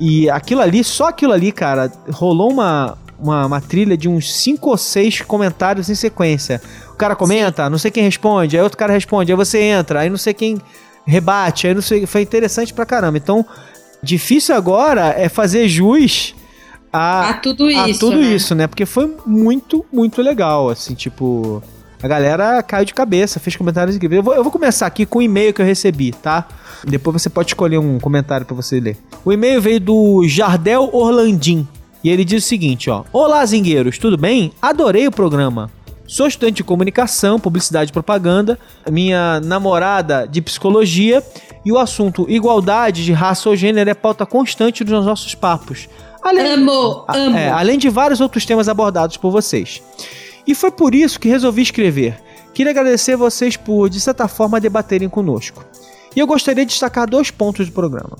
E 0.00 0.30
aquilo 0.30 0.62
ali, 0.62 0.82
só 0.82 1.08
aquilo 1.08 1.32
ali, 1.32 1.52
cara, 1.52 1.92
rolou 2.10 2.50
uma, 2.50 2.96
uma, 3.18 3.46
uma 3.46 3.60
trilha 3.60 3.98
de 3.98 4.08
uns 4.08 4.32
5 4.34 4.70
ou 4.70 4.78
6 4.78 5.20
comentários 5.20 5.90
em 5.90 5.94
sequência. 5.94 6.60
O 6.90 6.96
cara 6.96 7.14
comenta, 7.14 7.66
Sim. 7.66 7.70
não 7.70 7.78
sei 7.78 7.90
quem 7.90 8.02
responde, 8.02 8.56
aí 8.56 8.62
outro 8.62 8.78
cara 8.78 8.94
responde, 8.94 9.30
aí 9.30 9.36
você 9.36 9.60
entra, 9.60 10.00
aí 10.00 10.08
não 10.08 10.16
sei 10.16 10.32
quem 10.32 10.58
rebate, 11.06 11.66
aí 11.66 11.74
não 11.74 11.82
sei. 11.82 12.06
Foi 12.06 12.22
interessante 12.22 12.72
pra 12.72 12.86
caramba. 12.86 13.18
Então, 13.18 13.44
difícil 14.02 14.54
agora 14.54 15.14
é 15.16 15.28
fazer 15.28 15.68
jus 15.68 16.34
a, 16.90 17.30
a 17.30 17.34
tudo 17.34 17.70
isso. 17.70 17.80
A 17.80 17.98
tudo 17.98 18.16
né? 18.16 18.34
isso, 18.34 18.54
né? 18.54 18.66
Porque 18.66 18.86
foi 18.86 19.14
muito, 19.26 19.84
muito 19.92 20.22
legal, 20.22 20.70
assim, 20.70 20.94
tipo. 20.94 21.62
A 22.02 22.08
galera 22.08 22.62
caiu 22.62 22.84
de 22.84 22.94
cabeça, 22.94 23.38
fez 23.38 23.56
comentários 23.56 23.94
incríveis. 23.94 24.18
Eu 24.18 24.22
vou, 24.22 24.34
eu 24.34 24.42
vou 24.42 24.50
começar 24.50 24.86
aqui 24.86 25.04
com 25.04 25.18
o 25.18 25.22
e-mail 25.22 25.52
que 25.52 25.60
eu 25.60 25.66
recebi, 25.66 26.12
tá? 26.12 26.46
Depois 26.84 27.20
você 27.20 27.28
pode 27.28 27.48
escolher 27.50 27.78
um 27.78 27.98
comentário 27.98 28.46
para 28.46 28.56
você 28.56 28.80
ler. 28.80 28.96
O 29.24 29.32
e-mail 29.32 29.60
veio 29.60 29.80
do 29.80 30.26
Jardel 30.26 30.88
Orlandim. 30.92 31.68
E 32.02 32.08
ele 32.08 32.24
diz 32.24 32.44
o 32.44 32.48
seguinte, 32.48 32.88
ó: 32.88 33.04
Olá, 33.12 33.44
zingueiros, 33.44 33.98
tudo 33.98 34.16
bem? 34.16 34.52
Adorei 34.62 35.06
o 35.06 35.10
programa. 35.10 35.70
Sou 36.06 36.26
estudante 36.26 36.56
de 36.56 36.64
comunicação, 36.64 37.38
publicidade 37.38 37.90
e 37.90 37.92
propaganda. 37.92 38.58
Minha 38.90 39.38
namorada 39.40 40.26
de 40.26 40.40
psicologia 40.40 41.22
e 41.64 41.70
o 41.70 41.78
assunto 41.78 42.26
igualdade 42.28 43.04
de 43.04 43.12
raça 43.12 43.48
ou 43.48 43.54
gênero 43.54 43.90
é 43.90 43.94
pauta 43.94 44.24
constante 44.24 44.82
nos 44.82 45.04
nossos 45.04 45.34
papos. 45.34 45.88
Além, 46.22 46.54
amo, 46.54 47.04
amo. 47.08 47.36
É, 47.36 47.50
além 47.50 47.78
de 47.78 47.88
vários 47.88 48.20
outros 48.20 48.44
temas 48.44 48.68
abordados 48.68 49.16
por 49.16 49.30
vocês. 49.30 49.82
E 50.46 50.54
foi 50.54 50.70
por 50.70 50.94
isso 50.94 51.20
que 51.20 51.28
resolvi 51.28 51.62
escrever. 51.62 52.18
Queria 52.52 52.72
agradecer 52.72 53.16
vocês 53.16 53.56
por, 53.56 53.88
de 53.88 54.00
certa 54.00 54.26
forma, 54.28 54.60
debaterem 54.60 55.08
conosco. 55.08 55.64
E 56.14 56.18
eu 56.18 56.26
gostaria 56.26 56.64
de 56.64 56.72
destacar 56.72 57.08
dois 57.08 57.30
pontos 57.30 57.66
do 57.66 57.72
programa. 57.72 58.16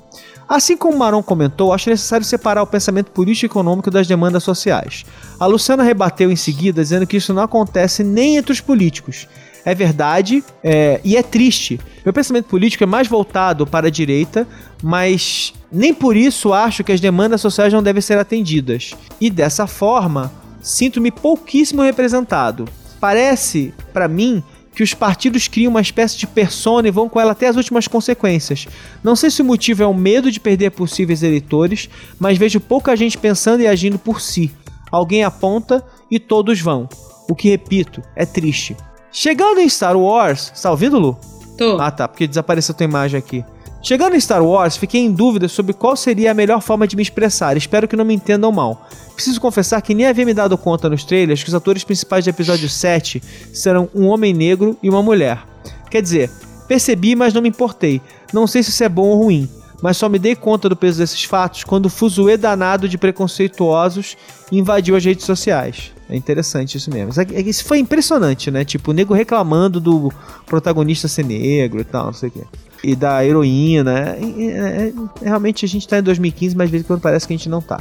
Assim 0.49 0.77
como 0.77 0.97
o 0.97 0.99
Maron 0.99 1.23
comentou, 1.23 1.73
acho 1.73 1.91
necessário 1.91 2.25
separar 2.25 2.63
o 2.63 2.67
pensamento 2.67 3.11
político 3.11 3.47
e 3.47 3.49
econômico 3.53 3.91
das 3.91 4.07
demandas 4.07 4.43
sociais. 4.43 5.05
A 5.39 5.47
Luciana 5.47 5.83
rebateu 5.83 6.31
em 6.31 6.37
seguida, 6.37 6.83
dizendo 6.83 7.07
que 7.07 7.17
isso 7.17 7.33
não 7.33 7.43
acontece 7.43 8.03
nem 8.03 8.37
entre 8.37 8.53
os 8.53 8.61
políticos. 8.61 9.29
É 9.65 9.75
verdade 9.75 10.43
é, 10.63 11.01
e 11.05 11.17
é 11.17 11.23
triste. 11.23 11.79
Meu 12.05 12.13
pensamento 12.13 12.47
político 12.47 12.83
é 12.83 12.87
mais 12.87 13.07
voltado 13.07 13.67
para 13.67 13.89
a 13.89 13.91
direita, 13.91 14.47
mas 14.83 15.53
nem 15.71 15.93
por 15.93 16.17
isso 16.17 16.53
acho 16.53 16.83
que 16.83 16.93
as 16.93 17.01
demandas 17.01 17.41
sociais 17.41 17.73
não 17.73 17.83
devem 17.83 18.03
ser 18.03 18.19
atendidas. 18.19 18.95
E 19.21 19.31
dessa 19.31 19.67
forma, 19.67 20.33
sinto-me 20.61 21.11
pouquíssimo 21.11 21.83
representado. 21.83 22.67
Parece, 23.01 23.75
para 23.93 24.09
mim, 24.09 24.43
que 24.75 24.83
os 24.83 24.95
partidos 24.95 25.49
criam 25.49 25.71
uma 25.71 25.81
espécie 25.81 26.17
de 26.17 26.27
persona 26.27 26.89
e 26.89 26.91
vão 26.91 27.09
com 27.09 27.21
ela 27.21 27.33
até 27.33 27.49
as 27.49 27.57
últimas 27.57 27.89
consequências. 27.89 28.67
Não 29.03 29.17
sei 29.17 29.31
se 29.31 29.43
o 29.43 29.45
motivo 29.45 29.83
é 29.83 29.87
o 29.87 29.95
medo 29.95 30.31
de 30.31 30.41
perder 30.41 30.71
possíveis 30.71 31.23
eleitores, 31.23 31.89
mas 32.19 32.39
vejo 32.39 32.61
pouca 32.61 32.97
gente 32.97 33.19
pensando 33.19 33.63
e 33.63 33.67
agindo 33.67 33.99
por 33.99 34.21
si. 34.21 34.51
Alguém 34.91 35.25
aponta 35.25 35.85
e 36.11 36.19
todos 36.19 36.61
vão. 36.61 36.89
O 37.29 37.35
que, 37.35 37.49
repito, 37.51 38.03
é 38.17 38.27
triste. 38.27 38.77
Chegando 39.13 39.61
em 39.61 39.69
Star 39.69 39.97
Wars. 39.97 40.51
Tá 40.61 40.71
ouvindo, 40.71 40.99
Lu? 40.99 41.19
Tô. 41.57 41.81
Ah, 41.81 41.91
tá, 41.91 42.09
porque 42.09 42.27
desapareceu 42.27 42.75
tua 42.75 42.85
imagem 42.85 43.19
aqui. 43.19 43.45
Chegando 43.83 44.15
em 44.15 44.21
Star 44.21 44.45
Wars, 44.45 44.77
fiquei 44.77 45.01
em 45.01 45.11
dúvida 45.11 45.49
sobre 45.49 45.73
qual 45.73 45.97
seria 45.97 46.33
a 46.33 46.35
melhor 46.35 46.61
forma 46.61 46.87
de 46.87 46.95
me 46.95 47.03
expressar. 47.03 47.57
Espero 47.57 47.89
que 47.89 47.97
não 47.97 48.05
me 48.05 48.15
entendam 48.15 48.53
mal. 48.53 48.87
Preciso 49.15 49.41
confessar 49.41 49.81
que 49.81 49.95
nem 49.95 50.07
havia 50.07 50.27
me 50.27 50.35
dado 50.35 50.57
conta 50.59 50.89
nos 50.89 51.03
trailers 51.03 51.43
que 51.43 51.49
os 51.49 51.55
atores 51.55 51.83
principais 51.83 52.25
do 52.25 52.29
episódio 52.29 52.69
7 52.69 53.23
serão 53.55 53.89
um 53.95 54.07
homem 54.07 54.35
negro 54.35 54.77
e 54.83 54.91
uma 54.91 55.03
mulher. 55.03 55.43
Quer 55.91 56.03
dizer, 56.03 56.31
percebi, 56.69 57.17
mas 57.17 57.33
não 57.33 57.41
me 57.41 57.49
importei. 57.49 58.03
Não 58.35 58.47
sei 58.47 58.63
se 58.63 58.69
isso 58.69 58.85
é 58.85 58.89
bom 58.89 59.09
ou 59.09 59.23
ruim, 59.23 59.49
mas 59.83 59.97
só 59.97 60.11
me 60.11 60.19
dei 60.19 60.37
conta 60.37 60.69
do 60.69 60.77
peso 60.77 60.99
desses 60.99 61.25
fatos 61.25 61.65
quando 61.65 61.87
o 61.87 61.91
fuzuê 61.91 62.37
danado 62.37 62.87
de 62.87 62.99
preconceituosos 62.99 64.15
invadiu 64.53 64.95
as 64.95 65.05
redes 65.05 65.25
sociais. 65.25 65.91
É 66.07 66.15
interessante 66.15 66.77
isso 66.77 66.91
mesmo. 66.91 67.13
Isso 67.47 67.65
foi 67.65 67.79
impressionante, 67.79 68.51
né? 68.51 68.63
Tipo, 68.63 68.91
o 68.91 68.95
nego 68.95 69.15
reclamando 69.15 69.81
do 69.81 70.13
protagonista 70.45 71.09
ser 71.09 71.25
negro 71.25 71.81
e 71.81 71.85
tal, 71.85 72.07
não 72.07 72.13
sei 72.13 72.29
o 72.29 72.33
quê 72.33 72.43
e 72.83 72.95
da 72.95 73.25
heroína. 73.25 73.99
É, 73.99 74.19
é, 74.23 74.93
é, 75.23 75.29
realmente 75.29 75.65
a 75.65 75.69
gente 75.69 75.87
tá 75.87 75.99
em 75.99 76.03
2015, 76.03 76.57
mas 76.57 76.69
de 76.69 76.73
vez 76.73 76.85
em 76.85 76.87
quando 76.87 77.01
parece 77.01 77.27
que 77.27 77.33
a 77.33 77.37
gente 77.37 77.49
não 77.49 77.61
tá. 77.61 77.81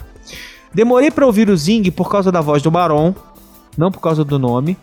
Demorei 0.73 1.09
para 1.09 1.25
ouvir 1.25 1.49
o 1.49 1.57
Zing 1.57 1.89
por 1.91 2.09
causa 2.09 2.31
da 2.31 2.41
voz 2.41 2.61
do 2.61 2.69
Baron, 2.69 3.13
não 3.77 3.91
por 3.91 4.01
causa 4.01 4.23
do 4.23 4.37
nome. 4.37 4.77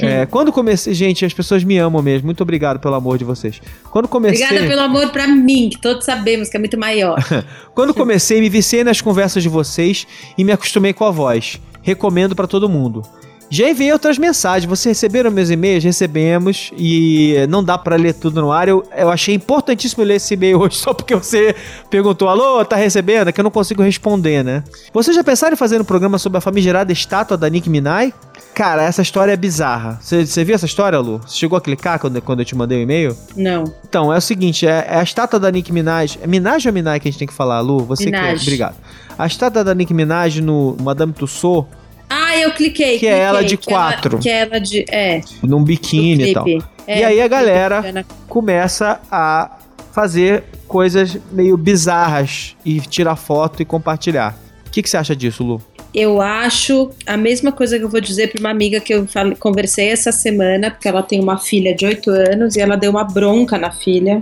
É, 0.00 0.26
quando 0.26 0.52
comecei, 0.52 0.92
gente, 0.92 1.24
as 1.24 1.32
pessoas 1.32 1.64
me 1.64 1.78
amam 1.78 2.02
mesmo. 2.02 2.26
Muito 2.26 2.42
obrigado 2.42 2.78
pelo 2.78 2.94
amor 2.94 3.16
de 3.16 3.24
vocês. 3.24 3.60
Quando 3.90 4.06
comecei, 4.06 4.44
obrigada 4.44 4.68
pelo 4.68 4.82
amor 4.82 5.10
para 5.10 5.26
mim, 5.26 5.70
que 5.70 5.80
todos 5.80 6.04
sabemos 6.04 6.48
que 6.48 6.56
é 6.56 6.60
muito 6.60 6.76
maior. 6.76 7.18
quando 7.74 7.94
comecei, 7.94 8.40
me 8.40 8.50
viciei 8.50 8.84
nas 8.84 9.00
conversas 9.00 9.42
de 9.42 9.48
vocês 9.48 10.06
e 10.36 10.44
me 10.44 10.52
acostumei 10.52 10.92
com 10.92 11.04
a 11.04 11.10
voz. 11.10 11.58
Recomendo 11.80 12.36
para 12.36 12.46
todo 12.46 12.68
mundo. 12.68 13.02
Já 13.50 13.70
enviei 13.70 13.92
outras 13.92 14.18
mensagens. 14.18 14.68
Vocês 14.68 14.96
receberam 14.96 15.30
meus 15.30 15.50
e-mails? 15.50 15.82
Recebemos. 15.82 16.70
E 16.76 17.34
não 17.48 17.64
dá 17.64 17.78
para 17.78 17.96
ler 17.96 18.14
tudo 18.14 18.42
no 18.42 18.52
ar. 18.52 18.68
Eu, 18.68 18.84
eu 18.96 19.10
achei 19.10 19.34
importantíssimo 19.34 20.04
ler 20.04 20.16
esse 20.16 20.34
e-mail 20.34 20.60
hoje, 20.60 20.76
só 20.76 20.92
porque 20.92 21.14
você 21.14 21.54
perguntou: 21.90 22.28
alô, 22.28 22.64
tá 22.64 22.76
recebendo? 22.76 23.28
É 23.28 23.32
que 23.32 23.40
eu 23.40 23.44
não 23.44 23.50
consigo 23.50 23.82
responder, 23.82 24.44
né? 24.44 24.62
Vocês 24.92 25.16
já 25.16 25.24
pensaram 25.24 25.54
em 25.54 25.56
fazer 25.56 25.80
um 25.80 25.84
programa 25.84 26.18
sobre 26.18 26.38
a 26.38 26.40
famigerada 26.40 26.92
estátua 26.92 27.36
da 27.36 27.48
Nick 27.48 27.70
Minaj? 27.70 28.12
Cara, 28.54 28.82
essa 28.82 29.02
história 29.02 29.32
é 29.32 29.36
bizarra. 29.36 29.98
Você 30.02 30.44
viu 30.44 30.54
essa 30.54 30.66
história, 30.66 30.98
Lu? 30.98 31.20
Você 31.24 31.36
chegou 31.36 31.56
a 31.56 31.60
clicar 31.60 31.98
quando, 31.98 32.20
quando 32.20 32.40
eu 32.40 32.44
te 32.44 32.56
mandei 32.56 32.78
o 32.78 32.82
e-mail? 32.82 33.16
Não. 33.36 33.64
Então, 33.88 34.12
é 34.12 34.18
o 34.18 34.20
seguinte: 34.20 34.66
é, 34.66 34.86
é, 34.88 34.98
a 34.98 35.02
estátua 35.02 35.38
da 35.38 35.50
Nick 35.50 35.72
Minaj. 35.72 36.18
É 36.20 36.26
Minaj 36.26 36.66
ou 36.66 36.72
Minaj 36.72 37.00
que 37.00 37.08
a 37.08 37.10
gente 37.10 37.18
tem 37.18 37.28
que 37.28 37.34
falar, 37.34 37.60
Lu? 37.60 37.78
Você 37.84 38.06
Minaj. 38.06 38.40
que. 38.40 38.42
Obrigado. 38.42 38.76
A 39.18 39.26
estátua 39.26 39.64
da 39.64 39.74
Nick 39.74 39.94
Minaj 39.94 40.40
no 40.40 40.76
Madame 40.80 41.12
Tussauds 41.12 41.77
ah, 42.08 42.36
eu 42.38 42.52
cliquei. 42.52 42.92
Que 42.92 42.98
cliquei, 43.00 43.08
é 43.08 43.18
ela 43.18 43.44
de 43.44 43.56
que 43.56 43.66
quatro. 43.66 44.14
Ela, 44.14 44.22
que 44.22 44.28
é 44.28 44.38
ela 44.40 44.58
de. 44.58 44.84
É. 44.90 45.20
Num 45.42 45.62
biquíni 45.62 46.30
e 46.30 46.34
tal. 46.34 46.46
É, 46.86 47.00
e 47.00 47.04
aí 47.04 47.20
a 47.20 47.28
galera 47.28 48.04
começa 48.28 49.00
a 49.10 49.58
fazer 49.92 50.44
coisas 50.66 51.18
meio 51.32 51.56
bizarras 51.56 52.56
e 52.64 52.80
tirar 52.80 53.16
foto 53.16 53.60
e 53.60 53.64
compartilhar. 53.64 54.38
O 54.66 54.70
que, 54.70 54.82
que 54.82 54.88
você 54.88 54.96
acha 54.96 55.16
disso, 55.16 55.42
Lu? 55.42 55.62
Eu 55.94 56.20
acho 56.20 56.90
a 57.06 57.16
mesma 57.16 57.50
coisa 57.50 57.78
que 57.78 57.84
eu 57.84 57.88
vou 57.88 58.00
dizer 58.00 58.30
para 58.30 58.40
uma 58.40 58.50
amiga 58.50 58.78
que 58.78 58.92
eu 58.94 59.06
conversei 59.38 59.88
essa 59.88 60.12
semana, 60.12 60.70
porque 60.70 60.86
ela 60.86 61.02
tem 61.02 61.20
uma 61.20 61.38
filha 61.38 61.74
de 61.74 61.86
8 61.86 62.10
anos 62.10 62.56
e 62.56 62.60
ela 62.60 62.76
deu 62.76 62.90
uma 62.90 63.04
bronca 63.04 63.58
na 63.58 63.70
filha, 63.70 64.20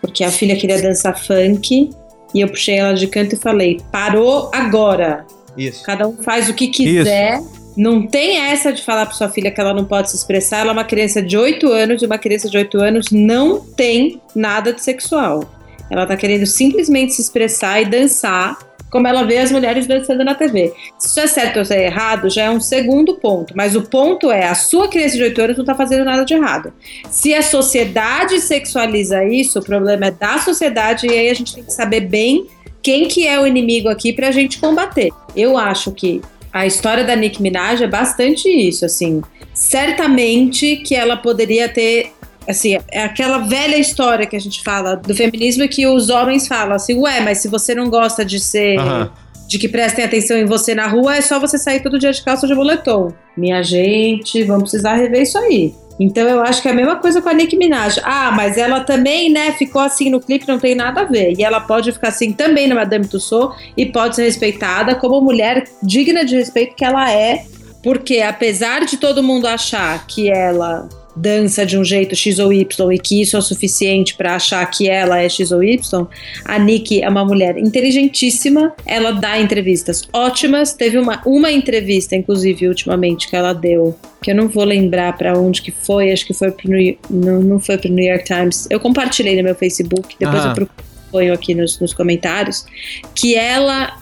porque 0.00 0.24
a 0.24 0.30
filha 0.30 0.56
queria 0.56 0.82
dançar 0.82 1.16
funk. 1.16 1.90
E 2.34 2.40
eu 2.40 2.48
puxei 2.48 2.78
ela 2.78 2.94
de 2.94 3.06
canto 3.06 3.34
e 3.34 3.38
falei: 3.38 3.80
parou 3.92 4.50
agora. 4.52 5.24
Isso. 5.56 5.82
Cada 5.82 6.06
um 6.06 6.16
faz 6.16 6.48
o 6.48 6.54
que 6.54 6.68
quiser. 6.68 7.38
Isso. 7.38 7.64
Não 7.76 8.06
tem 8.06 8.38
essa 8.38 8.72
de 8.72 8.82
falar 8.82 9.06
para 9.06 9.14
sua 9.14 9.28
filha 9.28 9.50
que 9.50 9.60
ela 9.60 9.74
não 9.74 9.84
pode 9.84 10.10
se 10.10 10.16
expressar. 10.16 10.60
Ela 10.60 10.70
é 10.70 10.72
uma 10.72 10.84
criança 10.84 11.20
de 11.20 11.36
8 11.36 11.66
anos 11.72 12.02
e 12.02 12.06
uma 12.06 12.18
criança 12.18 12.48
de 12.48 12.56
8 12.56 12.80
anos 12.80 13.10
não 13.10 13.60
tem 13.60 14.20
nada 14.34 14.72
de 14.72 14.82
sexual. 14.82 15.44
Ela 15.90 16.06
tá 16.06 16.16
querendo 16.16 16.46
simplesmente 16.46 17.14
se 17.14 17.22
expressar 17.22 17.80
e 17.82 17.84
dançar 17.84 18.58
como 18.94 19.08
ela 19.08 19.24
vê 19.24 19.38
as 19.38 19.50
mulheres 19.50 19.88
dançando 19.88 20.24
na 20.24 20.36
TV. 20.36 20.72
Se 20.96 21.08
isso 21.08 21.20
é 21.20 21.26
certo 21.26 21.58
ou 21.58 21.64
se 21.64 21.74
é 21.74 21.86
errado, 21.86 22.30
já 22.30 22.44
é 22.44 22.50
um 22.50 22.60
segundo 22.60 23.16
ponto. 23.16 23.52
Mas 23.56 23.74
o 23.74 23.82
ponto 23.82 24.30
é, 24.30 24.46
a 24.46 24.54
sua 24.54 24.86
criança 24.86 25.16
de 25.16 25.24
8 25.24 25.42
anos 25.42 25.58
não 25.58 25.64
tá 25.64 25.74
fazendo 25.74 26.04
nada 26.04 26.24
de 26.24 26.32
errado. 26.32 26.72
Se 27.10 27.34
a 27.34 27.42
sociedade 27.42 28.38
sexualiza 28.38 29.24
isso, 29.24 29.58
o 29.58 29.64
problema 29.64 30.06
é 30.06 30.10
da 30.12 30.38
sociedade 30.38 31.08
e 31.08 31.10
aí 31.10 31.28
a 31.28 31.34
gente 31.34 31.52
tem 31.56 31.64
que 31.64 31.72
saber 31.72 32.02
bem 32.02 32.46
quem 32.84 33.08
que 33.08 33.26
é 33.26 33.40
o 33.40 33.46
inimigo 33.46 33.88
aqui 33.88 34.12
pra 34.12 34.30
gente 34.30 34.60
combater. 34.60 35.10
Eu 35.34 35.56
acho 35.56 35.90
que 35.90 36.20
a 36.52 36.66
história 36.66 37.02
da 37.02 37.16
Nicki 37.16 37.42
Minaj 37.42 37.82
é 37.82 37.88
bastante 37.88 38.46
isso, 38.48 38.84
assim. 38.84 39.22
Certamente 39.54 40.76
que 40.76 40.94
ela 40.94 41.16
poderia 41.16 41.68
ter 41.68 42.12
assim, 42.46 42.76
é 42.92 43.02
aquela 43.02 43.38
velha 43.38 43.78
história 43.78 44.26
que 44.26 44.36
a 44.36 44.38
gente 44.38 44.62
fala 44.62 44.96
do 44.96 45.14
feminismo 45.14 45.66
que 45.66 45.86
os 45.86 46.10
homens 46.10 46.46
falam 46.46 46.74
assim, 46.74 46.94
ué, 46.98 47.20
mas 47.22 47.38
se 47.38 47.48
você 47.48 47.74
não 47.74 47.88
gosta 47.88 48.22
de 48.22 48.38
ser 48.38 48.78
uhum. 48.78 49.08
de 49.48 49.58
que 49.58 49.66
prestem 49.66 50.04
atenção 50.04 50.36
em 50.36 50.44
você 50.44 50.74
na 50.74 50.86
rua, 50.86 51.16
é 51.16 51.22
só 51.22 51.40
você 51.40 51.56
sair 51.56 51.82
todo 51.82 51.98
dia 51.98 52.12
de 52.12 52.22
calça 52.22 52.46
de 52.46 52.54
boletom. 52.54 53.14
Minha 53.34 53.62
gente, 53.62 54.42
vamos 54.42 54.64
precisar 54.64 54.96
rever 54.96 55.22
isso 55.22 55.38
aí. 55.38 55.72
Então 55.98 56.26
eu 56.28 56.42
acho 56.42 56.60
que 56.60 56.68
é 56.68 56.70
a 56.72 56.74
mesma 56.74 56.96
coisa 56.96 57.22
com 57.22 57.28
a 57.28 57.34
Nicki 57.34 57.56
Minaj. 57.56 58.00
Ah, 58.02 58.32
mas 58.32 58.58
ela 58.58 58.80
também, 58.80 59.30
né, 59.30 59.52
ficou 59.52 59.80
assim 59.80 60.10
no 60.10 60.20
clipe, 60.20 60.48
não 60.48 60.58
tem 60.58 60.74
nada 60.74 61.02
a 61.02 61.04
ver. 61.04 61.34
E 61.38 61.44
ela 61.44 61.60
pode 61.60 61.92
ficar 61.92 62.08
assim 62.08 62.32
também 62.32 62.66
na 62.66 62.74
Madame 62.74 63.06
Tussauds 63.06 63.56
e 63.76 63.86
pode 63.86 64.16
ser 64.16 64.24
respeitada 64.24 64.94
como 64.96 65.20
mulher 65.20 65.64
digna 65.82 66.24
de 66.24 66.36
respeito 66.36 66.74
que 66.74 66.84
ela 66.84 67.10
é. 67.12 67.44
Porque 67.82 68.20
apesar 68.20 68.84
de 68.86 68.96
todo 68.96 69.22
mundo 69.22 69.46
achar 69.46 70.06
que 70.06 70.30
ela 70.30 70.88
dança 71.16 71.64
de 71.64 71.78
um 71.78 71.84
jeito 71.84 72.14
X 72.16 72.38
ou 72.38 72.52
Y 72.52 72.92
e 72.92 72.98
que 72.98 73.20
isso 73.20 73.36
é 73.36 73.38
o 73.38 73.42
suficiente 73.42 74.14
para 74.14 74.34
achar 74.34 74.64
que 74.66 74.88
ela 74.88 75.20
é 75.20 75.28
X 75.28 75.50
ou 75.52 75.62
Y, 75.62 76.06
a 76.44 76.58
Nick 76.58 77.02
é 77.02 77.08
uma 77.08 77.24
mulher 77.24 77.56
inteligentíssima, 77.56 78.74
ela 78.84 79.12
dá 79.12 79.38
entrevistas 79.38 80.02
ótimas. 80.12 80.72
Teve 80.72 80.98
uma, 80.98 81.22
uma 81.24 81.50
entrevista, 81.50 82.16
inclusive, 82.16 82.68
ultimamente, 82.68 83.28
que 83.28 83.36
ela 83.36 83.52
deu, 83.52 83.96
que 84.22 84.30
eu 84.30 84.34
não 84.34 84.48
vou 84.48 84.64
lembrar 84.64 85.16
para 85.16 85.38
onde 85.38 85.62
que 85.62 85.70
foi, 85.70 86.12
acho 86.12 86.26
que 86.26 86.34
foi 86.34 86.50
pro 86.50 86.70
New, 86.70 86.96
não, 87.08 87.40
não 87.40 87.60
foi 87.60 87.78
pro 87.78 87.90
New 87.90 88.04
York 88.04 88.24
Times. 88.24 88.66
Eu 88.70 88.80
compartilhei 88.80 89.36
no 89.36 89.42
meu 89.42 89.54
Facebook, 89.54 90.16
depois 90.18 90.44
ah. 90.44 90.54
eu 90.56 90.68
ponho 91.10 91.32
aqui 91.32 91.54
nos, 91.54 91.78
nos 91.78 91.92
comentários, 91.92 92.66
que 93.14 93.34
ela 93.34 93.98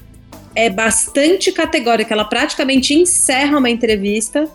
é 0.55 0.69
bastante 0.69 1.51
categórica, 1.53 2.13
ela 2.13 2.25
praticamente 2.25 2.95
encerra 2.95 3.59
uma 3.59 3.71
entrevista 3.71 4.49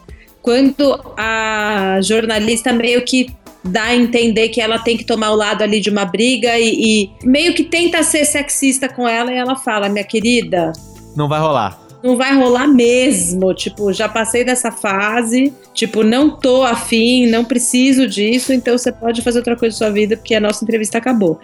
quando 0.47 0.97
a 1.17 1.99
jornalista 2.01 2.71
meio 2.71 3.03
que 3.03 3.27
dá 3.61 3.83
a 3.83 3.95
entender 3.97 4.47
que 4.47 4.61
ela 4.61 4.79
tem 4.79 4.95
que 4.95 5.03
tomar 5.03 5.31
o 5.31 5.35
lado 5.35 5.61
ali 5.61 5.81
de 5.81 5.89
uma 5.89 6.05
briga 6.05 6.57
e, 6.57 6.69
e 7.03 7.11
meio 7.21 7.53
que 7.53 7.65
tenta 7.65 8.01
ser 8.01 8.23
sexista 8.23 8.87
com 8.87 9.05
ela 9.05 9.29
e 9.29 9.35
ela 9.35 9.57
fala, 9.57 9.89
minha 9.89 10.05
querida. 10.05 10.71
Não 11.17 11.27
vai 11.27 11.41
rolar. 11.41 11.77
não 12.01 12.15
vai 12.15 12.33
rolar 12.33 12.65
mesmo. 12.65 13.53
Tipo, 13.53 13.91
já 13.91 14.07
passei 14.07 14.45
dessa 14.45 14.71
fase, 14.71 15.53
tipo, 15.73 16.01
não 16.01 16.29
tô 16.29 16.63
afim, 16.63 17.27
não 17.27 17.43
preciso 17.43 18.07
disso, 18.07 18.53
então 18.53 18.77
você 18.77 18.89
pode 18.89 19.21
fazer 19.21 19.39
outra 19.39 19.57
coisa 19.57 19.73
na 19.73 19.77
sua 19.77 19.89
vida, 19.89 20.15
porque 20.15 20.33
a 20.33 20.39
nossa 20.39 20.63
entrevista 20.63 20.97
acabou. 20.97 21.41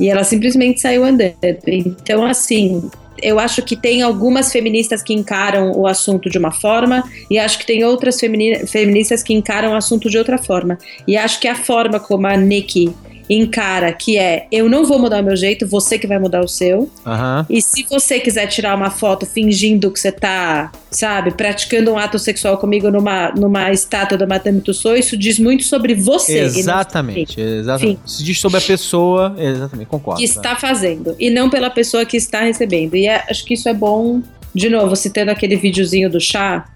E 0.00 0.08
ela 0.08 0.24
simplesmente 0.24 0.80
saiu 0.80 1.04
andando. 1.04 1.36
Então, 1.66 2.24
assim, 2.24 2.90
eu 3.22 3.38
acho 3.38 3.62
que 3.62 3.76
tem 3.76 4.02
algumas 4.02 4.52
feministas 4.52 5.02
que 5.02 5.14
encaram 5.14 5.72
o 5.72 5.86
assunto 5.86 6.28
de 6.28 6.38
uma 6.38 6.50
forma 6.50 7.04
e 7.30 7.38
acho 7.38 7.58
que 7.58 7.66
tem 7.66 7.84
outras 7.84 8.18
feministas 8.20 9.22
que 9.22 9.32
encaram 9.32 9.72
o 9.72 9.76
assunto 9.76 10.08
de 10.08 10.18
outra 10.18 10.38
forma. 10.38 10.78
E 11.06 11.16
acho 11.16 11.40
que 11.40 11.48
a 11.48 11.54
forma 11.54 11.98
como 11.98 12.26
a 12.26 12.36
Nikki 12.36 12.94
encara 13.28 13.92
que 13.92 14.16
é 14.16 14.46
eu 14.50 14.68
não 14.68 14.84
vou 14.84 14.98
mudar 14.98 15.20
o 15.20 15.24
meu 15.24 15.36
jeito, 15.36 15.66
você 15.66 15.98
que 15.98 16.06
vai 16.06 16.18
mudar 16.18 16.44
o 16.44 16.48
seu. 16.48 16.90
Uhum. 17.04 17.46
E 17.48 17.60
se 17.60 17.84
você 17.88 18.20
quiser 18.20 18.46
tirar 18.46 18.74
uma 18.76 18.90
foto 18.90 19.26
fingindo 19.26 19.90
que 19.90 19.98
você 19.98 20.12
tá, 20.12 20.70
sabe, 20.90 21.32
praticando 21.32 21.92
um 21.92 21.98
ato 21.98 22.18
sexual 22.18 22.58
comigo 22.58 22.90
numa, 22.90 23.30
numa 23.32 23.70
estátua 23.70 24.16
da 24.16 24.26
Madame 24.26 24.60
Tussauds, 24.60 25.06
isso 25.06 25.16
diz 25.16 25.38
muito 25.38 25.64
sobre 25.64 25.94
você. 25.94 26.38
Exatamente, 26.38 27.40
exatamente. 27.40 28.00
Isso 28.04 28.24
diz 28.24 28.40
sobre 28.40 28.58
a 28.58 28.62
pessoa, 28.62 29.34
exatamente, 29.38 29.88
concordo. 29.88 30.20
Que 30.20 30.24
está 30.24 30.56
fazendo, 30.56 31.14
e 31.18 31.30
não 31.30 31.50
pela 31.50 31.70
pessoa 31.70 32.04
que 32.04 32.16
está 32.16 32.40
recebendo. 32.40 32.96
E 32.96 33.06
é, 33.06 33.24
acho 33.28 33.44
que 33.44 33.54
isso 33.54 33.68
é 33.68 33.74
bom, 33.74 34.22
de 34.54 34.68
novo, 34.68 34.96
citando 34.96 35.30
aquele 35.30 35.56
videozinho 35.56 36.10
do 36.10 36.20
chá, 36.20 36.66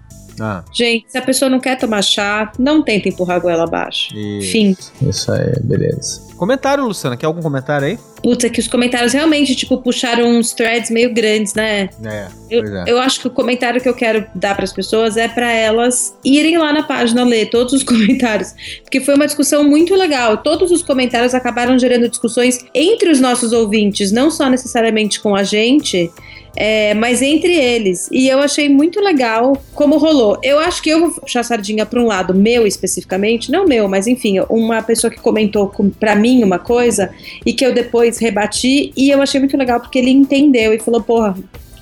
ah. 0.41 0.63
Gente, 0.71 1.05
se 1.07 1.17
a 1.17 1.21
pessoa 1.21 1.49
não 1.49 1.59
quer 1.59 1.77
tomar 1.77 2.01
chá, 2.01 2.51
não 2.57 2.81
tenta 2.81 3.09
empurrar 3.09 3.37
a 3.37 3.39
goela 3.39 3.63
abaixo. 3.63 4.15
Isso. 4.15 4.51
Fim. 4.51 4.75
Isso 5.01 5.31
aí, 5.31 5.53
beleza. 5.63 6.31
Comentário, 6.41 6.85
Luciana, 6.85 7.15
quer 7.15 7.27
algum 7.27 7.41
comentário 7.41 7.85
aí? 7.85 7.99
Puta, 8.23 8.49
que 8.49 8.59
os 8.59 8.67
comentários 8.67 9.13
realmente, 9.13 9.55
tipo, 9.55 9.77
puxaram 9.77 10.27
uns 10.27 10.53
threads 10.53 10.89
meio 10.89 11.13
grandes, 11.13 11.53
né? 11.53 11.89
É, 12.03 12.27
eu, 12.49 12.65
é. 12.65 12.83
eu 12.87 12.99
acho 12.99 13.19
que 13.19 13.27
o 13.27 13.29
comentário 13.29 13.79
que 13.79 13.87
eu 13.87 13.93
quero 13.93 14.25
dar 14.33 14.55
para 14.55 14.63
as 14.63 14.73
pessoas 14.73 15.17
é 15.17 15.27
para 15.27 15.51
elas 15.51 16.15
irem 16.25 16.57
lá 16.57 16.73
na 16.73 16.81
página 16.81 17.23
ler 17.23 17.51
todos 17.51 17.73
os 17.73 17.81
comentários, 17.85 18.55
porque 18.81 18.99
foi 18.99 19.13
uma 19.13 19.27
discussão 19.27 19.63
muito 19.63 19.93
legal. 19.95 20.37
Todos 20.37 20.71
os 20.71 20.81
comentários 20.81 21.35
acabaram 21.35 21.77
gerando 21.77 22.09
discussões 22.09 22.65
entre 22.73 23.11
os 23.11 23.19
nossos 23.19 23.53
ouvintes, 23.53 24.11
não 24.11 24.31
só 24.31 24.49
necessariamente 24.49 25.19
com 25.19 25.35
a 25.35 25.43
gente, 25.43 26.11
é, 26.55 26.93
mas 26.93 27.21
entre 27.21 27.53
eles. 27.53 28.09
E 28.11 28.27
eu 28.27 28.39
achei 28.39 28.67
muito 28.69 28.99
legal 28.99 29.61
como 29.73 29.97
rolou. 29.97 30.37
Eu 30.43 30.59
acho 30.59 30.81
que 30.81 30.89
eu 30.89 30.99
vou 30.99 31.11
puxar 31.21 31.41
a 31.41 31.43
sardinha 31.43 31.85
para 31.85 32.01
um 32.01 32.05
lado 32.05 32.33
meu 32.33 32.67
especificamente, 32.67 33.51
não 33.51 33.65
meu, 33.65 33.87
mas 33.87 34.07
enfim, 34.07 34.39
uma 34.49 34.81
pessoa 34.81 35.09
que 35.09 35.19
comentou 35.19 35.71
para 35.99 36.15
mim 36.15 36.43
uma 36.43 36.59
coisa 36.59 37.11
e 37.45 37.53
que 37.53 37.65
eu 37.65 37.73
depois 37.73 38.17
rebati 38.17 38.91
e 38.95 39.09
eu 39.09 39.21
achei 39.21 39.39
muito 39.39 39.57
legal 39.57 39.79
porque 39.79 39.99
ele 39.99 40.11
entendeu 40.11 40.73
e 40.73 40.79
falou: 40.79 41.01
porra, 41.01 41.35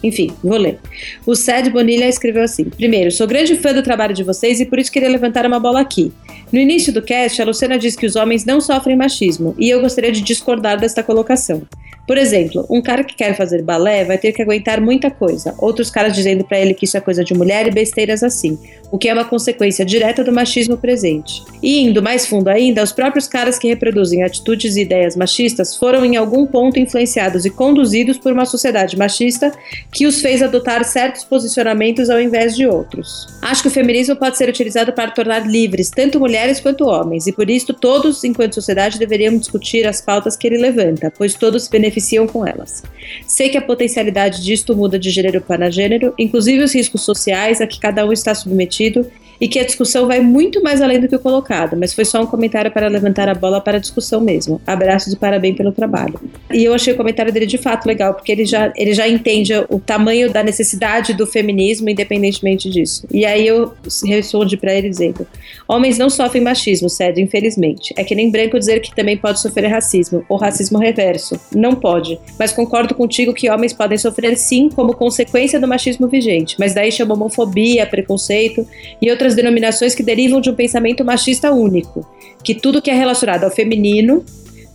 enfim, 0.04 0.32
vou 0.44 0.58
ler. 0.58 0.80
O 1.26 1.36
Sed 1.36 1.70
Bonilha 1.70 2.08
escreveu 2.08 2.44
assim: 2.44 2.66
Primeiro, 2.66 3.12
sou 3.12 3.28
grande 3.28 3.56
fã 3.56 3.74
do 3.74 3.84
trabalho 3.84 4.14
de 4.14 4.24
vocês 4.24 4.60
e 4.60 4.66
por 4.66 4.80
isso 4.80 4.92
queria 4.92 5.10
levantar 5.10 5.46
uma 5.46 5.60
bola 5.60 5.82
aqui. 5.82 6.12
No 6.52 6.60
início 6.60 6.92
do 6.94 7.02
cast, 7.02 7.42
a 7.42 7.46
Luciana 7.46 7.78
diz 7.78 7.96
que 7.96 8.06
os 8.06 8.16
homens 8.16 8.46
não 8.46 8.62
sofrem 8.62 8.96
machismo 8.96 9.56
e 9.58 9.70
eu 9.70 9.82
gostaria 9.82 10.12
de 10.12 10.22
discordar 10.22 10.80
desta 10.80 11.04
colocação. 11.04 11.64
Por 12.10 12.18
exemplo, 12.18 12.66
um 12.72 12.82
cara 12.82 13.04
que 13.04 13.16
quer 13.16 13.38
fazer 13.38 13.62
balé 13.62 14.04
vai 14.04 14.18
ter 14.18 14.32
que 14.32 14.42
aguentar 14.42 14.82
muita 14.82 15.12
coisa, 15.12 15.54
outros 15.60 15.92
caras 15.92 16.12
dizendo 16.12 16.44
para 16.44 16.60
ele 16.60 16.74
que 16.74 16.86
isso 16.86 16.98
é 16.98 17.00
coisa 17.00 17.24
de 17.24 17.36
mulher 17.36 17.68
e 17.68 17.72
besteiras 17.72 18.24
assim, 18.24 18.58
o 18.92 18.98
que 18.98 19.08
é 19.08 19.14
uma 19.14 19.26
consequência 19.26 19.86
direta 19.86 20.24
do 20.24 20.32
machismo 20.32 20.76
presente. 20.76 21.44
E 21.62 21.82
indo 21.82 22.02
mais 22.02 22.26
fundo 22.26 22.48
ainda, 22.48 22.82
os 22.82 22.92
próprios 22.92 23.28
caras 23.28 23.60
que 23.60 23.68
reproduzem 23.68 24.24
atitudes 24.24 24.76
e 24.76 24.82
ideias 24.82 25.16
machistas 25.16 25.78
foram 25.78 26.04
em 26.04 26.16
algum 26.16 26.48
ponto 26.48 26.80
influenciados 26.80 27.46
e 27.46 27.52
conduzidos 27.52 28.18
por 28.18 28.34
uma 28.34 28.48
sociedade 28.48 28.98
machista 28.98 29.54
que 29.92 30.08
os 30.08 30.20
fez 30.20 30.42
adotar 30.42 30.84
certos 30.86 31.24
posicionamentos 31.24 32.10
ao 32.10 32.20
invés 32.20 32.56
de 32.56 32.66
outros. 32.66 33.28
Acho 33.40 33.62
que 33.62 33.68
o 33.68 33.72
feminismo 33.72 34.16
pode 34.16 34.36
ser 34.36 34.50
utilizado 34.50 34.92
para 34.94 35.12
tornar 35.12 35.48
livres 35.48 35.92
tanto 35.92 36.20
mulheres 36.20 36.60
quanto 36.60 36.88
homens, 36.88 37.28
e 37.28 37.32
por 37.32 37.48
isso 37.52 37.72
todos, 37.72 38.24
enquanto 38.24 38.56
sociedade, 38.56 38.98
deveriam 38.98 39.38
discutir 39.38 39.86
as 39.86 40.02
pautas 40.02 40.36
que 40.36 40.48
ele 40.48 40.58
levanta, 40.58 41.14
pois 41.16 41.36
todos 41.36 41.66
se 41.66 41.70
beneficiam 41.70 41.99
beneficiam 42.00 42.26
com 42.26 42.48
elas. 42.48 42.82
Sei 43.28 43.50
que 43.50 43.58
a 43.58 43.62
potencialidade 43.62 44.44
disto 44.44 44.76
muda 44.76 44.98
de 44.98 45.10
gênero 45.10 45.42
para 45.42 45.70
gênero, 45.70 46.14
inclusive 46.18 46.64
os 46.64 46.74
riscos 46.74 47.02
sociais 47.04 47.62
a 47.62 47.68
que 47.68 47.80
cada 47.80 48.06
um 48.06 48.14
está 48.14 48.34
submetido 48.34 49.06
e 49.40 49.48
que 49.48 49.60
a 49.60 49.66
discussão 49.66 50.08
vai 50.08 50.20
muito 50.20 50.62
mais 50.62 50.82
além 50.82 51.00
do 51.00 51.08
que 51.08 51.16
o 51.16 51.20
colocado, 51.20 51.78
mas 51.78 51.94
foi 51.94 52.04
só 52.04 52.22
um 52.22 52.26
comentário 52.26 52.72
para 52.72 52.88
levantar 52.88 53.30
a 53.30 53.34
bola 53.34 53.62
para 53.62 53.78
a 53.78 53.80
discussão 53.80 54.20
mesmo. 54.20 54.62
Abraços 54.68 55.14
e 55.14 55.16
parabéns 55.16 55.56
pelo 55.56 55.72
trabalho. 55.72 56.20
E 56.52 56.64
eu 56.64 56.74
achei 56.74 56.94
o 56.94 56.98
comentário 56.98 57.32
dele 57.32 57.46
de 57.46 57.58
fato 57.58 57.86
legal, 57.86 58.14
porque 58.14 58.32
ele 58.32 58.46
já, 58.46 58.72
ele 58.76 58.94
já 58.94 59.08
entende 59.08 59.54
o 59.70 59.80
tamanho 59.80 60.32
da 60.32 60.44
necessidade 60.44 61.14
do 61.14 61.26
feminismo, 61.26 61.90
independentemente 61.90 62.70
disso. 62.70 63.08
E 63.12 63.26
aí 63.26 63.48
eu 63.48 63.74
respondi 64.06 64.58
para 64.58 64.74
ele 64.74 64.90
dizendo: 64.90 65.26
Homens 65.68 65.98
não 65.98 66.10
sofrem 66.10 66.44
machismo, 66.44 66.90
Cédio, 66.90 67.24
infelizmente. 67.24 67.94
É 67.98 68.04
que 68.04 68.16
nem 68.16 68.30
branco 68.30 68.60
dizer 68.60 68.82
que 68.82 68.94
também 68.94 69.16
pode 69.16 69.40
sofrer 69.40 69.68
racismo, 69.68 70.26
ou 70.28 70.38
racismo 70.38 70.78
reverso. 70.78 71.40
Não 71.56 71.76
pode. 71.76 71.89
Mas 72.38 72.52
concordo 72.52 72.94
contigo 72.96 73.34
que 73.34 73.50
homens 73.50 73.74
podem 73.74 73.98
sofrer 73.98 74.38
sim 74.38 74.70
como 74.70 74.94
consequência 74.94 75.60
do 75.60 75.68
machismo 75.68 76.08
vigente, 76.08 76.56
mas 76.60 76.74
daí 76.74 76.92
chama 76.92 77.14
homofobia, 77.14 77.86
preconceito 77.86 78.68
e 79.02 79.10
outras 79.10 79.36
denominações 79.36 79.96
que 79.96 80.04
derivam 80.04 80.42
de 80.42 80.50
um 80.50 80.56
pensamento 80.56 81.04
machista 81.04 81.52
único, 81.52 82.06
que 82.44 82.56
tudo 82.56 82.82
que 82.82 82.90
é 82.90 82.94
relacionado 82.94 83.44
ao 83.44 83.52
feminino, 83.52 84.24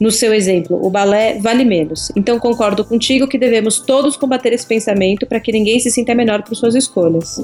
no 0.01 0.11
seu 0.11 0.35
exemplo, 0.35 0.85
o 0.85 0.91
balé 0.91 1.39
vale 1.39 1.65
menos. 1.65 2.11
Então 2.17 2.39
concordo 2.39 2.85
contigo 2.85 3.29
que 3.29 3.39
devemos 3.39 3.79
todos 3.79 4.17
combater 4.17 4.53
esse 4.53 4.67
pensamento 4.67 5.27
para 5.27 5.39
que 5.39 5.53
ninguém 5.53 5.79
se 5.79 5.91
sinta 5.91 6.15
menor 6.15 6.43
por 6.43 6.55
suas 6.57 6.75
escolhas. 6.75 7.41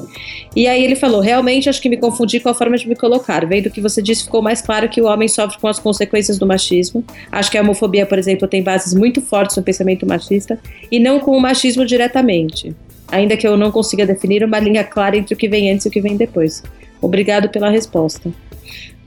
E 0.55 0.66
aí 0.66 0.84
ele 0.84 0.96
falou: 0.96 1.20
realmente 1.20 1.68
acho 1.68 1.80
que 1.80 1.88
me 1.88 1.96
confundi 1.96 2.40
com 2.40 2.48
a 2.48 2.55
forma 2.55 2.76
de 2.76 2.88
me 2.88 2.96
colocar. 2.96 3.46
Vendo 3.46 3.66
o 3.66 3.70
que 3.70 3.80
você 3.80 4.03
disse, 4.03 4.24
ficou 4.24 4.42
mais 4.42 4.61
claro 4.61 4.88
que 4.88 5.01
o 5.01 5.07
homem 5.07 5.28
sofre 5.28 5.59
com 5.59 5.68
as 5.68 5.78
consequências 5.78 6.38
do 6.38 6.46
machismo. 6.46 7.05
Acho 7.30 7.51
que 7.51 7.59
a 7.59 7.62
homofobia, 7.62 8.05
por 8.05 8.18
exemplo, 8.18 8.48
tem 8.48 8.62
bases 8.62 8.94
muito 8.94 9.20
fortes 9.20 9.57
no 9.57 9.62
pensamento 9.62 10.07
machista 10.07 10.59
e 10.90 10.98
não 10.98 11.20
com 11.20 11.36
o 11.36 11.40
machismo 11.40 11.86
diretamente. 11.86 12.74
Ainda 13.09 13.36
que 13.36 13.46
eu 13.46 13.57
não 13.57 13.70
consiga 13.70 14.07
definir 14.07 14.44
uma 14.44 14.59
linha 14.59 14.84
clara 14.84 15.16
entre 15.16 15.34
o 15.34 15.36
que 15.36 15.48
vem 15.48 15.70
antes 15.70 15.86
e 15.86 15.88
o 15.88 15.92
que 15.92 16.01
vem 16.01 16.16
depois. 16.16 16.62
Obrigado 17.01 17.48
pela 17.48 17.70
resposta. 17.70 18.30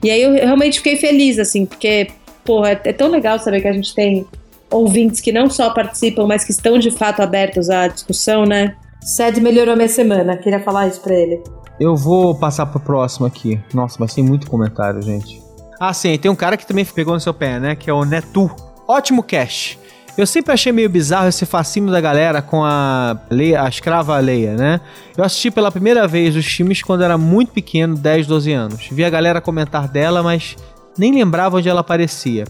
E 0.02 0.10
aí 0.10 0.22
eu 0.22 0.32
realmente 0.32 0.78
fiquei 0.78 0.96
feliz, 0.96 1.38
assim, 1.38 1.64
porque, 1.64 2.08
porra, 2.44 2.70
é, 2.70 2.80
é 2.84 2.92
tão 2.92 3.08
legal 3.08 3.38
saber 3.38 3.60
que 3.60 3.68
a 3.68 3.72
gente 3.72 3.94
tem 3.94 4.26
ouvintes 4.70 5.20
que 5.20 5.32
não 5.32 5.48
só 5.48 5.70
participam, 5.70 6.26
mas 6.26 6.44
que 6.44 6.50
estão 6.50 6.78
de 6.78 6.90
fato 6.90 7.20
abertos 7.20 7.70
à 7.70 7.86
discussão, 7.86 8.44
né? 8.44 8.76
Sed 9.00 9.40
melhorou 9.40 9.76
minha 9.76 9.88
semana, 9.88 10.36
queria 10.36 10.60
falar 10.60 10.88
isso 10.88 11.00
pra 11.00 11.14
ele. 11.14 11.42
Eu 11.78 11.96
vou 11.96 12.34
passar 12.34 12.66
pro 12.66 12.80
próximo 12.80 13.26
aqui. 13.26 13.60
Nossa, 13.72 13.96
mas 13.98 14.14
tem 14.14 14.24
muito 14.24 14.48
comentário, 14.48 15.02
gente. 15.02 15.42
Ah, 15.80 15.92
sim, 15.92 16.16
tem 16.16 16.30
um 16.30 16.36
cara 16.36 16.56
que 16.56 16.66
também 16.66 16.84
pegou 16.84 17.14
no 17.14 17.20
seu 17.20 17.34
pé, 17.34 17.58
né? 17.58 17.74
Que 17.74 17.90
é 17.90 17.92
o 17.92 18.04
Netu. 18.04 18.50
Ótimo 18.86 19.22
cast. 19.22 19.78
Eu 20.16 20.26
sempre 20.26 20.52
achei 20.52 20.70
meio 20.70 20.88
bizarro 20.88 21.28
esse 21.28 21.44
fascínio 21.44 21.90
da 21.90 22.00
galera 22.00 22.40
com 22.40 22.62
a 22.62 23.18
Leia, 23.28 23.62
a 23.62 23.68
escrava 23.68 24.16
Leia, 24.18 24.54
né? 24.54 24.80
Eu 25.16 25.24
assisti 25.24 25.50
pela 25.50 25.72
primeira 25.72 26.06
vez 26.06 26.36
os 26.36 26.46
filmes 26.46 26.80
quando 26.80 27.02
era 27.02 27.18
muito 27.18 27.50
pequeno, 27.50 27.96
10, 27.96 28.28
12 28.28 28.52
anos. 28.52 28.88
Vi 28.92 29.04
a 29.04 29.10
galera 29.10 29.40
comentar 29.40 29.88
dela, 29.88 30.22
mas 30.22 30.54
nem 30.96 31.12
lembrava 31.12 31.58
onde 31.58 31.68
ela 31.68 31.80
aparecia. 31.80 32.44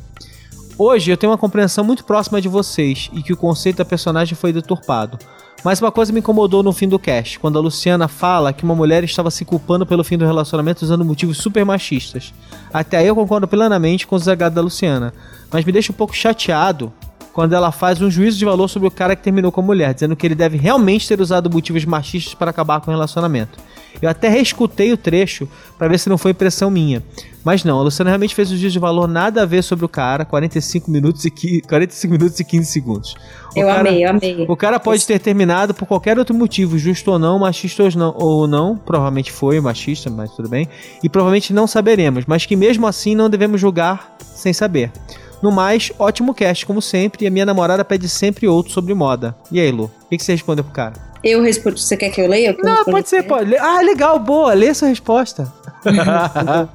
Hoje 0.76 1.10
eu 1.10 1.16
tenho 1.16 1.30
uma 1.30 1.38
compreensão 1.38 1.84
muito 1.84 2.04
próxima 2.04 2.40
de 2.40 2.48
vocês 2.48 3.08
e 3.12 3.22
que 3.22 3.32
o 3.32 3.36
conceito 3.36 3.76
da 3.76 3.84
personagem 3.84 4.34
foi 4.34 4.52
deturpado. 4.52 5.18
Mas 5.62 5.80
uma 5.80 5.90
coisa 5.90 6.12
me 6.12 6.18
incomodou 6.18 6.62
no 6.62 6.72
fim 6.72 6.86
do 6.86 6.98
cast, 6.98 7.38
quando 7.38 7.56
a 7.56 7.60
Luciana 7.60 8.06
fala 8.06 8.52
que 8.52 8.64
uma 8.64 8.74
mulher 8.74 9.02
estava 9.02 9.30
se 9.30 9.46
culpando 9.46 9.86
pelo 9.86 10.04
fim 10.04 10.18
do 10.18 10.26
relacionamento 10.26 10.84
usando 10.84 11.04
motivos 11.04 11.38
super 11.38 11.64
machistas. 11.64 12.34
Até 12.70 12.98
aí 12.98 13.06
eu 13.06 13.14
concordo 13.14 13.48
plenamente 13.48 14.06
com 14.06 14.14
o 14.14 14.18
zagado 14.18 14.54
da 14.54 14.60
Luciana, 14.60 15.14
mas 15.50 15.64
me 15.64 15.72
deixa 15.72 15.90
um 15.90 15.94
pouco 15.94 16.14
chateado 16.14 16.92
quando 17.34 17.52
ela 17.52 17.72
faz 17.72 18.00
um 18.00 18.08
juízo 18.08 18.38
de 18.38 18.44
valor 18.44 18.68
sobre 18.68 18.86
o 18.86 18.90
cara 18.92 19.16
que 19.16 19.22
terminou 19.22 19.50
com 19.50 19.60
a 19.60 19.64
mulher, 19.64 19.92
dizendo 19.92 20.14
que 20.14 20.24
ele 20.24 20.36
deve 20.36 20.56
realmente 20.56 21.08
ter 21.08 21.20
usado 21.20 21.50
motivos 21.50 21.84
machistas 21.84 22.32
para 22.32 22.50
acabar 22.50 22.80
com 22.80 22.92
o 22.92 22.94
relacionamento. 22.94 23.58
Eu 24.00 24.08
até 24.08 24.28
reescutei 24.28 24.92
o 24.92 24.96
trecho 24.96 25.48
para 25.76 25.88
ver 25.88 25.98
se 25.98 26.08
não 26.08 26.16
foi 26.16 26.30
impressão 26.30 26.70
minha. 26.70 27.02
Mas 27.44 27.64
não, 27.64 27.78
a 27.78 27.82
Luciana 27.82 28.10
realmente 28.10 28.34
fez 28.34 28.50
um 28.50 28.56
juízo 28.56 28.72
de 28.72 28.78
valor 28.78 29.08
nada 29.08 29.42
a 29.42 29.46
ver 29.46 29.62
sobre 29.62 29.84
o 29.84 29.88
cara, 29.88 30.24
45 30.24 30.90
minutos 30.90 31.24
e, 31.24 31.30
15, 31.30 31.60
45 31.62 32.12
minutos 32.12 32.40
e 32.40 32.44
15 32.44 32.70
segundos. 32.70 33.14
O 33.54 33.58
eu 33.58 33.66
cara, 33.66 33.80
amei, 33.80 34.04
eu 34.04 34.10
amei. 34.10 34.46
O 34.48 34.56
cara 34.56 34.78
pode 34.78 35.04
ter 35.04 35.18
terminado 35.18 35.74
por 35.74 35.86
qualquer 35.86 36.18
outro 36.18 36.34
motivo, 36.34 36.78
justo 36.78 37.10
ou 37.10 37.18
não, 37.18 37.38
machista 37.40 37.82
ou 37.82 37.90
não, 37.96 38.14
ou 38.16 38.46
não, 38.46 38.76
provavelmente 38.76 39.32
foi 39.32 39.60
machista, 39.60 40.08
mas 40.08 40.30
tudo 40.30 40.48
bem, 40.48 40.68
e 41.02 41.08
provavelmente 41.08 41.52
não 41.52 41.66
saberemos, 41.66 42.24
mas 42.26 42.46
que 42.46 42.54
mesmo 42.54 42.86
assim 42.86 43.14
não 43.14 43.28
devemos 43.28 43.60
julgar 43.60 44.16
sem 44.20 44.52
saber. 44.52 44.92
No 45.42 45.52
mais, 45.52 45.92
ótimo 45.98 46.34
cast, 46.34 46.64
como 46.64 46.80
sempre, 46.80 47.24
e 47.24 47.26
a 47.26 47.30
minha 47.30 47.46
namorada 47.46 47.84
pede 47.84 48.08
sempre 48.08 48.46
outro 48.46 48.72
sobre 48.72 48.94
moda. 48.94 49.34
E 49.50 49.60
aí, 49.60 49.70
Lu, 49.70 49.84
o 49.84 50.08
que, 50.08 50.16
que 50.16 50.24
você 50.24 50.32
respondeu 50.32 50.64
pro 50.64 50.72
cara? 50.72 50.94
Eu 51.22 51.42
respondo. 51.42 51.78
Você 51.78 51.96
quer 51.96 52.10
que 52.10 52.20
eu 52.20 52.28
leia? 52.28 52.50
Eu 52.50 52.64
Não, 52.64 52.84
pode 52.84 53.08
ser, 53.08 53.22
pode. 53.22 53.56
Ah, 53.56 53.80
legal, 53.80 54.18
boa, 54.18 54.52
lê 54.52 54.72
sua 54.74 54.88
resposta. 54.88 55.50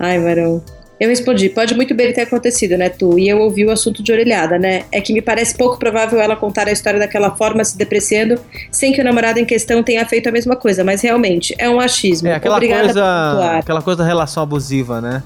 Ai, 0.00 0.18
Marão. 0.18 0.62
Eu 0.98 1.08
respondi, 1.08 1.48
pode 1.48 1.74
muito 1.74 1.92
bem 1.92 2.12
ter 2.12 2.22
acontecido, 2.22 2.78
né, 2.78 2.88
tu? 2.88 3.18
E 3.18 3.28
eu 3.28 3.38
ouvi 3.40 3.66
o 3.66 3.70
assunto 3.70 4.02
de 4.02 4.12
orelhada, 4.12 4.58
né? 4.58 4.84
É 4.92 5.00
que 5.00 5.12
me 5.12 5.20
parece 5.20 5.56
pouco 5.56 5.76
provável 5.76 6.20
ela 6.20 6.36
contar 6.36 6.68
a 6.68 6.72
história 6.72 7.00
daquela 7.00 7.34
forma, 7.34 7.64
se 7.64 7.76
depreciando, 7.76 8.40
sem 8.70 8.92
que 8.92 9.00
o 9.00 9.04
namorado 9.04 9.38
em 9.38 9.44
questão 9.44 9.82
tenha 9.82 10.06
feito 10.06 10.28
a 10.28 10.32
mesma 10.32 10.54
coisa. 10.54 10.84
Mas 10.84 11.02
realmente, 11.02 11.54
é 11.58 11.68
um 11.68 11.80
achismo. 11.80 12.28
É 12.28 12.34
aquela 12.34 12.56
Obrigada 12.56 12.84
coisa. 12.84 13.58
Aquela 13.58 13.82
coisa 13.82 13.98
da 13.98 14.04
relação 14.04 14.42
abusiva, 14.42 15.00
né? 15.00 15.22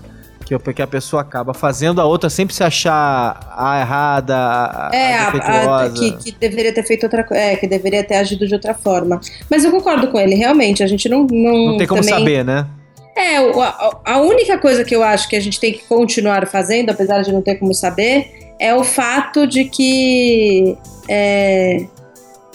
Que, 0.48 0.72
que 0.72 0.80
a 0.80 0.86
pessoa 0.86 1.20
acaba 1.20 1.52
fazendo 1.52 2.00
a 2.00 2.06
outra 2.06 2.30
sempre 2.30 2.54
se 2.54 2.64
achar 2.64 3.54
a 3.54 3.80
errada, 3.80 4.34
a, 4.34 4.90
é, 4.94 5.14
a, 5.14 5.84
a 5.84 5.90
que, 5.90 6.12
que, 6.12 6.32
deveria 6.32 6.72
ter 6.72 6.82
feito 6.84 7.02
outra 7.02 7.22
coisa, 7.22 7.42
é, 7.42 7.54
que 7.54 7.66
deveria 7.66 8.02
ter 8.02 8.14
agido 8.14 8.48
de 8.48 8.54
outra 8.54 8.72
forma. 8.72 9.20
Mas 9.50 9.62
eu 9.62 9.70
concordo 9.70 10.08
com 10.08 10.18
ele, 10.18 10.34
realmente, 10.34 10.82
a 10.82 10.86
gente 10.86 11.06
não. 11.06 11.26
Não, 11.30 11.72
não 11.72 11.76
tem 11.76 11.86
como 11.86 12.00
também... 12.00 12.18
saber, 12.18 12.44
né? 12.46 12.66
É, 13.14 13.36
a, 13.36 13.98
a 14.04 14.20
única 14.22 14.56
coisa 14.56 14.84
que 14.84 14.96
eu 14.96 15.02
acho 15.02 15.28
que 15.28 15.36
a 15.36 15.40
gente 15.40 15.60
tem 15.60 15.74
que 15.74 15.84
continuar 15.86 16.46
fazendo, 16.46 16.90
apesar 16.90 17.20
de 17.20 17.30
não 17.30 17.42
ter 17.42 17.56
como 17.56 17.74
saber, 17.74 18.54
é 18.58 18.74
o 18.74 18.82
fato 18.82 19.46
de 19.46 19.64
que. 19.64 20.78
É, 21.08 21.84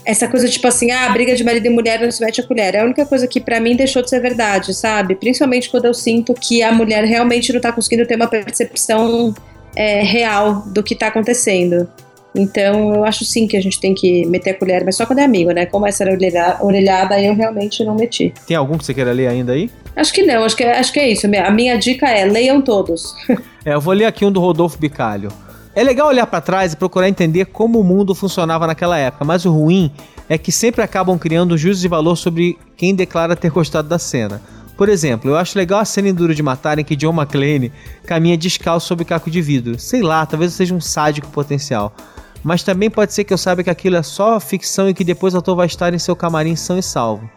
essa 0.05 0.27
coisa 0.27 0.47
tipo 0.47 0.67
assim, 0.67 0.91
ah, 0.91 1.09
briga 1.09 1.35
de 1.35 1.43
marido 1.43 1.65
e 1.65 1.69
mulher 1.69 1.99
não 2.01 2.11
se 2.11 2.23
mete 2.23 2.41
a 2.41 2.43
colher. 2.43 2.75
É 2.75 2.81
a 2.81 2.85
única 2.85 3.05
coisa 3.05 3.27
que 3.27 3.39
para 3.39 3.59
mim 3.59 3.75
deixou 3.75 4.01
de 4.01 4.09
ser 4.09 4.19
verdade, 4.19 4.73
sabe? 4.73 5.15
Principalmente 5.15 5.69
quando 5.69 5.85
eu 5.85 5.93
sinto 5.93 6.33
que 6.33 6.61
a 6.61 6.71
mulher 6.71 7.03
realmente 7.05 7.51
não 7.53 7.61
tá 7.61 7.71
conseguindo 7.71 8.05
ter 8.05 8.15
uma 8.15 8.27
percepção 8.27 9.33
é, 9.75 10.01
real 10.01 10.63
do 10.67 10.83
que 10.83 10.95
tá 10.95 11.07
acontecendo. 11.07 11.87
Então 12.35 12.95
eu 12.95 13.05
acho 13.05 13.23
sim 13.23 13.47
que 13.47 13.55
a 13.55 13.61
gente 13.61 13.79
tem 13.79 13.93
que 13.93 14.25
meter 14.25 14.51
a 14.51 14.53
colher, 14.55 14.83
mas 14.83 14.95
só 14.95 15.05
quando 15.05 15.19
é 15.19 15.23
amigo, 15.23 15.51
né? 15.51 15.65
Como 15.65 15.85
essa 15.85 16.03
era 16.03 16.17
orelhada, 16.61 17.21
eu 17.21 17.35
realmente 17.35 17.83
não 17.83 17.95
meti. 17.95 18.33
Tem 18.47 18.57
algum 18.57 18.77
que 18.77 18.85
você 18.85 18.93
queira 18.93 19.11
ler 19.11 19.27
ainda 19.27 19.53
aí? 19.53 19.69
Acho 19.95 20.11
que 20.11 20.23
não, 20.23 20.43
acho 20.43 20.57
que, 20.57 20.63
acho 20.63 20.91
que 20.91 20.99
é 20.99 21.09
isso. 21.09 21.27
A 21.27 21.51
minha 21.51 21.77
dica 21.77 22.07
é 22.07 22.25
leiam 22.25 22.61
todos. 22.61 23.13
é, 23.63 23.73
eu 23.73 23.81
vou 23.81 23.93
ler 23.93 24.05
aqui 24.05 24.25
um 24.25 24.31
do 24.31 24.39
Rodolfo 24.39 24.77
Bicalho. 24.79 25.29
É 25.75 25.83
legal 25.83 26.07
olhar 26.07 26.27
para 26.27 26.39
trás 26.39 26.73
e 26.73 26.77
procurar 26.77 27.09
entender 27.09 27.45
como 27.45 27.79
o 27.79 27.83
mundo 27.83 28.13
funcionava 28.13 28.67
naquela 28.67 28.95
época, 28.95 29.25
mas 29.25 29.43
o 29.43 29.51
ruim 29.51 29.91
é 30.29 30.37
que 30.37 30.51
sempre 30.51 30.83
acabam 30.83 31.17
criando 31.17 31.57
juízos 31.57 31.81
de 31.81 31.87
valor 31.87 32.15
sobre 32.15 32.59
quem 32.77 32.93
declara 32.93 33.35
ter 33.35 33.49
gostado 33.49 33.87
da 33.87 33.97
cena. 33.97 34.39
Por 34.77 34.87
exemplo, 34.87 35.31
eu 35.31 35.37
acho 35.37 35.57
legal 35.57 35.79
a 35.79 35.85
cena 35.85 36.09
em 36.09 36.13
Duro 36.13 36.35
de 36.35 36.43
Matar 36.43 36.77
em 36.77 36.83
que 36.83 36.95
John 36.95 37.13
McClane 37.13 37.71
caminha 38.05 38.37
descalço 38.37 38.87
sobre 38.87 39.03
caco 39.03 39.31
de 39.31 39.41
vidro. 39.41 39.79
Sei 39.79 40.03
lá, 40.03 40.25
talvez 40.25 40.51
eu 40.51 40.57
seja 40.57 40.75
um 40.75 40.81
sádico 40.81 41.27
potencial. 41.29 41.95
Mas 42.43 42.61
também 42.61 42.89
pode 42.89 43.13
ser 43.13 43.23
que 43.23 43.33
eu 43.33 43.37
saiba 43.37 43.63
que 43.63 43.69
aquilo 43.69 43.95
é 43.95 44.03
só 44.03 44.39
ficção 44.39 44.89
e 44.89 44.93
que 44.93 45.03
depois 45.03 45.33
o 45.33 45.37
ator 45.37 45.55
vai 45.55 45.65
estar 45.65 45.93
em 45.93 45.99
seu 45.99 46.15
camarim 46.15 46.55
são 46.55 46.77
e 46.77 46.83
salvo. 46.83 47.27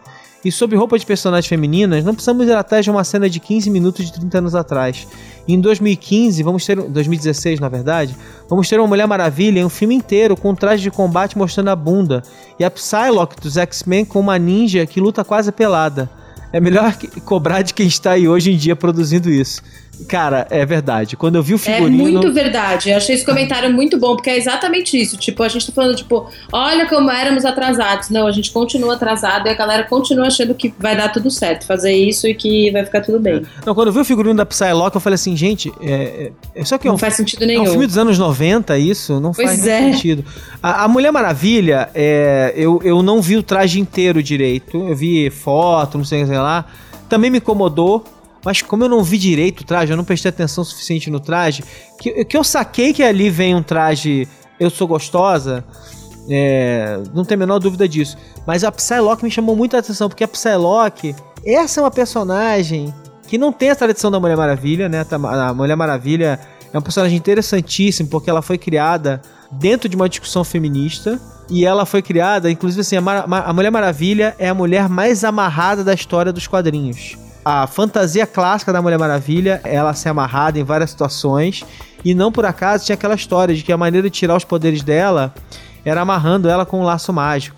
E 0.45 0.51
sobre 0.51 0.77
roupa 0.77 0.97
de 0.97 1.05
personagens 1.05 1.47
femininas, 1.47 2.03
não 2.05 2.13
precisamos 2.13 2.47
ir 2.47 2.55
atrás 2.55 2.85
de 2.85 2.91
uma 2.91 3.03
cena 3.03 3.29
de 3.29 3.39
15 3.39 3.69
minutos 3.69 4.05
de 4.05 4.13
30 4.13 4.37
anos 4.37 4.55
atrás. 4.55 5.07
Em 5.47 5.59
2015, 5.59 6.43
vamos 6.43 6.65
ter 6.65 6.75
2016, 6.81 7.59
na 7.59 7.69
verdade, 7.69 8.15
vamos 8.47 8.69
ter 8.69 8.79
uma 8.79 8.87
Mulher 8.87 9.07
Maravilha 9.07 9.59
em 9.59 9.65
um 9.65 9.69
filme 9.69 9.95
inteiro 9.95 10.37
com 10.37 10.51
um 10.51 10.55
traje 10.55 10.83
de 10.83 10.91
combate 10.91 11.37
mostrando 11.37 11.69
a 11.69 11.75
bunda 11.75 12.21
e 12.59 12.63
a 12.63 12.69
Psylocke 12.69 13.41
dos 13.41 13.57
X-Men 13.57 14.05
com 14.05 14.19
uma 14.19 14.37
ninja 14.37 14.85
que 14.85 14.99
luta 14.99 15.23
quase 15.23 15.51
pelada. 15.51 16.09
É 16.53 16.59
melhor 16.59 16.95
cobrar 17.25 17.61
de 17.61 17.73
quem 17.73 17.87
está 17.87 18.11
aí 18.11 18.27
hoje 18.27 18.51
em 18.51 18.57
dia 18.57 18.75
produzindo 18.75 19.29
isso. 19.29 19.61
Cara, 20.07 20.47
é 20.49 20.65
verdade. 20.65 21.17
Quando 21.17 21.35
eu 21.35 21.43
vi 21.43 21.53
o 21.53 21.57
figurino. 21.57 22.07
É 22.07 22.11
muito 22.11 22.33
verdade. 22.33 22.89
Eu 22.89 22.97
achei 22.97 23.15
esse 23.15 23.25
comentário 23.25 23.71
muito 23.73 23.97
bom, 23.97 24.15
porque 24.15 24.29
é 24.29 24.37
exatamente 24.37 24.99
isso. 24.99 25.17
Tipo, 25.17 25.43
a 25.43 25.47
gente 25.47 25.65
tá 25.65 25.73
falando, 25.73 25.95
tipo, 25.95 26.29
olha 26.51 26.87
como 26.87 27.09
éramos 27.09 27.45
atrasados. 27.45 28.09
Não, 28.09 28.27
a 28.27 28.31
gente 28.31 28.51
continua 28.51 28.93
atrasado 28.93 29.47
e 29.47 29.49
a 29.49 29.53
galera 29.53 29.83
continua 29.83 30.27
achando 30.27 30.53
que 30.53 30.73
vai 30.79 30.95
dar 30.95 31.09
tudo 31.09 31.31
certo, 31.31 31.65
fazer 31.65 31.91
isso 31.93 32.27
e 32.27 32.33
que 32.33 32.69
vai 32.71 32.85
ficar 32.85 33.01
tudo 33.01 33.19
bem. 33.19 33.45
Não, 33.65 33.73
quando 33.73 33.87
eu 33.87 33.93
vi 33.93 33.99
o 33.99 34.05
figurino 34.05 34.35
da 34.35 34.45
Psylocke, 34.45 34.95
eu 34.95 35.01
falei 35.01 35.15
assim, 35.15 35.35
gente, 35.35 35.71
é, 35.81 36.31
é, 36.53 36.65
só 36.65 36.77
que 36.77 36.87
é 36.87 36.91
não 36.91 36.97
faz 36.97 37.15
sentido 37.15 37.45
nenhum. 37.45 37.65
É 37.65 37.67
um 37.67 37.71
filme 37.71 37.87
dos 37.87 37.97
anos 37.97 38.17
90, 38.17 38.77
isso? 38.77 39.19
Não 39.19 39.31
pois 39.31 39.47
faz 39.47 39.67
é. 39.67 39.91
sentido. 39.91 40.23
A, 40.61 40.83
a, 40.83 40.87
Mulher 40.87 41.11
Maravilha, 41.11 41.89
é, 41.93 42.53
eu, 42.55 42.79
eu 42.83 43.01
não 43.01 43.21
vi 43.21 43.37
o 43.37 43.43
traje 43.43 43.79
inteiro 43.79 44.21
direito. 44.21 44.77
Eu 44.77 44.95
vi 44.95 45.29
foto, 45.29 45.97
não 45.97 46.05
sei, 46.05 46.25
sei 46.25 46.37
lá. 46.37 46.65
Também 47.09 47.31
me 47.31 47.37
incomodou 47.37 48.03
mas 48.43 48.61
como 48.61 48.83
eu 48.83 48.89
não 48.89 49.03
vi 49.03 49.17
direito 49.17 49.61
o 49.61 49.63
traje, 49.63 49.91
eu 49.91 49.97
não 49.97 50.03
prestei 50.03 50.29
atenção 50.29 50.63
suficiente 50.63 51.09
no 51.09 51.19
traje, 51.19 51.63
que, 51.99 52.25
que 52.25 52.37
eu 52.37 52.43
saquei 52.43 52.93
que 52.93 53.03
ali 53.03 53.29
vem 53.29 53.55
um 53.55 53.63
traje 53.63 54.27
Eu 54.59 54.69
Sou 54.69 54.87
Gostosa, 54.87 55.63
é, 56.29 56.99
não 57.13 57.23
tem 57.23 57.35
a 57.35 57.39
menor 57.39 57.59
dúvida 57.59 57.87
disso. 57.87 58.17
Mas 58.45 58.63
a 58.63 58.71
Psylocke 58.71 59.23
me 59.23 59.31
chamou 59.31 59.55
muita 59.55 59.79
atenção, 59.79 60.09
porque 60.09 60.23
a 60.23 60.27
Psylocke, 60.27 61.15
essa 61.45 61.79
é 61.79 61.83
uma 61.83 61.91
personagem 61.91 62.93
que 63.27 63.37
não 63.37 63.51
tem 63.51 63.69
a 63.69 63.75
tradição 63.75 64.09
da 64.09 64.19
Mulher 64.19 64.37
Maravilha, 64.37 64.87
né? 64.87 65.05
A 65.09 65.53
Mulher 65.53 65.75
Maravilha 65.75 66.39
é 66.71 66.77
um 66.77 66.81
personagem 66.81 67.17
interessantíssimo, 67.17 68.09
porque 68.09 68.29
ela 68.29 68.41
foi 68.41 68.57
criada 68.57 69.21
dentro 69.51 69.89
de 69.89 69.95
uma 69.95 70.07
discussão 70.07 70.43
feminista. 70.43 71.19
E 71.49 71.65
ela 71.65 71.85
foi 71.85 72.01
criada, 72.01 72.51
inclusive 72.51 72.81
assim, 72.81 72.97
a, 72.97 73.01
Mar 73.01 73.25
a 73.27 73.53
Mulher 73.53 73.71
Maravilha 73.71 74.35
é 74.37 74.49
a 74.49 74.53
mulher 74.53 74.89
mais 74.89 75.23
amarrada 75.23 75.81
da 75.81 75.93
história 75.93 76.33
dos 76.33 76.45
quadrinhos 76.45 77.17
a 77.49 77.65
fantasia 77.65 78.27
clássica 78.27 78.73
da 78.73 78.81
Mulher 78.81 78.99
Maravilha, 78.99 79.61
ela 79.63 79.93
ser 79.93 80.09
amarrada 80.09 80.59
em 80.59 80.65
várias 80.65 80.89
situações, 80.89 81.63
e 82.03 82.13
não 82.13 82.29
por 82.29 82.45
acaso 82.45 82.85
tinha 82.85 82.95
aquela 82.95 83.15
história 83.15 83.55
de 83.55 83.63
que 83.63 83.71
a 83.71 83.77
maneira 83.77 84.09
de 84.09 84.19
tirar 84.19 84.35
os 84.35 84.43
poderes 84.43 84.83
dela 84.83 85.33
era 85.85 86.01
amarrando 86.01 86.49
ela 86.49 86.65
com 86.65 86.81
um 86.81 86.83
laço 86.83 87.13
mágico. 87.13 87.55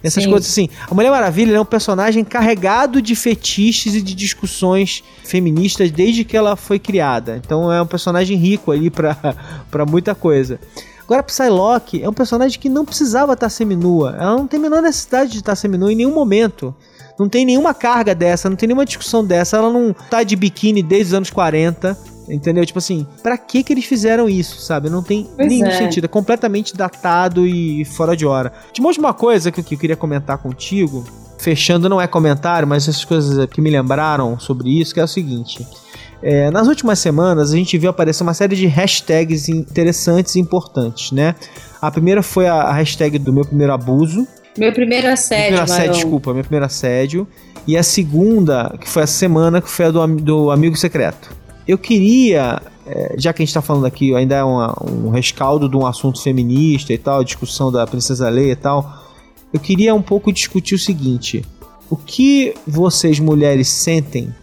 Essas 0.00 0.22
Sim. 0.22 0.30
coisas 0.30 0.48
assim. 0.48 0.68
A 0.88 0.94
Mulher 0.94 1.10
Maravilha 1.10 1.56
é 1.56 1.60
um 1.60 1.64
personagem 1.64 2.22
carregado 2.22 3.02
de 3.02 3.16
fetiches 3.16 3.96
e 3.96 4.02
de 4.02 4.14
discussões 4.14 5.02
feministas 5.24 5.90
desde 5.90 6.22
que 6.22 6.36
ela 6.36 6.54
foi 6.54 6.78
criada. 6.78 7.40
Então 7.44 7.72
é 7.72 7.82
um 7.82 7.86
personagem 7.86 8.36
rico 8.36 8.70
ali 8.70 8.90
pra 8.90 9.16
muita 9.88 10.14
coisa. 10.14 10.60
Agora, 11.02 11.24
Psylocke 11.24 12.00
é 12.00 12.08
um 12.08 12.12
personagem 12.12 12.60
que 12.60 12.68
não 12.68 12.84
precisava 12.84 13.32
estar 13.32 13.48
seminua. 13.48 14.16
Ela 14.16 14.36
não 14.36 14.46
tem 14.46 14.60
a 14.60 14.62
menor 14.62 14.82
necessidade 14.82 15.32
de 15.32 15.38
estar 15.38 15.56
seminua 15.56 15.92
em 15.92 15.96
nenhum 15.96 16.14
momento. 16.14 16.72
Não 17.18 17.28
tem 17.28 17.44
nenhuma 17.44 17.74
carga 17.74 18.14
dessa, 18.14 18.48
não 18.48 18.56
tem 18.56 18.66
nenhuma 18.66 18.84
discussão 18.84 19.24
dessa. 19.24 19.56
Ela 19.56 19.70
não 19.70 19.92
tá 19.92 20.22
de 20.22 20.36
biquíni 20.36 20.82
desde 20.82 21.08
os 21.08 21.14
anos 21.14 21.30
40. 21.30 22.12
Entendeu? 22.28 22.64
Tipo 22.64 22.78
assim, 22.78 23.06
pra 23.22 23.36
que 23.36 23.64
que 23.64 23.72
eles 23.72 23.84
fizeram 23.84 24.28
isso, 24.28 24.60
sabe? 24.60 24.88
Não 24.88 25.02
tem 25.02 25.28
pois 25.36 25.48
nenhum 25.48 25.66
é. 25.66 25.76
sentido. 25.76 26.04
É 26.04 26.08
completamente 26.08 26.76
datado 26.76 27.46
e 27.46 27.84
fora 27.84 28.16
de 28.16 28.24
hora. 28.24 28.52
De 28.72 28.80
uma 28.80 28.88
última 28.88 29.12
coisa 29.12 29.50
que 29.50 29.60
eu 29.60 29.78
queria 29.78 29.96
comentar 29.96 30.38
contigo, 30.38 31.04
fechando 31.38 31.88
não 31.88 32.00
é 32.00 32.06
comentário, 32.06 32.66
mas 32.66 32.88
essas 32.88 33.04
coisas 33.04 33.44
que 33.46 33.60
me 33.60 33.70
lembraram 33.70 34.38
sobre 34.38 34.70
isso, 34.80 34.94
que 34.94 35.00
é 35.00 35.04
o 35.04 35.08
seguinte. 35.08 35.66
É, 36.22 36.50
nas 36.52 36.68
últimas 36.68 37.00
semanas 37.00 37.52
a 37.52 37.56
gente 37.56 37.76
viu 37.76 37.90
aparecer 37.90 38.22
uma 38.22 38.32
série 38.32 38.54
de 38.54 38.66
hashtags 38.66 39.48
interessantes 39.48 40.36
e 40.36 40.38
importantes, 40.40 41.10
né? 41.10 41.34
A 41.80 41.90
primeira 41.90 42.22
foi 42.22 42.46
a 42.46 42.70
hashtag 42.72 43.18
do 43.18 43.32
meu 43.32 43.44
primeiro 43.44 43.72
abuso, 43.72 44.26
meu 44.56 44.72
primeiro 44.72 45.08
assédio, 45.08 45.46
Primeiro 45.46 45.62
assédio, 45.62 45.92
desculpa, 45.92 46.34
meu 46.34 46.42
primeiro 46.42 46.66
assédio. 46.66 47.26
E 47.66 47.76
a 47.76 47.82
segunda, 47.82 48.76
que 48.80 48.88
foi 48.88 49.04
a 49.04 49.06
semana, 49.06 49.60
que 49.60 49.68
foi 49.68 49.86
a 49.86 49.90
do, 49.90 50.06
do 50.16 50.50
Amigo 50.50 50.76
Secreto. 50.76 51.30
Eu 51.66 51.78
queria, 51.78 52.60
é, 52.86 53.14
já 53.16 53.32
que 53.32 53.40
a 53.40 53.44
gente 53.44 53.50
está 53.50 53.62
falando 53.62 53.86
aqui, 53.86 54.14
ainda 54.14 54.34
é 54.34 54.42
uma, 54.42 54.74
um 54.84 55.10
rescaldo 55.10 55.68
de 55.68 55.76
um 55.76 55.86
assunto 55.86 56.20
feminista 56.20 56.92
e 56.92 56.98
tal, 56.98 57.22
discussão 57.22 57.70
da 57.70 57.86
Princesa 57.86 58.28
Leia 58.28 58.52
e 58.52 58.56
tal, 58.56 59.00
eu 59.52 59.60
queria 59.60 59.94
um 59.94 60.02
pouco 60.02 60.32
discutir 60.32 60.74
o 60.74 60.78
seguinte: 60.78 61.44
o 61.88 61.96
que 61.96 62.54
vocês 62.66 63.20
mulheres 63.20 63.68
sentem 63.68 64.34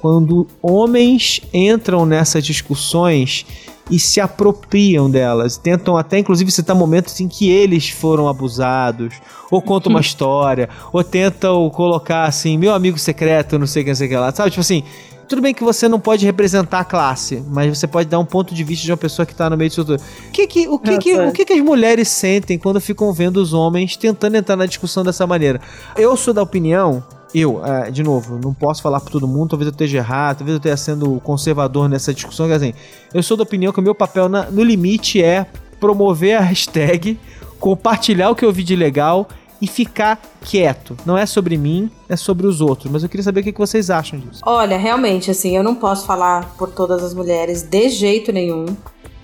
quando 0.00 0.46
homens 0.60 1.40
entram 1.52 2.04
nessas 2.04 2.44
discussões 2.44 3.46
e 3.90 3.98
se 3.98 4.20
apropriam 4.20 5.10
delas. 5.10 5.56
Tentam 5.56 5.96
até, 5.96 6.18
inclusive, 6.18 6.50
citar 6.50 6.74
momentos 6.74 7.20
em 7.20 7.28
que 7.28 7.50
eles 7.50 7.88
foram 7.90 8.28
abusados, 8.28 9.14
ou 9.50 9.60
contam 9.60 9.90
uma 9.90 10.00
história, 10.02 10.68
ou 10.92 11.02
tentam 11.04 11.68
colocar 11.70 12.24
assim, 12.24 12.56
meu 12.56 12.74
amigo 12.74 12.98
secreto, 12.98 13.58
não 13.58 13.66
sei 13.66 13.84
quem, 13.84 13.94
sei 13.94 14.08
que 14.08 14.16
lá. 14.16 14.32
Sabe, 14.32 14.50
tipo 14.50 14.60
assim, 14.60 14.82
tudo 15.28 15.42
bem 15.42 15.54
que 15.54 15.64
você 15.64 15.88
não 15.88 15.98
pode 15.98 16.24
representar 16.24 16.80
a 16.80 16.84
classe, 16.84 17.42
mas 17.48 17.78
você 17.78 17.86
pode 17.86 18.08
dar 18.08 18.18
um 18.18 18.24
ponto 18.24 18.54
de 18.54 18.62
vista 18.62 18.84
de 18.84 18.92
uma 18.92 18.96
pessoa 18.96 19.24
que 19.24 19.32
está 19.32 19.48
no 19.48 19.56
meio 19.56 19.70
disso 19.70 19.84
tudo. 19.84 20.00
O 20.28 20.30
que 20.30 20.46
que, 20.46 20.68
o 20.68 20.78
que, 20.78 20.98
que, 20.98 21.16
o 21.16 21.32
que, 21.32 21.44
que 21.44 21.52
as 21.52 21.60
mulheres 21.60 22.08
sentem 22.08 22.58
quando 22.58 22.80
ficam 22.80 23.12
vendo 23.12 23.38
os 23.38 23.52
homens 23.52 23.96
tentando 23.96 24.36
entrar 24.36 24.56
na 24.56 24.66
discussão 24.66 25.02
dessa 25.02 25.26
maneira? 25.26 25.60
Eu 25.96 26.16
sou 26.16 26.34
da 26.34 26.42
opinião 26.42 27.02
eu, 27.34 27.56
uh, 27.56 27.90
de 27.90 28.02
novo, 28.02 28.38
não 28.42 28.54
posso 28.54 28.80
falar 28.80 29.00
por 29.00 29.10
todo 29.10 29.26
mundo, 29.26 29.50
talvez 29.50 29.66
eu 29.66 29.72
esteja 29.72 29.98
errado, 29.98 30.38
talvez 30.38 30.54
eu 30.54 30.58
esteja 30.58 30.76
sendo 30.76 31.20
conservador 31.20 31.88
nessa 31.88 32.14
discussão, 32.14 32.46
quer 32.46 32.54
dizer, 32.54 32.74
eu 33.12 33.22
sou 33.22 33.36
da 33.36 33.42
opinião 33.42 33.72
que 33.72 33.80
o 33.80 33.82
meu 33.82 33.94
papel 33.94 34.28
na, 34.28 34.50
no 34.50 34.62
limite 34.62 35.22
é 35.22 35.46
promover 35.80 36.36
a 36.36 36.40
hashtag, 36.40 37.18
compartilhar 37.58 38.30
o 38.30 38.34
que 38.34 38.44
eu 38.44 38.52
vi 38.52 38.62
de 38.62 38.76
legal 38.76 39.28
e 39.60 39.66
ficar 39.66 40.20
quieto. 40.42 40.96
Não 41.06 41.16
é 41.16 41.26
sobre 41.26 41.56
mim, 41.56 41.90
é 42.08 42.16
sobre 42.16 42.46
os 42.46 42.60
outros. 42.60 42.90
Mas 42.90 43.02
eu 43.02 43.08
queria 43.08 43.24
saber 43.24 43.40
o 43.40 43.44
que 43.44 43.52
vocês 43.52 43.88
acham 43.90 44.18
disso. 44.18 44.42
Olha, 44.44 44.76
realmente, 44.76 45.30
assim, 45.30 45.56
eu 45.56 45.62
não 45.62 45.74
posso 45.74 46.06
falar 46.06 46.54
por 46.58 46.70
todas 46.70 47.02
as 47.02 47.14
mulheres 47.14 47.62
de 47.62 47.88
jeito 47.88 48.30
nenhum. 48.30 48.66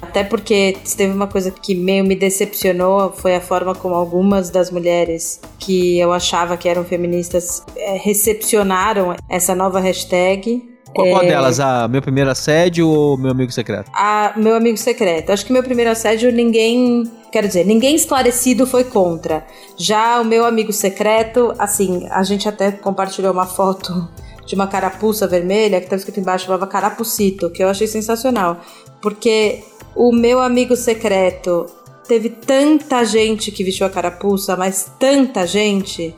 Até 0.03 0.25
porque 0.25 0.77
teve 0.97 1.13
uma 1.13 1.27
coisa 1.27 1.51
que 1.51 1.75
meio 1.75 2.05
me 2.05 2.17
decepcionou 2.17 3.13
foi 3.13 3.37
a 3.37 3.41
forma 3.41 3.75
como 3.75 3.95
algumas 3.95 4.51
das 4.51 4.71
mulheres 4.71 5.41
que 5.59 5.99
eu 5.99 6.13
achava 6.13 6.57
que 6.57 6.69
eram 6.69 6.85
feministas 6.85 7.63
é, 7.77 7.97
recepcionaram 7.97 9.15
essa 9.29 9.55
nova 9.55 9.79
hashtag. 9.79 10.69
Qual, 10.95 11.07
É. 11.07 11.11
qual 11.11 11.23
delas? 11.23 11.61
A 11.61 11.87
meu 11.87 12.03
primeiro 12.03 12.31
assédio 12.31 12.89
ou 12.89 13.17
meu 13.17 13.31
amigo 13.31 13.53
secreto? 13.53 13.91
A 13.95 14.33
meu 14.37 14.57
amigo 14.57 14.77
secreto. 14.77 15.31
Acho 15.31 15.47
que 15.47 15.53
meu 15.53 15.63
primeiro 15.63 15.91
assédio 15.91 16.33
ninguém. 16.33 17.05
Quero 17.31 17.47
dizer, 17.47 17.65
ninguém 17.65 17.95
esclarecido 17.95 18.67
foi 18.67 18.83
contra. 18.83 19.47
Já 19.77 20.21
o 20.21 20.25
meu 20.25 20.45
amigo 20.45 20.73
secreto, 20.73 21.55
assim, 21.59 22.09
a 22.11 22.25
gente 22.25 22.49
até 22.49 22.73
compartilhou 22.73 23.33
uma 23.33 23.47
foto 23.47 24.09
de 24.45 24.57
uma 24.57 24.67
carapuça 24.67 25.29
vermelha 25.29 25.79
que 25.79 25.85
estava 25.87 26.01
escrito 26.01 26.19
embaixo, 26.19 26.47
chamava 26.47 26.67
Carapucito, 26.67 27.51
que 27.51 27.63
eu 27.63 27.69
achei 27.69 27.87
sensacional. 27.87 28.59
Porque 29.01 29.63
o 29.95 30.13
meu 30.13 30.41
amigo 30.41 30.77
secreto 30.77 31.67
teve 32.07 32.29
tanta 32.29 33.05
gente 33.05 33.53
que 33.53 33.65
vestiu 33.65 33.87
a 33.87 33.91
carapuça, 33.91 34.57
mas 34.57 34.91
tanta 34.99 35.47
gente, 35.47 36.15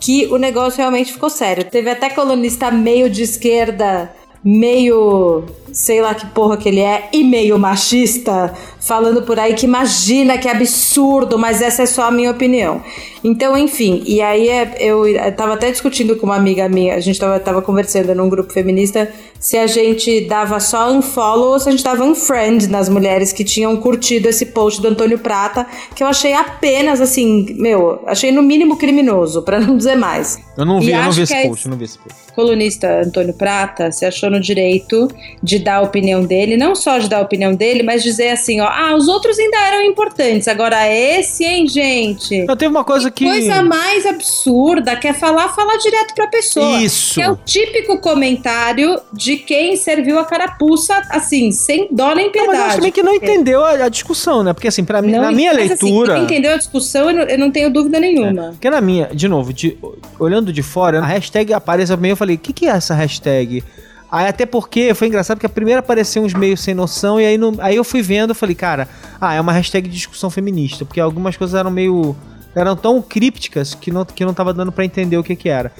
que 0.00 0.26
o 0.26 0.36
negócio 0.36 0.78
realmente 0.78 1.12
ficou 1.12 1.30
sério. 1.30 1.64
Teve 1.64 1.90
até 1.90 2.10
colunista 2.10 2.70
meio 2.70 3.08
de 3.08 3.22
esquerda, 3.22 4.14
meio 4.44 5.44
sei 5.72 6.00
lá 6.00 6.14
que 6.14 6.26
porra 6.26 6.56
que 6.56 6.68
ele 6.68 6.80
é, 6.80 7.08
e 7.12 7.22
meio 7.24 7.58
machista, 7.58 8.52
falando 8.80 9.22
por 9.22 9.38
aí 9.38 9.54
que 9.54 9.66
imagina 9.66 10.38
que 10.38 10.48
absurdo, 10.48 11.38
mas 11.38 11.60
essa 11.60 11.82
é 11.82 11.86
só 11.86 12.04
a 12.04 12.10
minha 12.10 12.30
opinião. 12.30 12.82
Então, 13.22 13.56
enfim, 13.56 14.02
e 14.06 14.22
aí 14.22 14.48
é- 14.48 14.76
eu, 14.80 15.06
eu 15.06 15.32
tava 15.36 15.54
até 15.54 15.70
discutindo 15.70 16.16
com 16.16 16.26
uma 16.26 16.36
amiga 16.36 16.68
minha, 16.68 16.94
a 16.94 17.00
gente 17.00 17.20
tava, 17.20 17.38
tava 17.38 17.60
conversando 17.60 18.14
num 18.14 18.28
grupo 18.28 18.52
feminista 18.52 19.10
se 19.38 19.56
a 19.56 19.66
gente 19.66 20.22
dava 20.22 20.58
só 20.60 20.90
unfollow 20.90 21.52
ou 21.52 21.58
se 21.60 21.68
a 21.68 21.72
gente 21.72 21.84
dava 21.84 22.02
unfriend 22.04 22.66
nas 22.68 22.88
mulheres 22.88 23.32
que 23.32 23.44
tinham 23.44 23.76
curtido 23.76 24.28
esse 24.28 24.46
post 24.46 24.80
do 24.80 24.88
Antônio 24.88 25.18
Prata, 25.18 25.66
que 25.94 26.02
eu 26.02 26.06
achei 26.06 26.32
apenas 26.32 27.00
assim, 27.00 27.46
meu, 27.58 28.02
achei 28.06 28.32
no 28.32 28.42
mínimo 28.42 28.76
criminoso, 28.76 29.42
pra 29.42 29.60
não 29.60 29.76
dizer 29.76 29.96
mais. 29.96 30.38
Eu 30.56 30.64
não 30.64 30.80
vi, 30.80 30.92
eu 30.92 31.02
não 31.02 31.12
vi 31.12 31.22
esse 31.22 31.34
é 31.34 31.46
post, 31.46 31.66
eu 31.66 31.70
não 31.70 31.78
vi 31.78 31.84
esse 31.84 31.98
post. 31.98 32.32
colunista 32.34 33.02
Antônio 33.02 33.32
Prata 33.34 33.92
se 33.92 34.04
achou 34.04 34.30
no 34.30 34.40
direito 34.40 35.08
de 35.42 35.58
dar 35.60 35.76
a 35.76 35.80
opinião 35.82 36.24
dele, 36.24 36.56
não 36.56 36.74
só 36.74 36.98
de 36.98 37.08
dar 37.08 37.18
a 37.18 37.22
opinião 37.22 37.54
dele, 37.54 37.82
mas 37.82 38.02
dizer 38.02 38.30
assim, 38.30 38.60
ó, 38.60 38.66
ah, 38.66 38.94
os 38.96 39.08
outros 39.08 39.38
ainda 39.38 39.56
eram 39.58 39.82
importantes, 39.84 40.48
agora 40.48 40.88
esse, 40.92 41.44
hein, 41.44 41.66
gente? 41.68 42.44
Não, 42.44 42.56
teve 42.56 42.70
uma 42.70 42.84
coisa 42.84 43.10
que. 43.10 43.24
Coisa 43.24 43.62
mais 43.62 44.04
absurda, 44.06 44.96
quer 44.96 45.14
falar, 45.14 45.48
falar 45.50 45.76
direto 45.78 46.14
pra 46.14 46.26
pessoa. 46.28 46.80
Isso. 46.80 47.14
Que 47.14 47.22
é 47.22 47.30
o 47.30 47.36
típico 47.36 47.98
comentário 47.98 48.98
de 49.12 49.36
quem 49.36 49.76
serviu 49.76 50.18
a 50.18 50.24
carapuça, 50.24 51.02
assim, 51.10 51.50
sem 51.50 51.88
dó 51.90 52.14
nem 52.14 52.26
Não, 52.26 52.32
mas 52.32 52.34
eu 52.36 52.42
piedade. 52.50 52.62
acho 52.68 52.76
também 52.76 52.92
que 52.92 53.02
não 53.02 53.14
entendeu 53.14 53.64
a, 53.64 53.70
a 53.84 53.88
discussão, 53.88 54.42
né? 54.42 54.52
Porque 54.52 54.68
assim, 54.68 54.84
pra 54.84 55.02
mim, 55.02 55.12
Não, 55.12 55.22
na 55.22 55.32
minha 55.32 55.52
mas, 55.54 55.72
assim, 55.72 55.86
leitura. 55.86 56.14
quem 56.14 56.24
entendeu 56.24 56.52
a 56.52 56.56
discussão, 56.56 57.10
eu 57.10 57.16
não, 57.16 57.22
eu 57.24 57.38
não 57.38 57.50
tenho 57.50 57.70
dúvida 57.70 57.98
nenhuma. 58.00 58.50
Porque 58.52 58.70
na 58.70 58.80
minha, 58.80 59.06
de 59.12 59.28
novo, 59.28 59.52
de- 59.52 59.76
olhando 60.18 60.52
de 60.52 60.62
fora, 60.62 61.00
a 61.00 61.06
hashtag 61.06 61.52
aparece 61.52 61.94
meio, 61.96 62.12
eu 62.12 62.16
falei, 62.16 62.36
o 62.36 62.38
que, 62.38 62.52
que 62.52 62.66
é 62.66 62.70
essa 62.70 62.94
hashtag? 62.94 63.62
Aí 64.10 64.26
até 64.26 64.44
porque 64.44 64.92
foi 64.94 65.06
engraçado 65.08 65.38
que 65.38 65.46
a 65.46 65.48
primeira 65.48 65.80
apareceu 65.80 66.22
uns 66.22 66.34
meios 66.34 66.60
sem 66.60 66.74
noção, 66.74 67.20
e 67.20 67.24
aí, 67.26 67.38
no- 67.38 67.56
aí 67.60 67.76
eu 67.76 67.84
fui 67.84 68.02
vendo, 68.02 68.34
falei, 68.34 68.54
cara, 68.56 68.88
ah, 69.20 69.34
é 69.34 69.40
uma 69.40 69.52
hashtag 69.52 69.88
de 69.88 69.94
discussão 69.94 70.30
feminista, 70.30 70.84
porque 70.84 70.98
algumas 71.00 71.36
coisas 71.36 71.54
eram 71.58 71.70
meio. 71.70 72.16
eram 72.54 72.74
tão 72.74 73.00
crípticas 73.00 73.74
que 73.76 73.92
não, 73.92 74.04
que 74.04 74.24
não 74.24 74.34
tava 74.34 74.52
dando 74.52 74.72
pra 74.72 74.84
entender 74.84 75.16
o 75.16 75.22
que 75.22 75.36
que 75.36 75.48
era. 75.48 75.70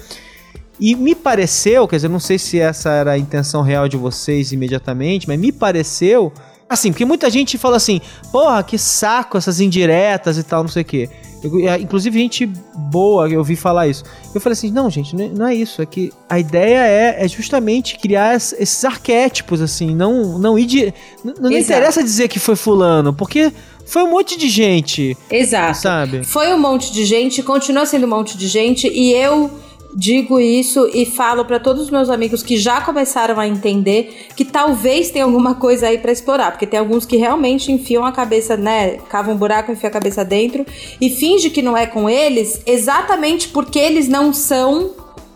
E 0.79 0.95
me 0.95 1.13
pareceu, 1.13 1.85
quer 1.87 1.97
dizer, 1.97 2.07
não 2.07 2.19
sei 2.19 2.39
se 2.39 2.57
essa 2.59 2.89
era 2.89 3.11
a 3.11 3.17
intenção 3.17 3.61
real 3.61 3.87
de 3.89 3.97
vocês 3.97 4.51
imediatamente, 4.53 5.27
mas 5.27 5.37
me 5.37 5.51
pareceu. 5.51 6.31
Assim, 6.69 6.91
porque 6.91 7.03
muita 7.03 7.29
gente 7.29 7.57
fala 7.57 7.75
assim, 7.75 7.99
porra, 8.31 8.63
que 8.63 8.77
saco 8.77 9.37
essas 9.37 9.59
indiretas 9.59 10.37
e 10.37 10.43
tal, 10.43 10.63
não 10.63 10.69
sei 10.69 10.83
o 10.83 10.85
quê. 10.85 11.09
Eu- 11.43 11.67
é, 11.67 11.79
inclusive, 11.79 12.19
gente 12.19 12.45
boa, 12.75 13.27
eu 13.29 13.39
ouvi 13.39 13.55
falar 13.55 13.87
isso. 13.87 14.03
Eu 14.33 14.39
falei 14.39 14.53
assim, 14.53 14.71
não, 14.71 14.89
gente, 14.89 15.15
não 15.15 15.47
é, 15.47 15.53
é 15.53 15.55
isso. 15.55 15.81
É 15.81 15.85
que 15.85 16.11
a 16.29 16.39
ideia 16.39 16.77
é, 16.85 17.25
é 17.25 17.27
justamente 17.27 17.97
criar 17.97 18.35
es- 18.35 18.53
esses 18.59 18.83
arquétipos, 18.85 19.61
assim, 19.61 19.95
não, 19.95 20.37
não 20.37 20.57
ir 20.57 20.65
de. 20.65 20.93
Não, 21.23 21.33
não 21.39 21.51
interessa 21.51 22.03
dizer 22.03 22.27
que 22.27 22.39
foi 22.39 22.55
fulano, 22.55 23.13
porque 23.13 23.51
foi 23.85 24.03
um 24.03 24.11
monte 24.11 24.37
de 24.37 24.47
gente, 24.49 25.17
Exato. 25.29 25.77
sabe? 25.79 26.23
Foi 26.23 26.53
um 26.53 26.59
monte 26.59 26.93
de 26.93 27.03
gente, 27.05 27.41
continua 27.43 27.85
sendo 27.85 28.05
um 28.05 28.09
monte 28.09 28.37
de 28.37 28.47
gente, 28.47 28.87
e 28.87 29.11
eu 29.11 29.49
digo 29.93 30.39
isso 30.39 30.89
e 30.93 31.05
falo 31.05 31.45
pra 31.45 31.59
todos 31.59 31.83
os 31.83 31.89
meus 31.89 32.09
amigos 32.09 32.43
que 32.43 32.57
já 32.57 32.81
começaram 32.81 33.39
a 33.39 33.47
entender 33.47 34.27
que 34.35 34.45
talvez 34.45 35.09
tenha 35.09 35.25
alguma 35.25 35.55
coisa 35.55 35.87
aí 35.87 35.97
pra 35.97 36.11
explorar, 36.11 36.51
porque 36.51 36.67
tem 36.67 36.79
alguns 36.79 37.05
que 37.05 37.17
realmente 37.17 37.71
enfiam 37.71 38.05
a 38.05 38.11
cabeça, 38.11 38.55
né, 38.55 38.97
cavam 39.09 39.33
um 39.33 39.37
buraco, 39.37 39.71
enfiam 39.71 39.89
a 39.89 39.93
cabeça 39.93 40.23
dentro 40.23 40.65
e 40.99 41.09
finge 41.09 41.49
que 41.49 41.61
não 41.61 41.75
é 41.75 41.85
com 41.85 42.09
eles, 42.09 42.61
exatamente 42.65 43.49
porque 43.49 43.79
eles 43.79 44.07
não 44.07 44.33
são 44.33 44.91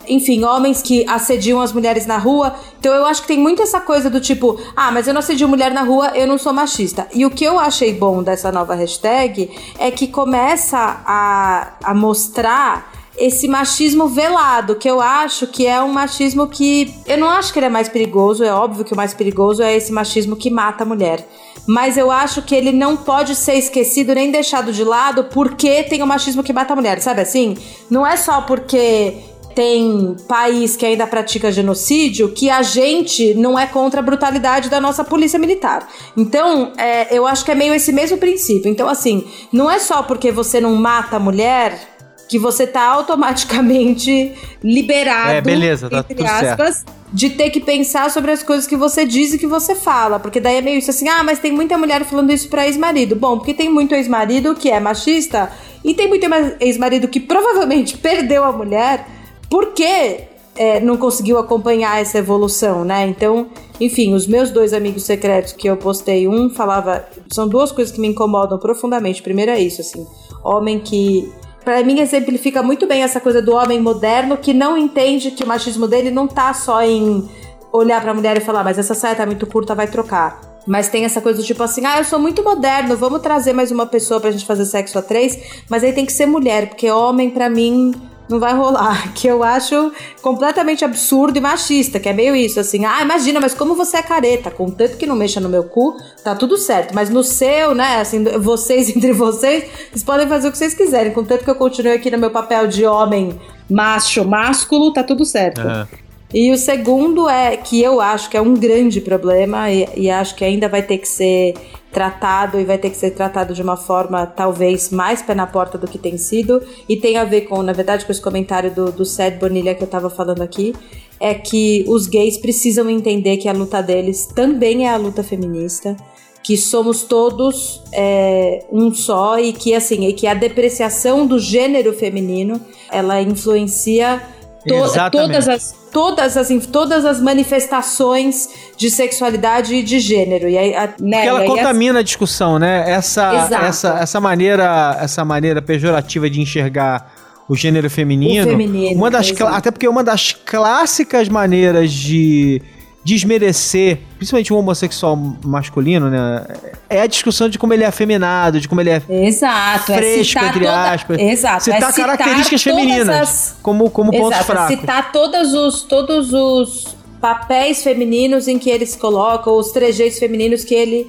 enfim, 0.08 0.44
homens 0.44 0.84
que 0.84 1.04
assediam 1.10 1.60
as 1.60 1.74
mulheres 1.74 2.06
na 2.06 2.20
rua. 2.20 2.56
Então 2.80 2.94
eu 2.94 3.06
acho 3.06 3.24
que 3.24 3.28
tem 3.28 3.40
muito 3.40 3.64
essa 3.64 3.80
coisa 3.80 4.08
do 4.08 4.22
tipo, 4.22 4.60
ah, 4.76 4.92
mas 4.92 5.08
eu 5.08 5.14
não 5.14 5.20
assedio 5.20 5.48
mulher 5.48 5.72
na 5.74 5.82
rua, 5.82 6.12
eu 6.16 6.28
não 6.28 6.38
sou 6.38 6.54
machista. 6.54 7.08
E 7.12 7.26
o 7.26 7.30
que 7.32 7.44
eu 7.44 7.60
achei 7.60 7.94
bom 7.94 8.22
dessa 8.22 8.52
nova 8.52 8.76
hashtag 8.76 9.50
é 9.80 9.90
que 9.90 10.08
começa 10.08 10.78
a, 10.78 11.74
a 11.84 11.94
mostrar 11.96 12.95
esse 13.18 13.48
machismo 13.48 14.08
velado, 14.08 14.76
que 14.76 14.90
eu 14.90 15.02
acho 15.02 15.48
que 15.48 15.66
é 15.66 15.82
um 15.82 15.92
machismo 15.92 16.48
que. 16.48 16.94
Eu 17.06 17.18
não 17.18 17.30
acho 17.30 17.52
que 17.54 17.60
ele 17.60 17.68
é 17.68 17.70
mais 17.70 17.90
perigoso, 17.90 18.44
é 18.44 18.52
óbvio 18.52 18.84
que 18.84 18.94
o 18.94 18.98
mais 18.98 19.14
perigoso 19.14 19.62
é 19.62 19.76
esse 19.76 19.92
machismo 19.92 20.36
que 20.36 20.50
mata 20.50 20.84
a 20.84 20.88
mulher. 20.88 21.28
Mas 21.68 21.98
eu 21.98 22.12
acho 22.12 22.42
que 22.44 22.54
ele 22.54 22.72
não 22.72 22.96
pode 22.96 23.36
ser 23.36 23.56
esquecido 23.56 24.14
nem 24.14 24.30
deixado 24.32 24.72
de 24.72 24.84
lado 24.84 25.26
porque 25.26 25.84
tem 25.84 26.04
o 26.04 26.08
machismo 26.08 26.44
que 26.44 26.54
mata 26.54 26.74
a 26.74 26.76
mulher, 26.76 27.02
sabe 27.02 27.22
assim? 27.22 27.58
Não 27.90 28.06
é 28.06 28.16
só 28.18 28.42
porque 28.42 29.18
tem 29.56 30.18
país 30.28 30.76
que 30.76 30.86
ainda 30.86 31.08
pratica 31.08 31.52
genocídio 31.52 32.30
que 32.34 32.50
a 32.50 32.62
gente 32.62 33.34
não 33.36 33.58
é 33.58 33.66
contra 33.66 34.02
a 34.02 34.04
brutalidade 34.04 34.70
da 34.70 34.82
nossa 34.82 35.04
polícia 35.04 35.40
militar. 35.40 35.88
Então, 36.16 36.74
é, 36.78 37.18
eu 37.18 37.26
acho 37.26 37.46
que 37.46 37.52
é 37.52 37.56
meio 37.56 37.74
esse 37.74 37.94
mesmo 37.94 38.18
princípio. 38.18 38.70
Então, 38.70 38.90
assim, 38.90 39.26
não 39.54 39.72
é 39.72 39.80
só 39.80 40.04
porque 40.04 40.30
você 40.30 40.60
não 40.60 40.76
mata 40.76 41.16
a 41.16 41.20
mulher 41.20 41.95
que 42.28 42.40
você 42.40 42.66
tá 42.66 42.84
automaticamente 42.88 44.34
liberado, 44.64 45.32
É, 45.32 45.42
beleza, 45.42 45.90
tá 45.90 46.00
entre 46.00 46.16
tudo 46.16 46.26
aspas, 46.26 46.84
de 47.14 47.30
ter 47.30 47.50
que 47.50 47.60
pensar 47.60 48.10
sobre 48.10 48.32
as 48.32 48.42
coisas 48.42 48.68
que 48.68 48.76
você 48.76 49.06
diz 49.06 49.34
e 49.34 49.38
que 49.38 49.48
você 49.48 49.76
fala. 49.76 50.20
Porque 50.20 50.40
daí 50.40 50.58
é 50.58 50.62
meio 50.62 50.80
isso 50.80 50.90
assim, 50.90 51.08
ah, 51.08 51.24
mas 51.24 51.40
tem 51.40 51.52
muita 51.52 51.78
mulher 51.78 52.04
falando 52.04 52.32
isso 52.32 52.50
pra 52.50 52.66
ex-marido. 52.66 53.16
Bom, 53.16 53.38
porque 53.38 53.54
tem 53.54 53.70
muito 53.70 53.94
ex-marido 53.94 54.56
que 54.56 54.70
é 54.70 54.80
machista 54.80 55.52
e 55.84 55.94
tem 55.94 56.08
muito 56.08 56.26
ex-marido 56.60 57.08
que 57.08 57.20
provavelmente 57.20 57.98
perdeu 58.00 58.44
a 58.44 58.52
mulher 58.52 59.06
porque 59.50 60.28
é, 60.56 60.80
não 60.80 60.98
conseguiu 60.98 61.38
acompanhar 61.38 62.02
essa 62.02 62.18
evolução, 62.18 62.86
né? 62.86 63.06
Então, 63.08 63.48
enfim, 63.80 64.14
os 64.14 64.26
meus 64.26 64.52
dois 64.52 64.74
amigos 64.74 65.04
secretos 65.04 65.52
que 65.52 65.68
eu 65.68 65.78
postei, 65.78 66.28
um 66.28 66.50
falava. 66.50 67.06
São 67.32 67.48
duas 67.48 67.72
coisas 67.72 67.94
que 67.94 68.00
me 68.00 68.08
incomodam 68.08 68.58
profundamente. 68.58 69.22
Primeiro 69.22 69.52
é 69.52 69.60
isso, 69.60 69.82
assim. 69.82 70.06
Homem 70.44 70.80
que. 70.80 71.32
Pra 71.66 71.84
mim, 71.84 72.00
exemplifica 72.00 72.62
muito 72.62 72.86
bem 72.86 73.02
essa 73.02 73.20
coisa 73.20 73.42
do 73.42 73.56
homem 73.56 73.82
moderno 73.82 74.38
que 74.38 74.54
não 74.54 74.78
entende 74.78 75.32
que 75.32 75.44
o 75.44 75.48
machismo 75.48 75.88
dele 75.88 76.12
não 76.12 76.28
tá 76.28 76.54
só 76.54 76.84
em 76.84 77.28
olhar 77.74 78.00
pra 78.02 78.14
mulher 78.14 78.38
e 78.38 78.40
falar, 78.40 78.64
mas 78.64 78.78
essa 78.78 78.94
saia 78.94 79.16
tá 79.16 79.26
muito 79.26 79.48
curta, 79.48 79.74
vai 79.74 79.88
trocar. 79.88 80.40
Mas 80.68 80.90
tem 80.90 81.06
essa 81.06 81.20
coisa 81.20 81.42
do 81.42 81.46
tipo 81.46 81.64
assim, 81.64 81.84
ah, 81.84 81.98
eu 81.98 82.04
sou 82.04 82.20
muito 82.20 82.44
moderno, 82.44 82.96
vamos 82.96 83.20
trazer 83.20 83.52
mais 83.52 83.72
uma 83.72 83.88
pessoa 83.88 84.20
pra 84.20 84.30
gente 84.30 84.46
fazer 84.46 84.66
sexo 84.66 85.00
a 85.00 85.02
três, 85.02 85.64
mas 85.68 85.84
aí 85.84 85.92
tem 85.92 86.06
que 86.06 86.14
ser 86.14 86.28
mulher, 86.28 86.70
porque 86.70 86.90
homem, 86.90 87.32
pra 87.32 87.50
mim, 87.50 87.94
não 88.30 88.40
vai 88.40 88.54
rolar. 88.54 89.14
Que 89.16 89.28
eu 89.28 89.44
acho 89.44 89.92
completamente 90.22 90.84
absurdo 90.84 91.38
e 91.38 91.42
machista, 91.42 92.00
que 92.00 92.10
é 92.10 92.14
meio 92.14 92.36
isso, 92.36 92.60
assim, 92.60 92.86
ah, 92.86 93.02
imagina, 93.02 93.40
mas 93.40 93.54
como 93.54 93.76
você 93.76 93.98
é 93.98 94.02
careta, 94.02 94.52
contanto 94.52 94.98
que 94.98 95.06
não 95.06 95.16
mexa 95.16 95.40
no 95.40 95.50
meu 95.50 95.64
cu, 95.64 95.98
tá 96.24 96.36
tudo 96.36 96.58
certo. 96.58 96.94
Mas 96.94 97.10
no 97.10 97.24
seu, 97.24 97.74
né, 97.74 98.02
assim, 98.02 98.24
vocês 98.40 98.96
entre 98.96 99.14
vocês, 99.14 99.66
vocês 99.90 100.04
podem 100.04 100.28
fazer 100.28 100.50
o 100.50 100.52
que 100.52 100.58
vocês 100.58 100.74
quiserem, 100.74 101.14
contanto 101.14 101.44
que 101.44 101.50
eu 101.50 101.56
continue 101.56 101.94
aqui 101.94 102.12
no 102.12 102.18
meu 102.18 102.30
papel 102.30 102.68
de 102.68 102.86
homem 102.86 103.40
macho, 103.70 104.26
másculo, 104.26 104.92
tá 104.92 105.04
tudo 105.04 105.26
certo. 105.26 105.62
É. 105.62 105.88
E 106.34 106.52
o 106.52 106.58
segundo 106.58 107.30
é 107.30 107.56
que 107.56 107.82
eu 107.82 108.02
acho 108.02 108.30
que 108.30 108.36
é 108.36 108.42
um 108.42 108.54
grande 108.54 109.00
problema 109.00 109.72
e, 109.72 109.88
e 109.96 110.10
acho 110.10 110.36
que 110.36 110.44
ainda 110.44 110.68
vai 110.68 110.82
ter 110.82 110.98
que 110.98 111.08
ser 111.08 111.54
tratado 111.96 112.60
e 112.60 112.66
vai 112.66 112.78
ter 112.78 112.90
que 112.90 112.98
ser 112.98 113.12
tratado 113.12 113.54
de 113.54 113.62
uma 113.62 113.78
forma 113.78 114.26
talvez 114.26 114.90
mais 114.90 115.22
pé 115.22 115.34
na 115.34 115.48
porta 115.48 115.78
do 115.78 115.88
que 115.88 115.98
tem 115.98 116.18
sido 116.18 116.62
e 116.90 116.98
tem 116.98 117.16
a 117.16 117.24
ver 117.24 117.42
com, 117.48 117.64
na 117.64 117.72
verdade, 117.72 118.06
com 118.06 118.12
esse 118.12 118.22
comentário 118.22 118.70
do, 118.70 118.92
do 118.92 119.06
Sed 119.06 119.38
Bonilha 119.38 119.74
que 119.74 119.82
eu 119.82 119.88
tava 119.88 120.10
falando 120.10 120.42
aqui, 120.42 120.76
é 121.22 121.34
que 121.34 121.86
os 121.88 122.06
gays 122.06 122.38
precisam 122.38 122.90
entender 122.90 123.38
que 123.38 123.48
a 123.48 123.54
luta 123.54 123.82
deles 123.82 124.26
também 124.26 124.86
é 124.86 124.90
a 124.90 124.98
luta 124.98 125.24
feminista, 125.24 125.96
que 126.44 126.58
somos 126.58 127.04
todos 127.04 127.82
é, 127.94 128.66
um 128.70 128.94
só 128.94 129.40
e 129.40 129.54
que 129.54 129.74
assim, 129.74 130.06
e 130.06 130.12
que 130.12 130.28
a 130.28 130.34
depreciação 130.34 131.26
do 131.26 131.40
gênero 131.40 131.94
feminino, 131.94 132.60
ela 132.92 133.22
influencia 133.22 134.22
to 134.68 134.76
Exatamente. 134.76 135.32
todas 135.32 135.48
as 135.48 135.85
todas 135.96 136.36
as 136.36 136.50
todas 136.70 137.06
as 137.06 137.22
manifestações 137.22 138.50
de 138.76 138.92
sexualidade 138.92 139.74
e 139.74 139.82
de 139.82 139.98
gênero. 139.98 140.50
E 140.50 140.58
aí, 140.58 140.76
a, 140.76 140.88
né, 141.00 141.24
Porque 141.24 141.28
ela 141.30 141.46
contamina 141.46 142.00
a 142.00 142.04
discussão, 142.04 142.60
né? 142.60 142.84
Essa, 142.86 143.34
Exato. 143.34 143.66
essa, 143.66 144.00
essa 144.02 144.20
maneira 144.20 144.98
essa 145.00 145.24
maneira 145.24 145.62
pejorativa 145.62 146.30
de 146.30 146.42
enxergar 146.42 147.10
o 147.48 147.56
gênero 147.56 147.90
feminino. 147.90 148.46
O 148.46 148.50
feminino, 148.50 148.98
uma 148.98 149.10
das 149.10 149.32
exato. 149.32 149.56
até 149.56 149.72
porque 149.72 149.88
uma 149.88 150.04
das 150.04 150.34
clássicas 150.34 151.30
maneiras 151.30 151.94
de 151.94 152.62
desmerecer, 153.06 154.00
principalmente 154.18 154.52
um 154.52 154.58
homossexual 154.58 155.16
masculino, 155.46 156.10
né? 156.10 156.44
É 156.90 157.02
a 157.02 157.08
discussão 157.08 157.48
de 157.48 157.60
como 157.60 157.72
ele 157.72 157.84
é 157.84 157.88
afeminado, 157.88 158.60
de 158.60 158.68
como 158.68 158.82
ele 158.82 158.90
é 158.90 159.02
Exato, 159.08 159.92
é 159.94 159.98
fresco, 159.98 160.26
citar 160.26 160.46
entre 160.48 160.60
toda- 160.66 160.92
aspas. 160.92 161.20
Exato, 161.20 161.64
citar, 161.66 161.78
é 161.90 161.94
citar 161.94 162.18
características 162.18 162.64
femininas 162.64 163.10
as- 163.10 163.56
como, 163.62 163.90
como 163.92 164.12
pontos 164.12 164.32
Exato, 164.32 164.42
é 164.42 164.56
fracos. 164.56 164.76
citar 164.80 165.12
todos 165.12 165.54
os, 165.54 165.84
todos 165.84 166.34
os 166.34 166.96
papéis 167.22 167.84
femininos 167.84 168.48
em 168.48 168.58
que 168.58 168.72
ele 168.72 168.86
se 168.88 168.98
coloca, 168.98 169.52
os 169.52 169.72
trejeitos 169.72 170.18
femininos 170.18 170.64
que 170.64 170.74
ele, 170.74 171.08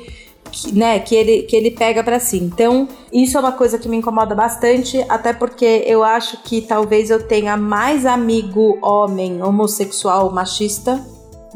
que, 0.52 0.72
né, 0.74 0.98
que 0.98 1.14
ele, 1.14 1.42
que 1.42 1.56
ele 1.56 1.70
pega 1.70 2.04
pra 2.04 2.20
si. 2.20 2.36
Então, 2.38 2.88
isso 3.12 3.36
é 3.38 3.40
uma 3.40 3.52
coisa 3.52 3.78
que 3.78 3.88
me 3.88 3.96
incomoda 3.96 4.34
bastante, 4.34 5.02
até 5.08 5.32
porque 5.32 5.82
eu 5.86 6.04
acho 6.04 6.42
que 6.44 6.60
talvez 6.60 7.08
eu 7.10 7.26
tenha 7.26 7.56
mais 7.56 8.04
amigo 8.04 8.78
homem 8.82 9.42
homossexual 9.42 10.30
machista 10.30 11.02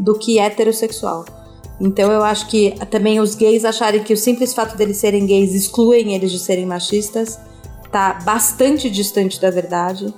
do 0.00 0.18
que 0.18 0.38
heterossexual. 0.38 1.24
Então 1.80 2.10
eu 2.12 2.22
acho 2.22 2.48
que 2.48 2.74
também 2.90 3.20
os 3.20 3.34
gays 3.34 3.64
acharem 3.64 4.02
que 4.02 4.12
o 4.12 4.16
simples 4.16 4.52
fato 4.52 4.76
deles 4.76 4.98
serem 4.98 5.24
gays 5.24 5.54
excluem 5.54 6.14
eles 6.14 6.30
de 6.30 6.38
serem 6.38 6.66
machistas 6.66 7.38
tá 7.90 8.14
bastante 8.24 8.88
distante 8.88 9.40
da 9.40 9.50
verdade. 9.50 10.12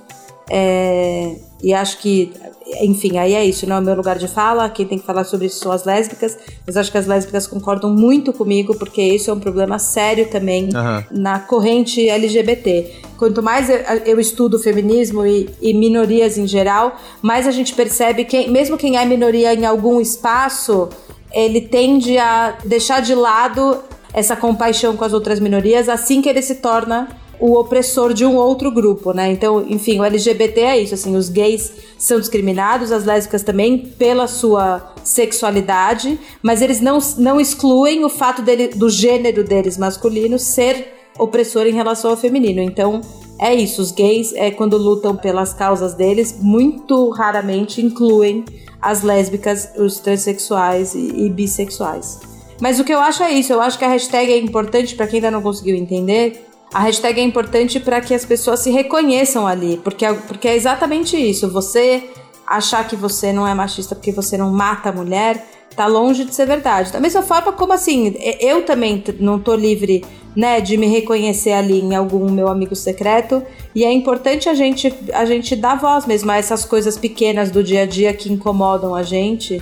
É, 0.49 1.35
e 1.61 1.73
acho 1.73 1.97
que, 1.99 2.33
enfim, 2.81 3.17
aí 3.17 3.33
é 3.33 3.45
isso, 3.45 3.67
não 3.67 3.77
é 3.77 3.79
o 3.79 3.81
meu 3.81 3.95
lugar 3.95 4.17
de 4.17 4.27
fala. 4.27 4.69
Quem 4.69 4.85
tem 4.85 4.97
que 4.97 5.05
falar 5.05 5.23
sobre 5.23 5.47
isso 5.47 5.59
são 5.59 5.71
as 5.71 5.83
lésbicas. 5.83 6.37
Mas 6.65 6.77
acho 6.77 6.91
que 6.91 6.97
as 6.97 7.07
lésbicas 7.07 7.47
concordam 7.47 7.91
muito 7.91 8.33
comigo, 8.33 8.75
porque 8.75 9.01
isso 9.01 9.29
é 9.29 9.33
um 9.33 9.39
problema 9.39 9.79
sério 9.79 10.29
também 10.29 10.69
Aham. 10.73 11.03
na 11.11 11.39
corrente 11.39 12.07
LGBT. 12.09 12.91
Quanto 13.17 13.41
mais 13.41 13.69
eu, 13.69 13.77
eu 14.05 14.19
estudo 14.19 14.59
feminismo 14.59 15.25
e, 15.25 15.49
e 15.61 15.73
minorias 15.73 16.37
em 16.37 16.47
geral, 16.47 16.97
mais 17.21 17.47
a 17.47 17.51
gente 17.51 17.73
percebe 17.73 18.25
que, 18.25 18.49
mesmo 18.49 18.77
quem 18.77 18.97
é 18.97 19.05
minoria 19.05 19.53
em 19.53 19.65
algum 19.65 20.01
espaço, 20.01 20.89
ele 21.31 21.61
tende 21.61 22.17
a 22.17 22.57
deixar 22.65 23.01
de 23.01 23.15
lado 23.15 23.79
essa 24.13 24.35
compaixão 24.35 24.95
com 24.95 25.03
as 25.03 25.13
outras 25.13 25.39
minorias 25.39 25.89
assim 25.89 26.21
que 26.21 26.29
ele 26.29 26.41
se 26.41 26.55
torna 26.55 27.07
o 27.45 27.59
opressor 27.59 28.13
de 28.13 28.25
um 28.25 28.37
outro 28.37 28.71
grupo, 28.71 29.11
né? 29.11 29.29
Então, 29.29 29.65
enfim, 29.67 29.99
o 29.99 30.03
LGBT 30.05 30.61
é 30.61 30.79
isso, 30.79 30.93
assim, 30.93 31.13
os 31.13 31.27
gays 31.27 31.73
são 31.97 32.17
discriminados, 32.17 32.89
as 32.89 33.03
lésbicas 33.03 33.43
também 33.43 33.79
pela 33.79 34.27
sua 34.27 34.93
sexualidade, 35.03 36.17
mas 36.41 36.61
eles 36.61 36.79
não, 36.79 36.99
não 37.17 37.41
excluem 37.41 38.05
o 38.05 38.07
fato 38.07 38.41
dele, 38.41 38.69
do 38.69 38.89
gênero 38.89 39.43
deles 39.43 39.77
masculino 39.77 40.39
ser 40.39 40.93
opressor 41.19 41.67
em 41.67 41.73
relação 41.73 42.11
ao 42.11 42.15
feminino. 42.15 42.61
Então, 42.61 43.01
é 43.37 43.53
isso, 43.53 43.81
os 43.81 43.91
gays, 43.91 44.31
é, 44.35 44.49
quando 44.49 44.77
lutam 44.77 45.13
pelas 45.13 45.53
causas 45.53 45.93
deles, 45.95 46.37
muito 46.39 47.09
raramente 47.09 47.81
incluem 47.81 48.45
as 48.81 49.03
lésbicas, 49.03 49.69
os 49.77 49.99
transexuais 49.99 50.95
e, 50.95 51.25
e 51.25 51.29
bissexuais. 51.29 52.21
Mas 52.61 52.79
o 52.79 52.85
que 52.85 52.93
eu 52.93 53.01
acho 53.01 53.21
é 53.21 53.33
isso, 53.33 53.51
eu 53.51 53.59
acho 53.59 53.77
que 53.77 53.83
a 53.83 53.89
hashtag 53.89 54.31
é 54.31 54.37
importante 54.37 54.95
para 54.95 55.07
quem 55.07 55.17
ainda 55.17 55.29
não 55.29 55.41
conseguiu 55.41 55.75
entender. 55.75 56.52
A 56.73 56.79
hashtag 56.79 57.19
é 57.21 57.23
importante 57.23 57.79
para 57.79 58.01
que 58.01 58.15
as 58.15 58.25
pessoas 58.25 58.61
se 58.61 58.71
reconheçam 58.71 59.45
ali, 59.45 59.79
porque, 59.83 60.03
é- 60.05 60.13
porque 60.13 60.47
é 60.47 60.55
exatamente 60.55 61.15
isso. 61.15 61.49
Você 61.51 62.09
achar 62.47 62.87
que 62.87 62.95
você 62.95 63.31
não 63.31 63.47
é 63.47 63.53
machista 63.53 63.93
porque 63.93 64.11
você 64.11 64.37
não 64.37 64.51
mata 64.51 64.89
a 64.89 64.91
mulher, 64.91 65.47
tá 65.75 65.85
longe 65.85 66.25
de 66.25 66.33
ser 66.33 66.47
verdade. 66.47 66.91
Da 66.91 66.99
mesma 66.99 67.21
forma 67.21 67.51
como 67.51 67.73
assim, 67.73 68.15
eu 68.39 68.65
também 68.65 69.03
não 69.19 69.39
tô 69.39 69.55
livre, 69.55 70.03
né, 70.35 70.59
de 70.59 70.75
me 70.75 70.87
reconhecer 70.87 71.51
ali 71.51 71.79
em 71.79 71.95
algum 71.95 72.31
meu 72.31 72.47
amigo 72.47 72.75
secreto, 72.75 73.43
e 73.75 73.85
é 73.85 73.91
importante 73.91 74.49
a 74.49 74.55
gente 74.55 74.91
a 75.13 75.25
gente 75.25 75.55
dar 75.55 75.79
voz 75.79 76.07
mesmo 76.07 76.31
a 76.31 76.37
essas 76.37 76.65
coisas 76.65 76.97
pequenas 76.97 77.51
do 77.51 77.63
dia 77.63 77.83
a 77.83 77.85
dia 77.85 78.13
que 78.13 78.31
incomodam 78.33 78.95
a 78.95 79.03
gente, 79.03 79.61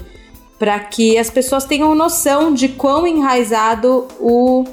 para 0.58 0.80
que 0.80 1.18
as 1.18 1.30
pessoas 1.30 1.66
tenham 1.66 1.94
noção 1.94 2.54
de 2.54 2.70
quão 2.70 3.06
enraizado 3.06 4.08
o 4.20 4.64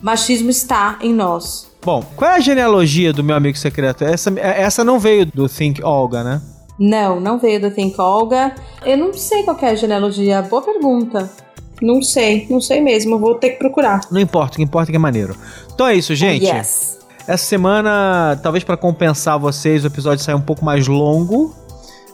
machismo 0.00 0.48
está 0.48 0.98
em 1.02 1.12
nós. 1.12 1.73
Bom, 1.84 2.02
qual 2.16 2.30
é 2.30 2.36
a 2.36 2.40
genealogia 2.40 3.12
do 3.12 3.22
meu 3.22 3.36
amigo 3.36 3.58
secreto? 3.58 4.04
Essa, 4.04 4.32
essa 4.40 4.82
não 4.82 4.98
veio 4.98 5.26
do 5.26 5.46
Think 5.48 5.82
Olga, 5.82 6.24
né? 6.24 6.40
Não, 6.78 7.20
não 7.20 7.38
veio 7.38 7.60
do 7.60 7.70
Think 7.70 8.00
Olga. 8.00 8.54
Eu 8.86 8.96
não 8.96 9.12
sei 9.12 9.42
qual 9.42 9.58
é 9.60 9.68
a 9.68 9.74
genealogia. 9.74 10.40
Boa 10.42 10.62
pergunta. 10.62 11.30
Não 11.82 12.00
sei, 12.00 12.46
não 12.48 12.60
sei 12.60 12.80
mesmo, 12.80 13.18
vou 13.18 13.34
ter 13.34 13.50
que 13.50 13.58
procurar. 13.58 14.00
Não 14.10 14.20
importa, 14.20 14.54
o 14.54 14.56
que 14.56 14.62
importa 14.62 14.90
é 14.90 14.92
que 14.92 14.96
é 14.96 14.98
maneiro. 14.98 15.36
Então 15.74 15.86
é 15.86 15.94
isso, 15.94 16.14
gente. 16.14 16.46
Yes. 16.46 16.98
Essa 17.26 17.44
semana, 17.44 18.38
talvez 18.42 18.64
para 18.64 18.76
compensar 18.76 19.38
vocês, 19.38 19.84
o 19.84 19.88
episódio 19.88 20.24
saia 20.24 20.36
um 20.36 20.42
pouco 20.42 20.64
mais 20.64 20.86
longo. 20.86 21.54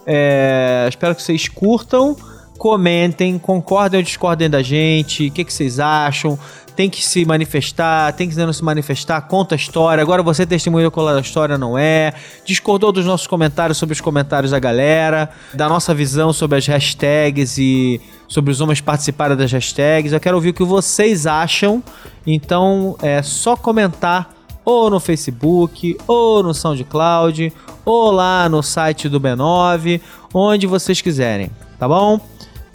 É, 0.04 0.86
espero 0.88 1.14
que 1.14 1.22
vocês 1.22 1.46
curtam, 1.46 2.16
comentem, 2.58 3.38
concordem 3.38 3.98
ou 3.98 4.04
discordem 4.04 4.50
da 4.50 4.62
gente, 4.62 5.28
o 5.28 5.30
que, 5.30 5.44
que 5.44 5.52
vocês 5.52 5.78
acham. 5.78 6.38
Tem 6.80 6.88
que 6.88 7.04
se 7.04 7.26
manifestar, 7.26 8.10
tem 8.14 8.26
que 8.26 8.34
não 8.36 8.54
se 8.54 8.64
manifestar, 8.64 9.20
conta 9.20 9.54
a 9.54 9.56
história. 9.56 10.00
Agora 10.00 10.22
você 10.22 10.46
testemunhou 10.46 10.90
qual 10.90 11.08
a 11.08 11.20
história 11.20 11.58
não 11.58 11.76
é. 11.76 12.14
Discordou 12.42 12.90
dos 12.90 13.04
nossos 13.04 13.26
comentários 13.26 13.76
sobre 13.76 13.92
os 13.92 14.00
comentários 14.00 14.52
da 14.52 14.58
galera, 14.58 15.28
da 15.52 15.68
nossa 15.68 15.94
visão 15.94 16.32
sobre 16.32 16.56
as 16.56 16.66
hashtags 16.66 17.58
e 17.58 18.00
sobre 18.26 18.50
os 18.50 18.62
homens 18.62 18.80
participarem 18.80 19.36
das 19.36 19.52
hashtags. 19.52 20.10
Eu 20.10 20.20
quero 20.20 20.38
ouvir 20.38 20.48
o 20.48 20.54
que 20.54 20.64
vocês 20.64 21.26
acham. 21.26 21.84
Então 22.26 22.96
é 23.02 23.20
só 23.20 23.56
comentar 23.56 24.32
ou 24.64 24.88
no 24.88 25.00
Facebook, 25.00 25.98
ou 26.06 26.42
no 26.42 26.54
SoundCloud, 26.54 27.52
ou 27.84 28.10
lá 28.10 28.48
no 28.48 28.62
site 28.62 29.06
do 29.06 29.20
B9, 29.20 30.00
onde 30.32 30.66
vocês 30.66 31.02
quiserem, 31.02 31.50
tá 31.78 31.86
bom? 31.86 32.18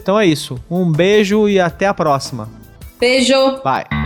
Então 0.00 0.16
é 0.16 0.24
isso. 0.24 0.56
Um 0.70 0.92
beijo 0.92 1.48
e 1.48 1.58
até 1.58 1.88
a 1.88 1.94
próxima. 1.94 2.65
Beijo. 2.98 3.60
Bye. 3.62 4.05